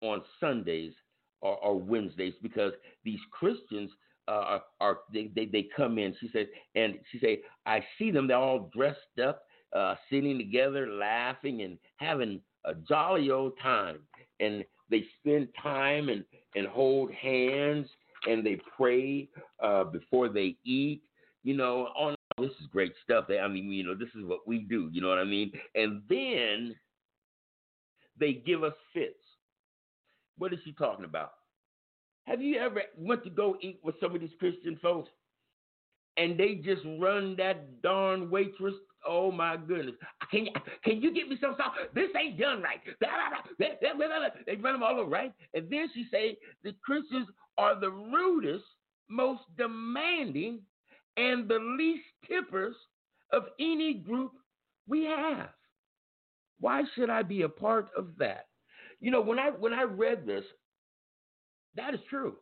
on 0.02 0.22
Sundays 0.40 0.94
or, 1.42 1.58
or 1.58 1.80
Wednesdays 1.80 2.34
because 2.42 2.74
these 3.04 3.20
Christians 3.32 3.92
uh, 4.28 4.32
are, 4.32 4.62
are 4.80 4.98
they, 5.14 5.32
they, 5.36 5.46
they 5.46 5.68
come 5.76 5.98
in. 5.98 6.16
She 6.20 6.30
said, 6.32 6.48
and 6.76 6.96
she 7.12 7.20
said, 7.20 7.38
I 7.66 7.84
see 7.98 8.12
them. 8.12 8.28
They're 8.28 8.38
all 8.38 8.70
dressed 8.76 9.00
up, 9.24 9.44
uh, 9.76 9.96
sitting 10.10 10.38
together, 10.38 10.88
laughing 10.88 11.62
and 11.62 11.78
having 11.98 12.42
a 12.66 12.74
jolly 12.88 13.32
old 13.32 13.54
time. 13.62 14.00
And 14.40 14.64
they 14.90 15.06
spend 15.20 15.50
time 15.62 16.10
and 16.10 16.24
and 16.56 16.68
hold 16.68 17.12
hands 17.14 17.88
and 18.28 18.46
they 18.46 18.60
pray 18.76 19.30
uh, 19.64 19.86
before 19.86 20.30
they 20.30 20.56
eat. 20.66 21.02
You 21.44 21.56
know, 21.56 21.88
on 21.98 22.16
this 22.38 22.52
is 22.62 22.68
great 22.72 22.94
stuff. 23.04 23.26
I 23.30 23.48
mean, 23.48 23.72
you 23.72 23.84
know, 23.84 23.96
this 23.96 24.10
is 24.16 24.26
what 24.26 24.48
we 24.48 24.60
do. 24.60 24.90
You 24.92 25.02
know 25.02 25.10
what 25.10 25.20
I 25.20 25.24
mean? 25.24 25.52
And 25.76 26.02
then 26.10 26.76
they 28.20 28.34
give 28.34 28.64
us 28.64 28.74
fits. 28.94 29.14
What 30.38 30.54
is 30.54 30.60
she 30.64 30.72
talking 30.74 31.06
about? 31.06 31.34
Have 32.26 32.42
you 32.42 32.60
ever 32.60 32.82
went 32.98 33.24
to 33.24 33.30
go 33.30 33.58
eat 33.62 33.80
with 33.84 33.96
some 34.00 34.14
of 34.14 34.22
these 34.22 34.30
Christian 34.40 34.78
folks 34.82 35.10
and 36.18 36.38
they 36.38 36.56
just 36.56 36.82
run 37.00 37.36
that 37.38 37.82
darn 37.82 38.30
waitress 38.30 38.76
oh 39.08 39.32
my 39.32 39.58
goodness, 39.58 39.96
can 40.32 40.46
you, 40.46 40.52
can 40.84 41.02
you 41.02 41.14
get 41.14 41.30
me 41.30 41.38
some 41.42 41.56
salt? 41.58 41.74
This 41.94 42.10
ain't 42.20 42.40
done 42.40 42.62
right. 42.62 42.80
They 43.60 44.56
run 44.56 44.74
them 44.74 44.84
all 44.84 45.00
over, 45.00 45.10
right? 45.10 45.34
And 45.54 45.70
then 45.70 45.90
she 45.94 46.06
say 46.12 46.38
the 46.64 46.74
Christians 46.84 47.28
are 47.58 47.80
the 47.80 47.90
rudest, 47.90 48.64
most 49.10 49.42
demanding, 49.58 50.60
and 51.18 51.48
the 51.48 51.60
least 51.78 52.06
tippers 52.28 52.76
of 53.32 53.44
any 53.60 53.94
group 53.94 54.32
we 54.88 55.04
have. 55.06 55.50
Why 56.60 56.84
should 56.96 57.10
I 57.10 57.24
be 57.24 57.44
a 57.44 57.50
part 57.50 57.90
of 57.98 58.08
that? 58.18 58.48
You 59.00 59.12
know, 59.12 59.22
when 59.22 59.40
I 59.40 59.50
when 59.52 59.74
I 59.74 59.84
read 59.84 60.26
this, 60.26 60.44
that 61.76 61.94
is 61.94 62.00
true. 62.10 62.36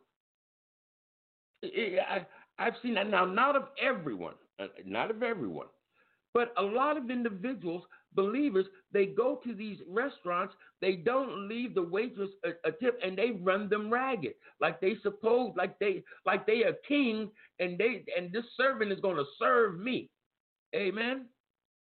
I, 1.64 2.26
I've 2.58 2.74
seen 2.82 2.94
that 2.94 3.08
now, 3.08 3.24
not 3.24 3.56
of 3.56 3.64
everyone, 3.80 4.34
uh, 4.60 4.66
not 4.84 5.10
of 5.10 5.22
everyone, 5.22 5.66
but 6.34 6.52
a 6.56 6.62
lot 6.62 6.96
of 6.96 7.10
individuals, 7.10 7.84
believers, 8.14 8.66
they 8.92 9.06
go 9.06 9.40
to 9.44 9.54
these 9.54 9.78
restaurants, 9.88 10.54
they 10.80 10.96
don't 10.96 11.48
leave 11.48 11.74
the 11.74 11.82
waitress 11.82 12.30
a, 12.44 12.68
a, 12.68 12.72
tip, 12.72 12.98
and 13.04 13.16
they 13.16 13.32
run 13.42 13.68
them 13.68 13.92
ragged, 13.92 14.34
like 14.60 14.80
they 14.80 14.96
suppose, 15.02 15.52
like 15.56 15.78
they, 15.78 16.02
like 16.26 16.46
they 16.46 16.62
a 16.62 16.74
king, 16.86 17.30
and 17.60 17.78
they, 17.78 18.04
and 18.16 18.32
this 18.32 18.44
servant 18.56 18.92
is 18.92 19.00
going 19.00 19.16
to 19.16 19.24
serve 19.38 19.78
me. 19.78 20.10
Amen. 20.74 21.26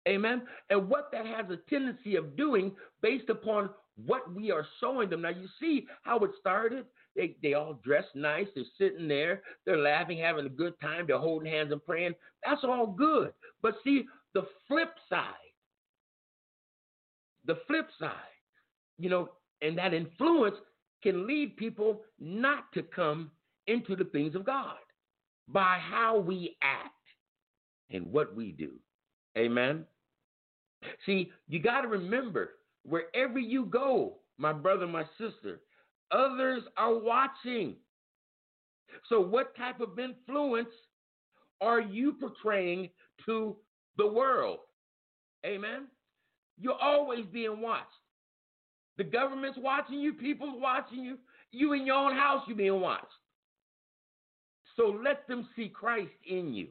Amen. 0.08 0.42
And 0.70 0.88
what 0.88 1.10
that 1.12 1.26
has 1.26 1.46
a 1.50 1.58
tendency 1.68 2.16
of 2.16 2.36
doing, 2.36 2.72
based 3.02 3.28
upon 3.28 3.70
what 4.06 4.32
we 4.32 4.50
are 4.50 4.66
showing 4.80 5.10
them. 5.10 5.22
Now 5.22 5.30
you 5.30 5.48
see 5.60 5.86
how 6.02 6.18
it 6.20 6.30
started. 6.38 6.84
They 7.16 7.36
they 7.42 7.54
all 7.54 7.80
dressed 7.84 8.14
nice. 8.14 8.46
They're 8.54 8.64
sitting 8.78 9.08
there. 9.08 9.42
They're 9.66 9.78
laughing, 9.78 10.18
having 10.18 10.46
a 10.46 10.50
good 10.50 10.78
time. 10.80 11.06
They're 11.06 11.18
holding 11.18 11.50
hands 11.50 11.72
and 11.72 11.84
praying. 11.84 12.14
That's 12.44 12.62
all 12.62 12.86
good. 12.86 13.32
But 13.60 13.74
see 13.82 14.04
the 14.38 14.46
flip 14.68 14.94
side. 15.08 15.24
The 17.46 17.58
flip 17.66 17.88
side, 17.98 18.12
you 18.98 19.10
know, 19.10 19.30
and 19.62 19.76
that 19.78 19.94
influence 19.94 20.56
can 21.02 21.26
lead 21.26 21.56
people 21.56 22.02
not 22.20 22.70
to 22.74 22.82
come 22.82 23.32
into 23.66 23.96
the 23.96 24.04
things 24.04 24.34
of 24.36 24.44
God 24.44 24.76
by 25.48 25.78
how 25.80 26.18
we 26.18 26.56
act 26.62 26.92
and 27.90 28.06
what 28.12 28.36
we 28.36 28.52
do. 28.52 28.72
Amen. 29.36 29.84
See, 31.04 31.32
you 31.48 31.60
got 31.60 31.80
to 31.80 31.88
remember 31.88 32.50
wherever 32.84 33.38
you 33.38 33.64
go, 33.64 34.18
my 34.36 34.52
brother, 34.52 34.86
my 34.86 35.04
sister, 35.18 35.60
Others 36.10 36.62
are 36.76 36.94
watching. 36.94 37.74
So, 39.08 39.20
what 39.20 39.54
type 39.56 39.80
of 39.80 39.98
influence 39.98 40.70
are 41.60 41.80
you 41.80 42.14
portraying 42.14 42.88
to 43.26 43.56
the 43.98 44.06
world? 44.06 44.60
Amen. 45.44 45.88
You're 46.58 46.80
always 46.80 47.26
being 47.32 47.60
watched. 47.60 47.86
The 48.96 49.04
government's 49.04 49.58
watching 49.60 50.00
you, 50.00 50.14
people's 50.14 50.60
watching 50.60 51.00
you, 51.04 51.18
you 51.52 51.72
in 51.74 51.86
your 51.86 51.96
own 51.96 52.16
house, 52.16 52.42
you're 52.48 52.56
being 52.56 52.80
watched. 52.80 53.06
So 54.76 54.98
let 55.04 55.28
them 55.28 55.48
see 55.56 55.68
Christ 55.68 56.12
in 56.26 56.54
you 56.54 56.68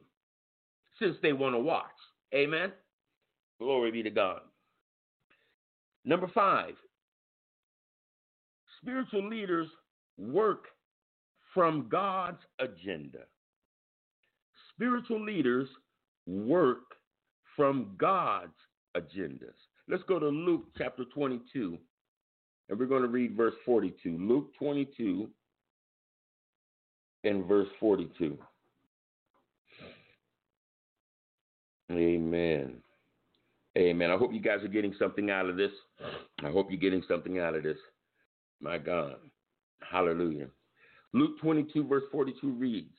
since 0.99 1.17
they 1.21 1.33
want 1.33 1.55
to 1.55 1.59
watch. 1.59 1.85
Amen. 2.33 2.71
Glory 3.59 3.91
be 3.91 4.03
to 4.03 4.09
God. 4.09 4.41
Number 6.05 6.29
five, 6.33 6.75
Spiritual 8.81 9.27
leaders 9.27 9.67
work 10.17 10.65
from 11.53 11.87
God's 11.89 12.41
agenda. 12.59 13.25
Spiritual 14.73 15.23
leaders 15.23 15.67
work 16.27 16.86
from 17.57 17.89
God's 17.97 18.53
agendas. 18.95 19.55
Let's 19.89 20.03
go 20.07 20.19
to 20.19 20.27
Luke 20.27 20.65
chapter 20.77 21.03
22, 21.13 21.77
and 22.69 22.79
we're 22.79 22.85
going 22.85 23.01
to 23.01 23.09
read 23.09 23.35
verse 23.35 23.55
42. 23.65 24.17
Luke 24.17 24.51
22 24.57 25.27
and 27.25 27.45
verse 27.45 27.67
42. 27.79 28.37
Amen. 31.91 32.75
Amen. 33.77 34.11
I 34.11 34.17
hope 34.17 34.33
you 34.33 34.41
guys 34.41 34.63
are 34.63 34.69
getting 34.69 34.93
something 34.99 35.29
out 35.29 35.49
of 35.49 35.57
this. 35.57 35.71
I 36.43 36.49
hope 36.49 36.67
you're 36.69 36.79
getting 36.79 37.03
something 37.07 37.39
out 37.39 37.55
of 37.55 37.63
this. 37.63 37.77
My 38.61 38.77
God. 38.77 39.15
Hallelujah. 39.89 40.47
Luke 41.13 41.39
22, 41.41 41.87
verse 41.87 42.03
42 42.11 42.51
reads, 42.51 42.97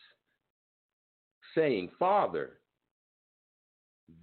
saying, 1.55 1.91
Father, 1.99 2.58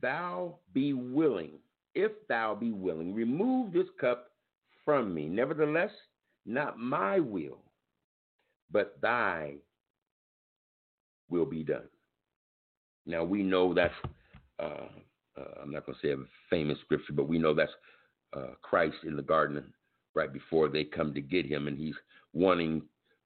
thou 0.01 0.59
be 0.73 0.93
willing, 0.93 1.53
if 1.93 2.11
thou 2.27 2.55
be 2.55 2.71
willing, 2.71 3.13
remove 3.13 3.73
this 3.73 3.88
cup 3.99 4.31
from 4.83 5.13
me. 5.13 5.27
Nevertheless, 5.27 5.91
not 6.45 6.77
my 6.77 7.19
will, 7.19 7.59
but 8.71 8.99
thy 9.01 9.55
will 11.29 11.45
be 11.45 11.63
done. 11.63 11.88
Now 13.05 13.23
we 13.23 13.43
know 13.43 13.73
that's, 13.73 13.93
uh, 14.59 14.88
uh, 15.38 15.61
I'm 15.61 15.71
not 15.71 15.86
going 15.86 15.97
to 16.01 16.07
say 16.07 16.11
a 16.13 16.25
famous 16.49 16.77
scripture, 16.83 17.13
but 17.13 17.27
we 17.27 17.38
know 17.38 17.53
that's 17.53 17.71
uh, 18.36 18.53
Christ 18.61 18.97
in 19.05 19.15
the 19.15 19.21
Garden 19.21 19.73
right 20.13 20.31
before 20.31 20.69
they 20.69 20.83
come 20.83 21.13
to 21.13 21.21
get 21.21 21.45
him, 21.45 21.67
and 21.67 21.77
he's 21.77 21.95
wanting 22.33 22.81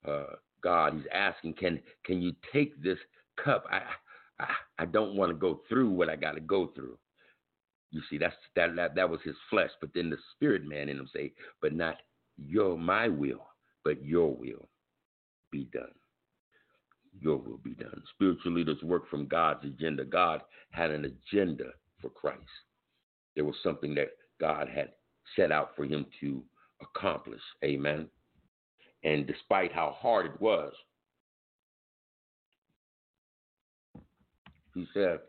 uh, 0.06 0.34
God. 0.62 0.94
He's 0.94 1.06
asking, 1.12 1.54
"Can 1.54 1.80
can 2.04 2.20
you 2.20 2.32
take 2.52 2.80
this 2.82 2.98
cup? 3.42 3.64
I 3.70 3.82
I, 4.78 4.86
don't 4.86 5.16
want 5.16 5.30
to 5.30 5.36
go 5.36 5.60
through 5.68 5.90
what 5.90 6.08
I 6.08 6.16
got 6.16 6.32
to 6.32 6.40
go 6.40 6.68
through." 6.74 6.98
You 7.90 8.00
see, 8.08 8.18
that's 8.18 8.36
that, 8.56 8.76
that 8.76 8.94
that 8.94 9.10
was 9.10 9.20
his 9.24 9.36
flesh, 9.48 9.70
but 9.80 9.90
then 9.94 10.10
the 10.10 10.18
spirit 10.34 10.64
man 10.64 10.88
in 10.88 10.98
him 10.98 11.08
say, 11.14 11.32
"But 11.60 11.74
not 11.74 11.96
your 12.36 12.78
my 12.78 13.08
will, 13.08 13.46
but 13.84 14.04
your 14.04 14.34
will 14.34 14.68
be 15.50 15.64
done." 15.72 15.94
Your 17.18 17.38
will 17.38 17.58
be 17.58 17.74
done. 17.74 18.02
Spiritual 18.14 18.52
leaders 18.52 18.80
work 18.82 19.08
from 19.10 19.26
God's 19.26 19.64
agenda. 19.64 20.04
God 20.04 20.42
had 20.70 20.92
an 20.92 21.04
agenda 21.04 21.72
for 22.00 22.08
Christ. 22.08 22.38
There 23.34 23.44
was 23.44 23.56
something 23.64 23.94
that 23.96 24.10
God 24.40 24.68
had 24.68 24.92
set 25.36 25.50
out 25.50 25.74
for 25.76 25.84
him 25.84 26.06
to 26.20 26.42
accomplish. 26.80 27.42
Amen. 27.64 28.08
And 29.02 29.26
despite 29.26 29.72
how 29.72 29.96
hard 29.98 30.26
it 30.26 30.40
was, 30.40 30.72
he 34.74 34.86
said, 34.94 35.20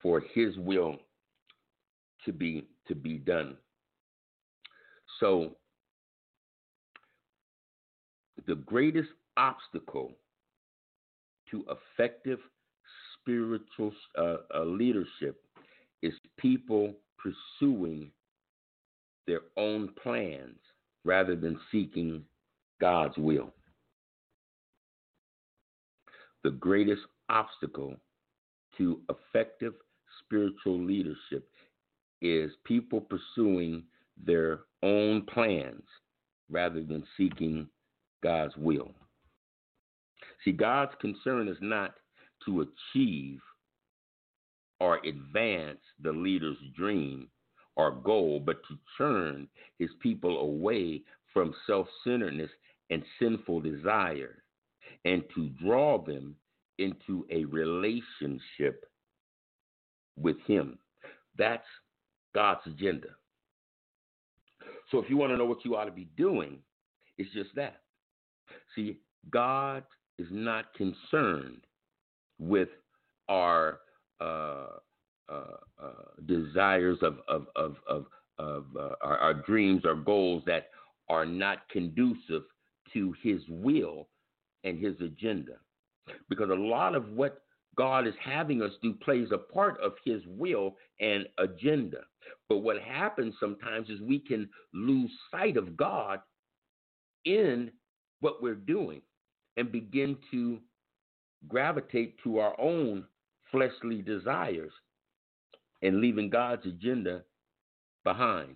for 0.00 0.22
his 0.34 0.56
will 0.58 0.96
to 2.24 2.32
be 2.32 2.66
to 2.88 2.94
be 2.94 3.18
done. 3.18 3.56
So 5.20 5.56
the 8.46 8.54
greatest 8.54 9.08
obstacle 9.36 10.12
to 11.50 11.64
effective 11.70 12.38
spiritual 13.20 13.92
uh, 14.16 14.36
uh, 14.54 14.64
leadership 14.64 15.42
is 16.02 16.12
people 16.38 16.94
pursuing 17.18 18.10
their 19.26 19.40
own 19.56 19.88
plans 20.00 20.58
rather 21.04 21.34
than 21.34 21.58
seeking 21.72 22.22
God's 22.80 23.16
will. 23.16 23.52
The 26.46 26.52
greatest 26.52 27.02
obstacle 27.28 27.96
to 28.78 29.00
effective 29.10 29.74
spiritual 30.20 30.80
leadership 30.80 31.50
is 32.22 32.52
people 32.62 33.00
pursuing 33.00 33.82
their 34.16 34.60
own 34.84 35.22
plans 35.22 35.82
rather 36.48 36.84
than 36.84 37.02
seeking 37.16 37.66
God's 38.22 38.56
will. 38.56 38.94
See, 40.44 40.52
God's 40.52 40.92
concern 41.00 41.48
is 41.48 41.56
not 41.60 41.94
to 42.44 42.60
achieve 42.94 43.40
or 44.78 44.98
advance 45.04 45.80
the 46.00 46.12
leader's 46.12 46.58
dream, 46.76 47.26
or 47.74 47.90
goal, 47.90 48.38
but 48.38 48.62
to 48.68 48.78
turn 48.96 49.48
his 49.80 49.90
people 49.98 50.38
away 50.38 51.02
from 51.32 51.52
self 51.66 51.88
centeredness 52.04 52.52
and 52.90 53.02
sinful 53.18 53.62
desire 53.62 54.44
and 55.04 55.22
to 55.34 55.48
draw 55.62 56.02
them 56.02 56.36
into 56.78 57.26
a 57.30 57.44
relationship 57.44 58.84
with 60.18 60.36
him. 60.46 60.78
That's 61.38 61.66
God's 62.34 62.60
agenda. 62.66 63.08
So 64.90 64.98
if 64.98 65.10
you 65.10 65.16
want 65.16 65.32
to 65.32 65.36
know 65.36 65.44
what 65.44 65.64
you 65.64 65.76
ought 65.76 65.84
to 65.86 65.92
be 65.92 66.08
doing, 66.16 66.58
it's 67.18 67.32
just 67.32 67.50
that. 67.56 67.80
See, 68.74 68.98
God 69.30 69.84
is 70.18 70.28
not 70.30 70.72
concerned 70.74 71.66
with 72.38 72.68
our 73.28 73.80
uh, 74.20 74.66
uh, 75.28 75.56
uh, 75.82 75.90
desires 76.26 76.98
of 77.02 77.18
of 77.28 77.46
of 77.56 77.76
of, 77.88 78.06
of 78.38 78.64
uh, 78.78 78.94
our, 79.02 79.18
our 79.18 79.34
dreams 79.34 79.82
or 79.84 79.94
goals 79.96 80.42
that 80.46 80.68
are 81.08 81.26
not 81.26 81.68
conducive 81.70 82.42
to 82.92 83.14
His 83.22 83.40
will 83.48 84.08
and 84.64 84.78
His 84.78 85.00
agenda, 85.00 85.54
because 86.28 86.50
a 86.50 86.54
lot 86.54 86.94
of 86.94 87.08
what 87.10 87.42
God 87.76 88.06
is 88.06 88.14
having 88.22 88.62
us 88.62 88.72
do 88.82 88.94
plays 88.94 89.28
a 89.32 89.38
part 89.38 89.78
of 89.80 89.92
His 90.04 90.22
will 90.26 90.76
and 91.00 91.26
agenda. 91.38 91.98
But 92.48 92.58
what 92.58 92.80
happens 92.80 93.34
sometimes 93.38 93.88
is 93.88 94.00
we 94.00 94.18
can 94.18 94.48
lose 94.72 95.10
sight 95.30 95.56
of 95.56 95.76
God 95.76 96.20
in 97.24 97.70
what 98.20 98.42
we're 98.42 98.54
doing 98.54 99.02
and 99.56 99.70
begin 99.70 100.16
to 100.30 100.58
gravitate 101.48 102.16
to 102.24 102.38
our 102.38 102.58
own 102.60 103.04
fleshly 103.50 104.02
desires 104.02 104.72
and 105.82 106.00
leaving 106.00 106.30
God's 106.30 106.66
agenda 106.66 107.22
behind. 108.04 108.54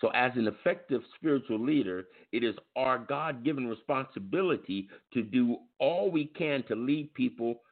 So, 0.00 0.10
as 0.14 0.30
an 0.36 0.46
effective 0.46 1.02
spiritual 1.16 1.58
leader, 1.58 2.06
it 2.30 2.44
is 2.44 2.54
our 2.76 2.98
God 2.98 3.44
given 3.44 3.66
responsibility 3.66 4.88
to 5.12 5.22
do 5.22 5.56
all 5.80 6.10
we 6.10 6.26
can 6.26 6.62
to 6.64 6.76
lead 6.76 7.12
people 7.14 7.62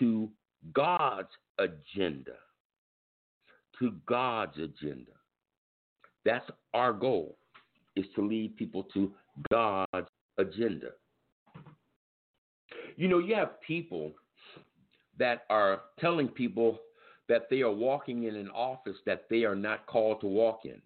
to 0.00 0.28
God's 0.72 1.28
agenda. 1.58 2.32
To 3.78 3.92
God's 4.06 4.56
agenda. 4.56 5.12
That's 6.24 6.48
our 6.74 6.92
goal, 6.92 7.36
is 7.94 8.06
to 8.16 8.26
lead 8.26 8.56
people 8.56 8.82
to 8.94 9.12
God's 9.52 10.08
agenda. 10.38 10.88
You 12.96 13.06
know, 13.06 13.18
you 13.18 13.36
have 13.36 13.60
people 13.60 14.10
that 15.18 15.44
are 15.50 15.82
telling 16.00 16.26
people 16.26 16.80
that 17.28 17.48
they 17.48 17.60
are 17.60 17.70
walking 17.70 18.24
in 18.24 18.34
an 18.34 18.48
office 18.50 18.96
that 19.06 19.26
they 19.30 19.44
are 19.44 19.54
not 19.54 19.86
called 19.86 20.20
to 20.22 20.26
walk 20.26 20.62
in 20.64 20.80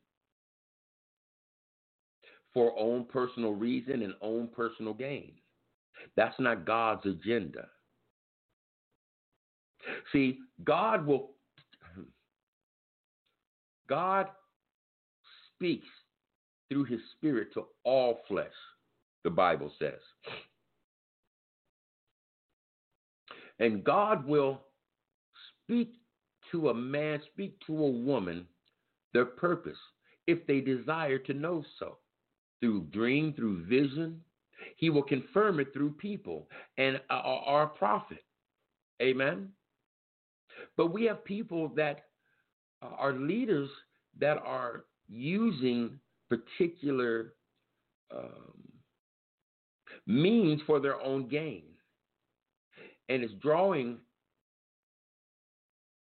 for 2.53 2.79
own 2.79 3.05
personal 3.05 3.53
reason 3.53 4.03
and 4.03 4.15
own 4.21 4.49
personal 4.49 4.95
gain. 4.95 5.33
That's 6.17 6.39
not 6.39 6.65
God's 6.65 7.07
agenda. 7.07 7.67
See, 10.13 10.39
God 10.65 11.07
will 11.07 11.31
God 13.89 14.29
speaks 15.55 15.89
through 16.69 16.85
his 16.85 17.01
spirit 17.17 17.49
to 17.55 17.65
all 17.85 18.21
flesh, 18.29 18.53
the 19.25 19.31
Bible 19.31 19.73
says. 19.79 19.99
And 23.59 23.85
God 23.85 24.27
will 24.27 24.61
speak 25.65 25.95
to 26.53 26.71
a 26.71 26.75
man, 26.75 27.21
speak 27.33 27.57
to 27.67 27.77
a 27.77 27.91
woman 27.91 28.47
their 29.13 29.25
purpose 29.25 29.77
if 30.27 30.47
they 30.47 30.61
desire 30.61 31.19
to 31.19 31.35
know 31.35 31.65
so. 31.79 31.99
Through 32.61 32.83
dream, 32.93 33.33
through 33.33 33.65
vision, 33.65 34.21
he 34.77 34.91
will 34.91 35.03
confirm 35.03 35.61
it 35.61 35.73
through 35.73 35.93
people 35.93 36.49
and 36.79 37.01
uh, 37.09 37.15
uh, 37.15 37.41
our 37.47 37.67
prophet. 37.67 38.25
Amen. 39.01 39.49
But 40.77 40.93
we 40.93 41.05
have 41.05 41.25
people 41.25 41.69
that 41.77 42.07
uh, 42.83 42.91
are 42.99 43.13
leaders 43.13 43.71
that 44.19 44.39
are 44.39 44.85
using 45.09 45.99
particular 46.29 47.35
um, 48.15 48.71
means 50.07 50.61
for 50.67 50.81
their 50.81 51.01
own 51.01 51.29
gain. 51.29 51.63
And 53.09 53.23
it's 53.23 53.35
drawing 53.43 53.99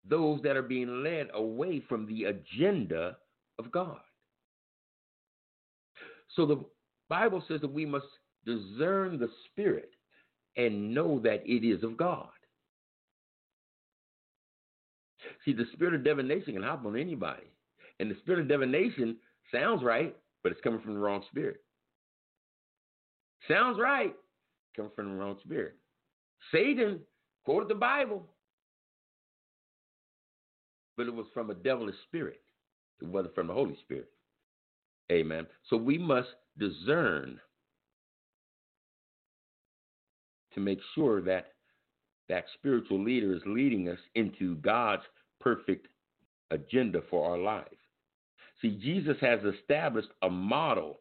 those 0.08 0.40
that 0.42 0.56
are 0.56 0.62
being 0.62 1.02
led 1.02 1.28
away 1.34 1.82
from 1.88 2.06
the 2.06 2.24
agenda 2.24 3.16
of 3.58 3.70
God. 3.70 4.00
So 6.36 6.46
the 6.46 6.64
Bible 7.08 7.42
says 7.48 7.62
that 7.62 7.72
we 7.72 7.86
must 7.86 8.06
discern 8.44 9.18
the 9.18 9.28
spirit 9.50 9.90
and 10.56 10.94
know 10.94 11.18
that 11.20 11.42
it 11.44 11.66
is 11.66 11.82
of 11.82 11.96
God. 11.96 12.28
See, 15.44 15.52
the 15.52 15.66
spirit 15.72 15.94
of 15.94 16.04
divination 16.04 16.52
can 16.54 16.62
hop 16.62 16.84
on 16.84 16.96
anybody. 16.96 17.46
And 17.98 18.10
the 18.10 18.16
spirit 18.20 18.40
of 18.40 18.48
divination 18.48 19.16
sounds 19.52 19.82
right, 19.82 20.14
but 20.42 20.52
it's 20.52 20.60
coming 20.60 20.80
from 20.80 20.94
the 20.94 21.00
wrong 21.00 21.24
spirit. 21.30 21.62
Sounds 23.48 23.78
right, 23.78 24.14
coming 24.76 24.90
from 24.94 25.10
the 25.10 25.16
wrong 25.16 25.36
spirit. 25.42 25.74
Satan 26.52 27.00
quoted 27.44 27.68
the 27.68 27.74
Bible, 27.74 28.26
but 30.96 31.06
it 31.06 31.14
was 31.14 31.26
from 31.32 31.50
a 31.50 31.54
devilish 31.54 31.96
spirit. 32.06 32.40
It 33.00 33.08
wasn't 33.08 33.34
from 33.34 33.46
the 33.46 33.54
Holy 33.54 33.76
Spirit. 33.84 34.10
Amen. 35.10 35.46
So 35.70 35.76
we 35.76 35.98
must 35.98 36.28
discern 36.58 37.40
to 40.54 40.60
make 40.60 40.80
sure 40.94 41.20
that 41.22 41.52
that 42.28 42.44
spiritual 42.54 43.02
leader 43.02 43.34
is 43.34 43.42
leading 43.46 43.88
us 43.88 43.98
into 44.14 44.56
God's 44.56 45.02
perfect 45.40 45.86
agenda 46.50 47.02
for 47.08 47.30
our 47.30 47.38
life. 47.38 47.66
See, 48.60 48.78
Jesus 48.82 49.16
has 49.20 49.40
established 49.44 50.08
a 50.22 50.30
model 50.30 50.98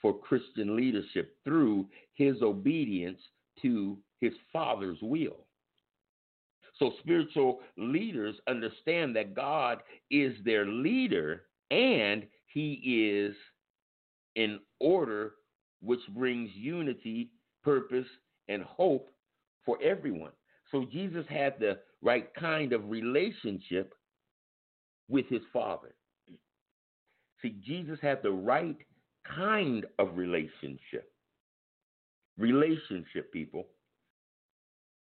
for 0.00 0.16
Christian 0.16 0.76
leadership 0.76 1.36
through 1.44 1.86
his 2.14 2.42
obedience 2.42 3.18
to 3.62 3.98
his 4.20 4.34
Father's 4.52 4.98
will. 5.02 5.38
So, 6.78 6.92
spiritual 7.00 7.60
leaders 7.76 8.36
understand 8.46 9.16
that 9.16 9.34
God 9.34 9.82
is 10.10 10.34
their 10.44 10.64
leader 10.66 11.44
and 11.72 12.24
he 12.46 12.74
is 13.26 13.34
in 14.36 14.60
order, 14.80 15.34
which 15.80 16.00
brings 16.10 16.50
unity, 16.54 17.30
purpose, 17.62 18.06
and 18.48 18.62
hope 18.62 19.10
for 19.64 19.78
everyone. 19.82 20.32
So, 20.70 20.84
Jesus 20.90 21.24
had 21.28 21.54
the 21.58 21.78
right 22.02 22.32
kind 22.34 22.72
of 22.72 22.90
relationship 22.90 23.94
with 25.08 25.26
his 25.28 25.42
Father. 25.52 25.94
See, 27.40 27.56
Jesus 27.64 27.98
had 28.02 28.22
the 28.22 28.32
right 28.32 28.76
kind 29.36 29.86
of 29.98 30.16
relationship. 30.16 31.10
Relationship, 32.36 33.32
people, 33.32 33.66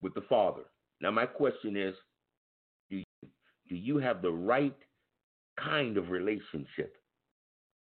with 0.02 0.14
the 0.14 0.22
Father. 0.22 0.64
Now, 1.02 1.12
my 1.12 1.26
question 1.26 1.76
is 1.76 1.96
do 2.90 2.98
you, 2.98 3.30
do 3.70 3.76
you 3.76 3.98
have 3.98 4.22
the 4.22 4.32
right 4.32 4.76
kind 5.60 5.98
of 5.98 6.10
relationship 6.10 6.98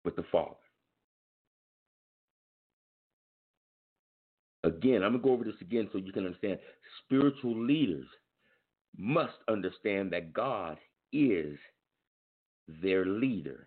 with 0.05 0.16
the 0.16 0.24
Father? 0.30 0.57
Again, 4.68 5.02
I'm 5.02 5.12
going 5.12 5.22
to 5.22 5.26
go 5.28 5.32
over 5.32 5.44
this 5.44 5.60
again 5.62 5.88
so 5.90 5.98
you 5.98 6.12
can 6.12 6.26
understand. 6.26 6.58
Spiritual 7.04 7.58
leaders 7.58 8.06
must 8.96 9.38
understand 9.48 10.12
that 10.12 10.34
God 10.34 10.76
is 11.12 11.58
their 12.82 13.06
leader. 13.06 13.66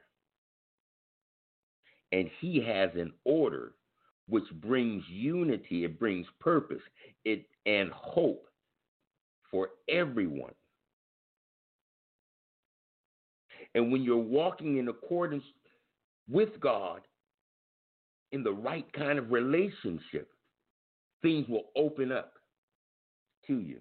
And 2.12 2.30
he 2.40 2.62
has 2.62 2.92
an 2.96 3.14
order 3.24 3.74
which 4.28 4.44
brings 4.62 5.04
unity, 5.10 5.86
it 5.86 6.00
brings 6.00 6.28
purpose, 6.40 6.82
it 7.26 7.46
and 7.66 7.92
hope 7.92 8.46
for 9.50 9.70
everyone. 9.90 10.54
And 13.74 13.92
when 13.92 14.04
you're 14.04 14.18
walking 14.18 14.78
in 14.78 14.88
accordance 14.88 15.44
with 16.30 16.60
God 16.60 17.02
in 18.32 18.44
the 18.44 18.54
right 18.54 18.86
kind 18.94 19.18
of 19.18 19.32
relationship, 19.32 20.30
things 21.22 21.48
will 21.48 21.66
open 21.76 22.12
up 22.12 22.34
to 23.48 23.60
you. 23.60 23.80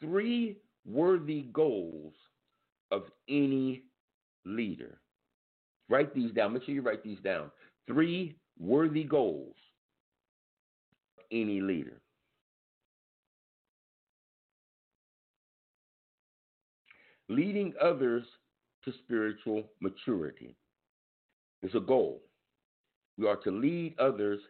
Three 0.00 0.56
worthy 0.86 1.42
goals 1.52 2.14
of 2.90 3.04
any 3.28 3.82
leader. 4.44 5.00
Write 5.88 6.14
these 6.14 6.32
down. 6.32 6.52
Make 6.52 6.64
sure 6.64 6.74
you 6.74 6.82
write 6.82 7.02
these 7.02 7.20
down. 7.20 7.50
Three 7.86 8.36
worthy 8.58 9.04
goals 9.04 9.56
of 11.18 11.24
any 11.32 11.60
leader. 11.60 12.00
Leading 17.28 17.74
others 17.80 18.24
to 18.84 18.92
spiritual 19.04 19.64
maturity 19.80 20.56
is 21.62 21.74
a 21.74 21.80
goal. 21.80 22.22
We 23.18 23.26
are 23.26 23.36
to 23.36 23.50
lead 23.50 23.98
others 23.98 24.40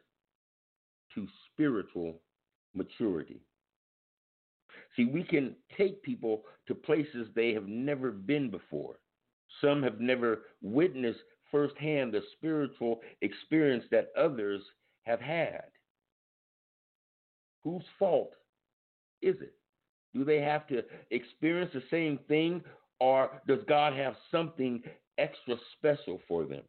to 1.14 1.27
spiritual 1.51 2.21
maturity. 2.75 3.41
See, 4.95 5.07
we 5.07 5.25
can 5.25 5.57
take 5.77 6.03
people 6.03 6.43
to 6.66 6.75
places 6.75 7.29
they 7.35 7.53
have 7.55 7.66
never 7.66 8.11
been 8.11 8.51
before. 8.51 9.01
Some 9.62 9.83
have 9.83 10.01
never 10.01 10.43
witnessed 10.61 11.21
firsthand 11.51 12.12
the 12.12 12.21
spiritual 12.37 13.01
experience 13.23 13.85
that 13.91 14.11
others 14.16 14.61
have 15.05 15.21
had. 15.21 15.64
Whose 17.64 17.85
fault 17.99 18.35
is 19.23 19.37
it? 19.41 19.55
Do 20.14 20.25
they 20.25 20.41
have 20.41 20.66
to 20.69 20.83
experience 21.11 21.71
the 21.73 21.83
same 21.91 22.19
thing, 22.29 22.62
or 23.01 23.41
does 23.47 23.61
God 23.66 23.95
have 23.95 24.14
something 24.31 24.83
extra 25.16 25.57
special 25.77 26.21
for 26.29 26.45
them? 26.45 26.62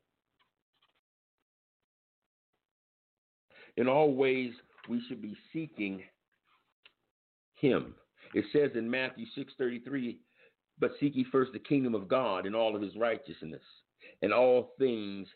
In 3.80 3.88
all 3.88 4.14
ways, 4.14 4.52
we 4.90 5.02
should 5.08 5.22
be 5.22 5.38
seeking 5.54 6.04
him. 7.56 7.96
It 8.34 8.44
says 8.52 8.76
in 8.76 8.90
Matthew 8.90 9.26
6:33, 9.36 10.20
"But 10.78 10.98
seek 11.00 11.16
ye 11.16 11.24
first 11.24 11.54
the 11.54 11.60
kingdom 11.60 11.96
of 11.96 12.10
God 12.10 12.46
and 12.46 12.56
all 12.56 12.76
of 12.76 12.82
his 12.82 12.96
righteousness, 12.98 13.64
and 14.22 14.34
all 14.34 14.76
things 14.78 15.34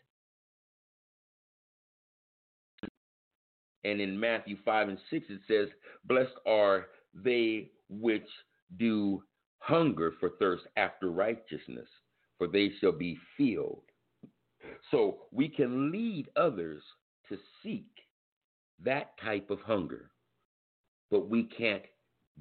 And 3.84 4.00
in 4.00 4.18
Matthew 4.18 4.56
5 4.64 4.88
and 4.88 4.98
6, 5.10 5.26
it 5.28 5.40
says, 5.46 5.68
Blessed 6.04 6.38
are 6.46 6.86
they 7.12 7.70
which 7.88 8.28
do 8.78 9.22
hunger 9.58 10.12
for 10.18 10.30
thirst 10.38 10.66
after 10.76 11.10
righteousness, 11.10 11.88
for 12.38 12.46
they 12.46 12.70
shall 12.80 12.92
be 12.92 13.18
filled. 13.36 13.84
So 14.90 15.26
we 15.30 15.48
can 15.48 15.92
lead 15.92 16.30
others 16.34 16.82
to 17.28 17.38
seek 17.62 17.93
that 18.84 19.18
type 19.22 19.50
of 19.50 19.60
hunger, 19.60 20.10
but 21.10 21.28
we 21.28 21.44
can't 21.44 21.82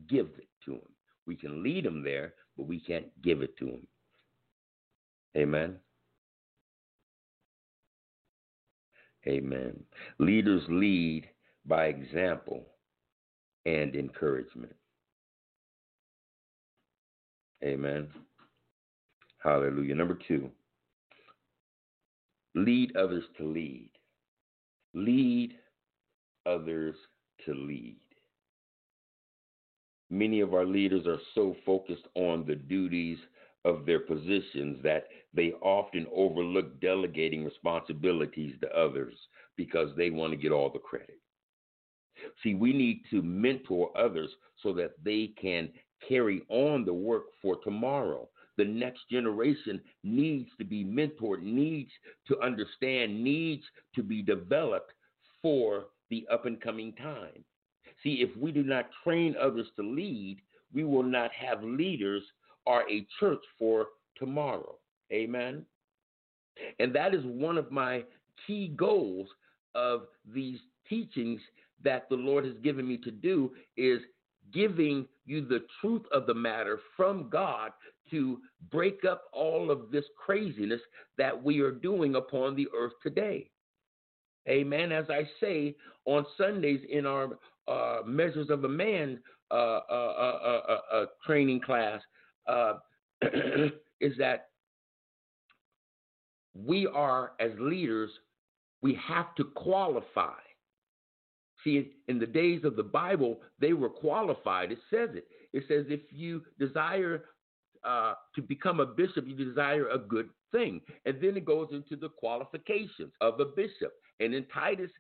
give 0.10 0.28
it 0.38 0.48
to 0.66 0.72
them. 0.72 0.82
We 1.26 1.36
can 1.36 1.64
lead 1.64 1.86
them 1.86 2.04
there, 2.04 2.34
but 2.58 2.68
we 2.68 2.80
can't 2.80 3.08
give 3.22 3.42
it 3.42 3.58
to 3.58 3.66
them. 3.66 3.88
Amen. 5.38 5.76
Amen. 9.28 9.80
Leaders 10.20 10.64
lead 10.68 11.30
by 11.66 11.86
example 11.86 12.66
and 13.66 13.96
encouragement. 13.96 14.76
Amen. 17.64 18.10
Hallelujah. 19.42 19.96
Number 19.96 20.18
two, 20.28 20.50
lead 22.56 22.96
others 22.98 23.24
to 23.38 23.46
lead. 23.46 23.90
Lead 24.94 25.56
others 26.46 26.96
to 27.46 27.54
lead. 27.54 27.98
Many 30.10 30.42
of 30.42 30.54
our 30.54 30.66
leaders 30.66 31.08
are 31.08 31.20
so 31.34 31.56
focused 31.66 32.08
on 32.16 32.46
the 32.46 32.56
duties 32.56 33.18
of 33.66 33.86
their 33.86 34.00
positions 34.00 34.78
that 34.84 35.08
they 35.34 35.54
often 35.62 36.06
overlook 36.14 36.80
delegating 36.82 37.44
responsibilities 37.44 38.56
to 38.62 38.78
others 38.78 39.16
because 39.56 39.90
they 39.96 40.10
want 40.10 40.32
to 40.32 40.38
get 40.38 40.52
all 40.52 40.70
the 40.70 40.80
credit. 40.80 41.20
See, 42.44 42.54
we 42.54 42.74
need 42.74 43.02
to 43.10 43.22
mentor 43.22 43.90
others 43.98 44.30
so 44.62 44.74
that 44.74 44.92
they 45.04 45.34
can 45.42 45.70
carry 46.08 46.44
on 46.50 46.86
the 46.86 46.94
work 46.94 47.24
for 47.42 47.58
tomorrow. 47.64 48.28
The 48.58 48.66
next 48.66 49.10
generation 49.10 49.82
needs 50.04 50.50
to 50.60 50.66
be 50.66 50.86
mentored, 50.86 51.42
needs 51.42 51.92
to 52.28 52.40
understand, 52.40 53.24
needs 53.24 53.64
to 53.96 54.04
be 54.04 54.22
developed 54.22 54.92
for 55.42 55.86
the 56.14 56.28
up 56.32 56.46
and 56.46 56.62
coming 56.62 56.94
time. 56.94 57.44
See, 58.04 58.16
if 58.22 58.36
we 58.38 58.52
do 58.52 58.64
not 58.64 58.90
train 59.04 59.36
others 59.42 59.68
to 59.78 59.84
lead, 59.84 60.38
we 60.74 60.84
will 60.84 61.04
not 61.04 61.32
have 61.32 61.64
leaders 61.64 62.24
or 62.66 62.84
a 62.90 63.08
church 63.20 63.44
for 63.58 63.88
tomorrow. 64.18 64.76
Amen. 65.12 65.66
And 66.80 66.94
that 66.94 67.16
is 67.16 67.24
one 67.26 67.58
of 67.58 67.72
my 67.72 68.04
key 68.46 68.74
goals 68.76 69.28
of 69.74 70.04
these 70.32 70.60
teachings 70.88 71.42
that 71.84 72.08
the 72.10 72.16
Lord 72.16 72.46
has 72.46 72.56
given 72.64 72.88
me 72.88 72.98
to 72.98 73.12
do 73.12 73.52
is 73.76 74.00
giving 74.54 75.08
you 75.26 75.46
the 75.46 75.66
truth 75.82 76.04
of 76.12 76.28
the 76.28 76.34
matter 76.34 76.80
from 76.96 77.28
God 77.30 77.72
to 78.12 78.38
break 78.72 79.04
up 79.04 79.24
all 79.34 79.72
of 79.72 79.90
this 79.92 80.06
craziness 80.24 80.82
that 81.18 81.42
we 81.42 81.60
are 81.60 81.72
doing 81.72 82.16
upon 82.16 82.56
the 82.56 82.68
earth 82.78 82.94
today. 83.02 83.50
Amen. 84.48 84.92
As 84.92 85.06
I 85.10 85.28
say 85.40 85.76
on 86.06 86.26
Sundays 86.38 86.82
in 86.90 87.06
our 87.06 87.38
uh, 87.68 88.00
Measures 88.06 88.50
of 88.50 88.64
a 88.64 88.70
Man 88.70 89.20
uh, 89.52 89.54
uh, 89.54 89.80
uh, 89.90 90.78
uh 90.94 91.06
training 91.26 91.62
class, 91.62 92.02
is 94.02 94.14
that 94.18 94.50
we 96.54 96.88
are, 96.88 97.32
as 97.40 97.52
leaders, 97.58 98.10
we 98.82 99.00
have 99.08 99.34
to 99.36 99.46
qualify 99.56 100.34
See, 101.64 101.92
in 102.08 102.20
the 102.20 102.26
days 102.26 102.64
of 102.66 102.76
the 102.76 102.84
Bible, 102.84 103.40
they 103.60 103.74
were 103.74 103.90
qualified. 103.90 104.72
It 104.72 104.80
says 104.90 105.10
it. 105.14 105.28
It 105.54 105.64
says 105.68 105.86
if 105.88 106.02
you 106.12 106.42
desire 106.60 107.26
uh, 107.84 108.16
to 108.36 108.42
become 108.42 108.80
a 108.80 108.86
bishop, 108.86 109.26
you 109.28 109.36
desire 109.36 109.88
a 109.90 109.98
good 109.98 110.30
thing. 110.52 110.82
And 111.06 111.22
then 111.22 111.38
it 111.38 111.46
goes 111.46 111.70
into 111.72 111.96
the 111.96 112.10
qualifications 112.10 113.14
of 113.22 113.40
a 113.40 113.46
bishop. 113.46 113.94
And 114.20 114.34
in 114.34 114.46
Titus, 114.54 114.92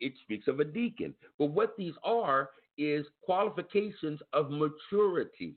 it 0.00 0.12
speaks 0.22 0.48
of 0.48 0.60
a 0.60 0.64
deacon. 0.64 1.14
But 1.38 1.46
what 1.46 1.76
these 1.76 1.94
are 2.02 2.50
is 2.78 3.06
qualifications 3.22 4.20
of 4.32 4.50
maturity. 4.50 5.54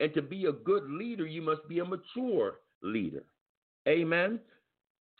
And 0.00 0.12
to 0.14 0.22
be 0.22 0.46
a 0.46 0.52
good 0.52 0.88
leader, 0.88 1.26
you 1.26 1.42
must 1.42 1.66
be 1.68 1.80
a 1.80 1.84
mature 1.84 2.60
leader. 2.82 3.24
Amen. 3.88 4.40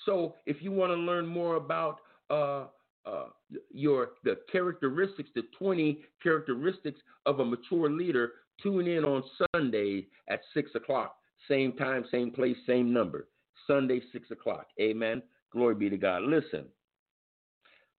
So 0.04 0.34
if 0.46 0.62
you 0.62 0.72
want 0.72 0.90
to 0.90 0.96
learn 0.96 1.26
more 1.26 1.56
about 1.56 2.00
uh, 2.30 2.66
uh, 3.08 3.26
your 3.70 4.10
the 4.24 4.38
characteristics, 4.50 5.30
the 5.34 5.42
20 5.58 6.00
characteristics 6.22 7.00
of 7.26 7.40
a 7.40 7.44
mature 7.44 7.90
leader. 7.90 8.32
Tune 8.62 8.88
in 8.88 9.04
on 9.04 9.22
Sunday 9.54 10.06
at 10.28 10.40
six 10.52 10.74
o'clock, 10.74 11.16
same 11.46 11.72
time, 11.74 12.04
same 12.10 12.30
place, 12.30 12.56
same 12.66 12.92
number. 12.92 13.28
Sunday, 13.66 14.02
six 14.12 14.30
o'clock. 14.30 14.66
Amen. 14.80 15.22
Glory 15.52 15.74
be 15.74 15.90
to 15.90 15.96
God. 15.96 16.22
Listen, 16.22 16.64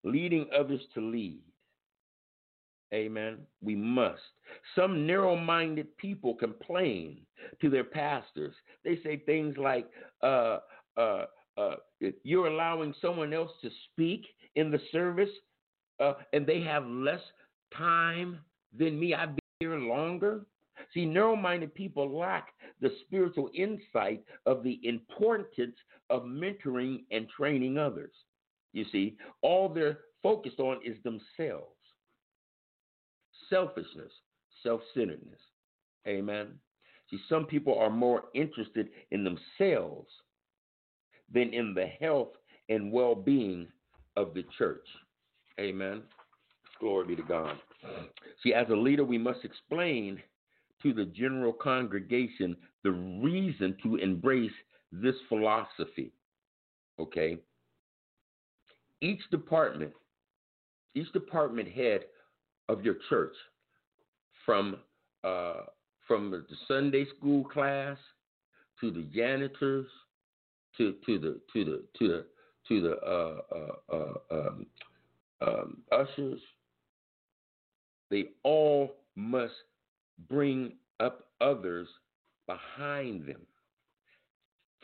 leading 0.04 0.46
others 0.56 0.80
to 0.94 1.00
lead. 1.00 1.42
Amen. 2.92 3.38
We 3.62 3.76
must. 3.76 4.20
Some 4.74 5.06
narrow 5.06 5.36
minded 5.36 5.96
people 5.96 6.34
complain 6.34 7.20
to 7.60 7.70
their 7.70 7.84
pastors. 7.84 8.54
They 8.84 8.98
say 9.04 9.22
things 9.24 9.56
like, 9.56 9.88
uh, 10.22 10.58
uh, 10.96 11.26
uh, 11.56 11.76
you're 12.24 12.48
allowing 12.48 12.94
someone 13.00 13.32
else 13.32 13.50
to 13.62 13.70
speak 13.92 14.26
in 14.56 14.70
the 14.70 14.80
service 14.90 15.30
uh, 16.00 16.14
and 16.32 16.46
they 16.46 16.60
have 16.62 16.86
less 16.86 17.20
time 17.76 18.40
than 18.76 18.98
me. 18.98 19.14
I've 19.14 19.30
been 19.36 19.38
here 19.60 19.78
longer. 19.78 20.46
See, 20.94 21.04
narrow 21.04 21.36
minded 21.36 21.74
people 21.74 22.18
lack 22.18 22.48
the 22.80 22.90
spiritual 23.06 23.50
insight 23.54 24.22
of 24.46 24.62
the 24.62 24.80
importance 24.82 25.76
of 26.08 26.22
mentoring 26.24 27.04
and 27.10 27.28
training 27.28 27.78
others. 27.78 28.12
You 28.72 28.84
see, 28.92 29.16
all 29.42 29.68
they're 29.68 29.98
focused 30.22 30.60
on 30.60 30.80
is 30.84 30.96
themselves 31.02 31.74
selfishness, 33.50 34.12
self 34.62 34.80
centeredness. 34.94 35.40
Amen. 36.06 36.54
See, 37.10 37.18
some 37.28 37.44
people 37.44 37.78
are 37.78 37.90
more 37.90 38.24
interested 38.34 38.88
in 39.10 39.24
themselves 39.24 40.08
than 41.32 41.52
in 41.52 41.74
the 41.74 41.86
health 42.00 42.30
and 42.68 42.92
well 42.92 43.14
being 43.14 43.66
of 44.16 44.32
the 44.32 44.44
church. 44.56 44.86
Amen. 45.58 46.02
Glory 46.78 47.08
be 47.08 47.16
to 47.16 47.22
God. 47.22 47.56
See, 48.42 48.54
as 48.54 48.68
a 48.70 48.74
leader, 48.76 49.04
we 49.04 49.18
must 49.18 49.44
explain 49.44 50.22
to 50.82 50.94
the 50.94 51.04
general 51.04 51.52
congregation 51.52 52.56
the 52.82 52.92
reason 52.92 53.76
to 53.82 53.96
embrace 53.96 54.52
this 54.92 55.14
philosophy. 55.28 56.12
Okay? 56.98 57.38
Each 59.00 59.20
department, 59.30 59.92
each 60.94 61.10
department 61.12 61.68
head 61.68 62.02
of 62.68 62.84
your 62.84 62.96
church, 63.08 63.34
from 64.44 64.76
uh, 65.24 65.62
from 66.06 66.30
the 66.30 66.44
Sunday 66.66 67.06
school 67.16 67.44
class 67.44 67.96
to 68.80 68.90
the 68.90 69.02
janitors 69.14 69.86
to 70.76 70.94
to 71.06 71.18
the 71.18 71.40
to 71.52 71.64
the 71.64 71.82
to 71.98 72.08
the 72.08 72.26
to 72.68 72.80
the 72.80 72.96
uh, 73.06 73.40
uh, 73.54 73.96
uh, 73.96 74.36
um, 74.36 74.66
um, 75.40 75.76
ushers, 75.92 76.40
they 78.10 78.30
all 78.42 78.96
must 79.16 79.54
bring 80.28 80.72
up 81.00 81.26
others 81.40 81.88
behind 82.50 83.26
them, 83.26 83.46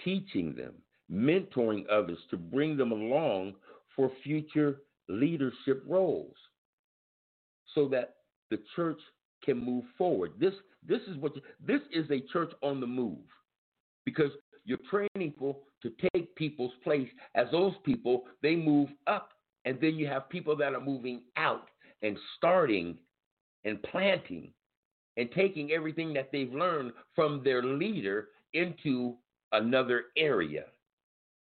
teaching 0.05 0.55
them, 0.55 0.75
mentoring 1.11 1.85
others 1.91 2.19
to 2.31 2.37
bring 2.37 2.77
them 2.77 2.93
along 2.93 3.55
for 3.95 4.11
future 4.23 4.83
leadership 5.09 5.83
roles 5.87 6.35
so 7.75 7.89
that 7.89 8.17
the 8.51 8.59
church 8.75 9.01
can 9.45 9.65
move 9.65 9.85
forward. 9.97 10.33
This 10.39 10.55
this 10.87 11.01
is 11.09 11.17
what 11.17 11.33
this 11.65 11.81
is 11.93 12.09
a 12.11 12.21
church 12.33 12.53
on 12.63 12.81
the 12.81 12.87
move 12.87 13.19
because 14.05 14.31
you're 14.65 14.79
training 14.91 15.09
people 15.17 15.63
to 15.83 15.93
take 16.13 16.35
people's 16.37 16.73
place 16.85 17.09
as 17.35 17.47
those 17.51 17.75
people 17.85 18.25
they 18.43 18.57
move 18.57 18.89
up 19.07 19.31
and 19.65 19.79
then 19.81 19.97
you 19.97 20.07
have 20.07 20.29
people 20.29 20.57
that 20.57 20.75
are 20.75 20.81
moving 20.81 21.23
out 21.37 21.69
and 22.03 22.17
starting 22.37 22.97
and 23.65 23.83
planting 23.85 24.53
and 25.17 25.31
taking 25.33 25.73
everything 25.73 26.13
that 26.15 26.31
they've 26.31 26.53
learned 26.53 26.93
from 27.15 27.43
their 27.43 27.63
leader 27.63 28.29
into 28.53 29.15
another 29.53 30.05
area 30.17 30.65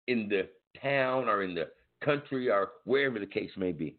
in 0.08 0.30
the 0.30 0.48
town 0.82 1.28
or 1.28 1.44
in 1.44 1.54
the 1.54 1.68
country 2.04 2.50
or 2.50 2.70
wherever 2.86 3.20
the 3.20 3.26
case 3.26 3.52
may 3.58 3.72
be. 3.72 3.98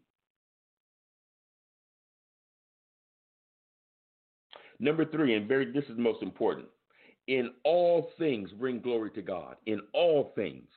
Number 4.79 5.05
three, 5.05 5.35
and 5.35 5.47
very 5.47 5.71
this 5.71 5.83
is 5.85 5.97
most 5.97 6.23
important. 6.23 6.67
In 7.27 7.51
all 7.63 8.11
things, 8.17 8.49
bring 8.57 8.79
glory 8.79 9.11
to 9.11 9.21
God. 9.21 9.57
In 9.65 9.81
all 9.93 10.31
things, 10.35 10.67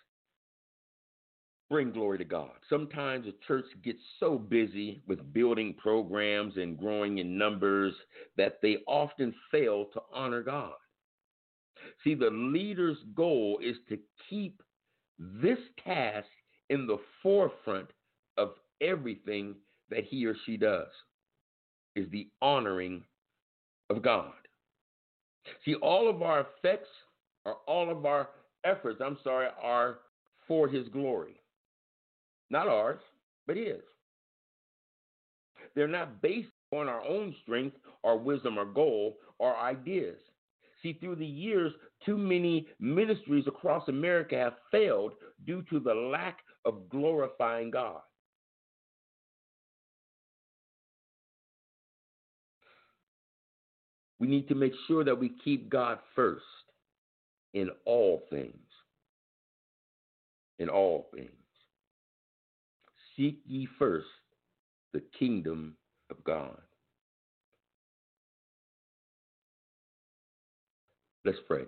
bring 1.72 1.90
glory 1.90 2.18
to 2.18 2.24
God. 2.24 2.50
Sometimes 2.68 3.24
the 3.24 3.34
church 3.48 3.64
gets 3.82 3.98
so 4.20 4.36
busy 4.36 5.00
with 5.08 5.32
building 5.32 5.74
programs 5.78 6.58
and 6.58 6.78
growing 6.78 7.16
in 7.16 7.38
numbers 7.38 7.94
that 8.36 8.58
they 8.60 8.76
often 8.86 9.34
fail 9.50 9.86
to 9.94 10.02
honor 10.12 10.42
God. 10.42 10.74
See, 12.04 12.14
the 12.14 12.28
leader's 12.28 12.98
goal 13.16 13.58
is 13.64 13.76
to 13.88 13.98
keep 14.28 14.62
this 15.18 15.56
task 15.82 16.26
in 16.68 16.86
the 16.86 16.98
forefront 17.22 17.88
of 18.36 18.50
everything 18.82 19.54
that 19.88 20.04
he 20.04 20.26
or 20.26 20.34
she 20.44 20.58
does 20.58 20.88
is 21.96 22.06
the 22.10 22.28
honoring 22.42 23.02
of 23.88 24.02
God. 24.02 24.34
See, 25.64 25.76
all 25.76 26.10
of 26.10 26.20
our 26.20 26.40
effects 26.40 26.90
or 27.46 27.56
all 27.66 27.90
of 27.90 28.04
our 28.04 28.28
efforts, 28.62 29.00
I'm 29.02 29.16
sorry, 29.24 29.48
are 29.62 30.00
for 30.46 30.68
his 30.68 30.86
glory. 30.88 31.41
Not 32.52 32.68
ours, 32.68 33.00
but 33.46 33.56
his. 33.56 33.80
They're 35.74 35.88
not 35.88 36.20
based 36.20 36.50
on 36.70 36.86
our 36.86 37.02
own 37.02 37.34
strength 37.42 37.76
or 38.02 38.18
wisdom 38.18 38.58
or 38.58 38.66
goal 38.66 39.16
or 39.38 39.56
ideas. 39.56 40.18
See, 40.82 40.92
through 40.92 41.16
the 41.16 41.26
years, 41.26 41.72
too 42.04 42.18
many 42.18 42.68
ministries 42.78 43.46
across 43.46 43.88
America 43.88 44.36
have 44.36 44.54
failed 44.70 45.14
due 45.46 45.64
to 45.70 45.80
the 45.80 45.94
lack 45.94 46.40
of 46.66 46.90
glorifying 46.90 47.70
God. 47.70 48.00
We 54.18 54.26
need 54.28 54.46
to 54.48 54.54
make 54.54 54.74
sure 54.86 55.04
that 55.04 55.18
we 55.18 55.32
keep 55.42 55.70
God 55.70 55.98
first 56.14 56.44
in 57.54 57.70
all 57.86 58.24
things. 58.30 58.56
In 60.58 60.68
all 60.68 61.08
things. 61.14 61.41
Seek 63.16 63.38
ye 63.46 63.68
first 63.78 64.06
the 64.92 65.02
kingdom 65.18 65.76
of 66.10 66.22
God. 66.24 66.58
Let's 71.24 71.38
pray. 71.46 71.64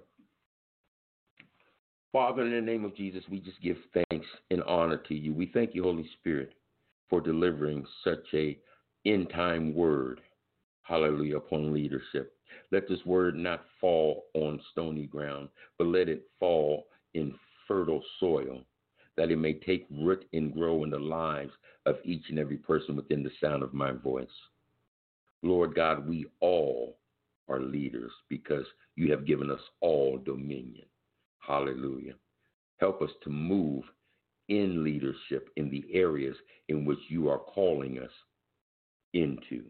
Father, 2.12 2.44
in 2.44 2.52
the 2.52 2.60
name 2.60 2.84
of 2.84 2.96
Jesus, 2.96 3.24
we 3.28 3.40
just 3.40 3.60
give 3.60 3.76
thanks 3.92 4.26
and 4.50 4.62
honor 4.64 4.98
to 5.08 5.14
you. 5.14 5.32
We 5.32 5.50
thank 5.52 5.74
you, 5.74 5.82
Holy 5.82 6.08
Spirit, 6.20 6.52
for 7.10 7.20
delivering 7.20 7.84
such 8.04 8.24
a 8.34 8.56
end 9.04 9.30
time 9.30 9.74
word, 9.74 10.20
hallelujah, 10.82 11.38
upon 11.38 11.72
leadership. 11.72 12.36
Let 12.70 12.88
this 12.88 13.04
word 13.04 13.36
not 13.36 13.64
fall 13.80 14.26
on 14.34 14.60
stony 14.72 15.06
ground, 15.06 15.48
but 15.76 15.88
let 15.88 16.08
it 16.08 16.28
fall 16.38 16.86
in 17.14 17.34
fertile 17.66 18.02
soil, 18.20 18.60
that 19.16 19.30
it 19.30 19.36
may 19.36 19.54
take 19.54 19.86
root 19.90 20.24
and 20.32 20.52
grow 20.52 20.84
in 20.84 20.90
the 20.90 20.98
lives 20.98 21.52
of 21.86 21.96
each 22.04 22.24
and 22.30 22.38
every 22.38 22.56
person 22.56 22.96
within 22.96 23.22
the 23.22 23.30
sound 23.40 23.62
of 23.62 23.74
my 23.74 23.92
voice. 23.92 24.26
Lord 25.42 25.74
God, 25.74 26.08
we 26.08 26.26
all 26.40 26.96
are 27.48 27.60
leaders 27.60 28.12
because 28.28 28.64
you 28.96 29.10
have 29.10 29.26
given 29.26 29.50
us 29.50 29.60
all 29.80 30.18
dominion. 30.18 30.86
Hallelujah. 31.38 32.14
Help 32.78 33.02
us 33.02 33.10
to 33.22 33.30
move 33.30 33.84
in 34.48 34.82
leadership 34.82 35.50
in 35.56 35.70
the 35.70 35.84
areas 35.92 36.36
in 36.68 36.84
which 36.84 36.98
you 37.08 37.28
are 37.28 37.38
calling 37.38 37.98
us 37.98 38.10
into. 39.12 39.64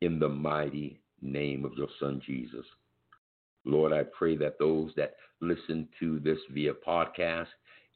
In 0.00 0.18
the 0.18 0.28
mighty 0.28 1.00
name 1.22 1.64
of 1.64 1.72
your 1.76 1.88
Son, 2.00 2.20
Jesus. 2.24 2.66
Lord, 3.64 3.92
I 3.92 4.02
pray 4.02 4.36
that 4.36 4.58
those 4.58 4.90
that 4.96 5.14
listen 5.40 5.88
to 6.00 6.20
this 6.20 6.38
via 6.52 6.72
podcast 6.74 7.46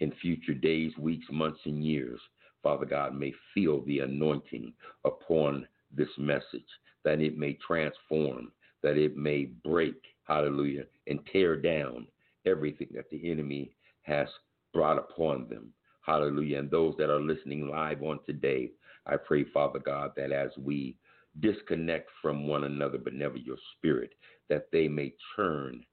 in 0.01 0.13
future 0.21 0.55
days, 0.55 0.93
weeks, 0.99 1.27
months, 1.31 1.61
and 1.65 1.85
years, 1.85 2.21
Father 2.63 2.87
God, 2.87 3.15
may 3.15 3.33
feel 3.55 3.83
the 3.85 4.01
anointing 4.01 4.73
upon 5.05 5.67
this 5.95 6.09
message, 6.19 6.69
that 7.05 7.21
it 7.21 7.39
may 7.39 7.57
transform, 7.67 8.53
that 8.83 8.97
it 8.97 9.17
may 9.17 9.45
break, 9.65 9.95
hallelujah, 10.25 10.85
and 11.07 11.21
tear 11.33 11.57
down 11.57 12.07
everything 12.47 12.89
that 12.95 13.09
the 13.11 13.31
enemy 13.31 13.71
has 14.03 14.29
brought 14.73 14.99
upon 14.99 15.49
them. 15.49 15.73
Hallelujah. 16.03 16.59
And 16.59 16.71
those 16.71 16.95
that 16.99 17.11
are 17.11 17.21
listening 17.21 17.69
live 17.69 18.03
on 18.03 18.19
today, 18.27 18.71
I 19.07 19.17
pray, 19.17 19.45
Father 19.45 19.79
God, 19.79 20.13
that 20.17 20.33
as 20.33 20.51
we 20.59 20.97
disconnect 21.41 22.11
from 22.21 22.47
one 22.47 22.65
another, 22.65 22.99
but 22.99 23.13
never 23.13 23.37
your 23.37 23.59
spirit, 23.77 24.11
that 24.49 24.69
they 24.73 24.89
may 24.89 25.15
turn 25.37 25.85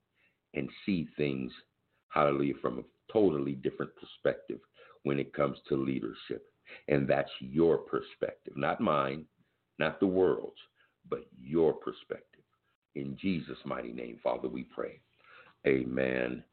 and 0.53 0.69
see 0.86 1.07
things, 1.18 1.52
hallelujah, 2.10 2.53
from 2.61 2.80
a 2.80 2.84
totally 3.11 3.53
different 3.53 3.91
perspective 3.95 4.60
when 5.03 5.19
it 5.19 5.34
comes 5.34 5.57
to 5.69 5.76
leadership. 5.76 6.45
And 6.88 7.07
that's 7.07 7.30
your 7.40 7.77
perspective, 7.77 8.53
not 8.56 8.82
mine, 8.82 9.26
not 9.80 9.99
the 9.99 10.07
world's, 10.07 10.60
but 11.10 11.27
your 11.41 11.73
perspective. 11.73 12.44
In 12.95 13.18
Jesus' 13.22 13.57
mighty 13.65 13.91
name, 13.91 14.19
Father, 14.23 14.48
we 14.48 14.64
pray. 14.64 14.99
Amen 15.68 16.44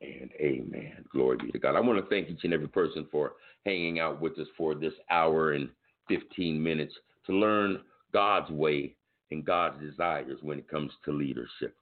and 0.00 0.30
amen. 0.40 1.04
Glory 1.12 1.36
be 1.36 1.52
to 1.52 1.58
God. 1.58 1.76
I 1.76 1.80
want 1.80 2.02
to 2.02 2.08
thank 2.08 2.28
each 2.28 2.44
and 2.44 2.54
every 2.54 2.68
person 2.68 3.06
for 3.10 3.34
hanging 3.66 4.00
out 4.00 4.20
with 4.20 4.38
us 4.38 4.48
for 4.56 4.74
this 4.74 4.94
hour 5.10 5.52
and 5.52 5.68
15 6.08 6.62
minutes 6.62 6.94
to 7.26 7.32
learn 7.32 7.80
God's 8.12 8.50
way 8.50 8.94
and 9.30 9.44
God's 9.44 9.80
desires 9.80 10.38
when 10.42 10.58
it 10.58 10.68
comes 10.68 10.90
to 11.04 11.12
leadership. 11.12 11.76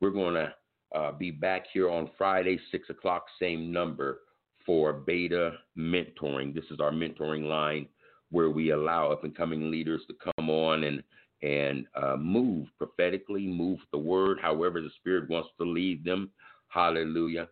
We're 0.00 0.10
going 0.10 0.34
to 0.34 0.52
uh, 0.94 1.12
be 1.12 1.30
back 1.30 1.64
here 1.72 1.90
on 1.90 2.10
Friday, 2.18 2.58
6 2.70 2.90
o'clock, 2.90 3.26
same 3.40 3.72
number 3.72 4.20
for 4.66 4.92
beta 4.92 5.52
mentoring. 5.76 6.54
This 6.54 6.64
is 6.70 6.80
our 6.80 6.90
mentoring 6.90 7.44
line 7.44 7.86
where 8.30 8.50
we 8.50 8.70
allow 8.70 9.10
up 9.10 9.24
and 9.24 9.36
coming 9.36 9.70
leaders 9.70 10.02
to 10.08 10.32
come 10.36 10.50
on 10.50 10.84
and 10.84 11.02
and 11.42 11.86
uh, 11.94 12.16
move 12.16 12.68
prophetically, 12.76 13.46
move 13.46 13.78
the 13.92 13.98
word, 13.98 14.38
however 14.42 14.82
the 14.82 14.90
Spirit 14.98 15.30
wants 15.30 15.48
to 15.58 15.64
lead 15.64 16.04
them. 16.04 16.30
Hallelujah. 16.68 17.48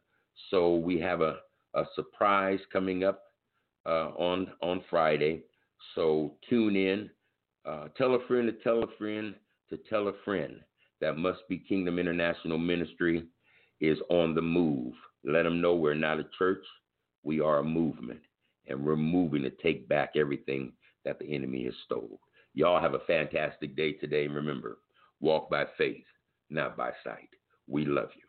So 0.51 0.77
we 0.77 1.01
have 1.01 1.23
a, 1.23 1.39
a 1.75 1.85
surprise 1.95 2.61
coming 2.71 3.03
up 3.05 3.23
uh, 3.87 4.11
on 4.17 4.53
on 4.63 4.85
Friday. 4.91 5.43
So 5.95 6.35
tune 6.49 6.77
in. 6.77 7.11
Uh, 7.65 7.89
tell 7.97 8.15
a 8.15 8.27
friend 8.27 8.47
to 8.47 8.53
tell 8.63 8.83
a 8.83 8.97
friend 8.99 9.35
to 9.71 9.79
tell 9.89 10.09
a 10.09 10.13
friend 10.25 10.61
that 11.01 11.17
Must 11.17 11.41
Be 11.49 11.59
Kingdom 11.59 11.99
International 11.99 12.59
Ministry 12.59 13.25
is 13.81 13.99
on 14.11 14.35
the 14.35 14.43
move. 14.43 14.95
Let 15.25 15.45
them 15.45 15.61
know 15.61 15.75
we're 15.75 15.95
not 15.95 16.21
a 16.21 16.27
church, 16.39 16.65
we 17.23 17.41
are 17.41 17.59
a 17.59 17.65
movement, 17.65 18.21
and 18.67 18.85
we're 18.85 18.97
moving 18.97 19.43
to 19.43 19.51
take 19.51 19.89
back 19.89 20.13
everything 20.17 20.73
that 21.05 21.19
the 21.19 21.35
enemy 21.35 21.65
has 21.65 21.75
stole. 21.85 22.21
Y'all 22.55 22.81
have 22.81 22.95
a 22.95 23.01
fantastic 23.01 23.77
day 23.77 23.93
today. 23.93 24.27
Remember, 24.27 24.79
walk 25.21 25.51
by 25.51 25.65
faith, 25.77 26.05
not 26.51 26.77
by 26.77 26.91
sight. 27.05 27.29
We 27.67 27.85
love 27.85 28.11
you. 28.17 28.28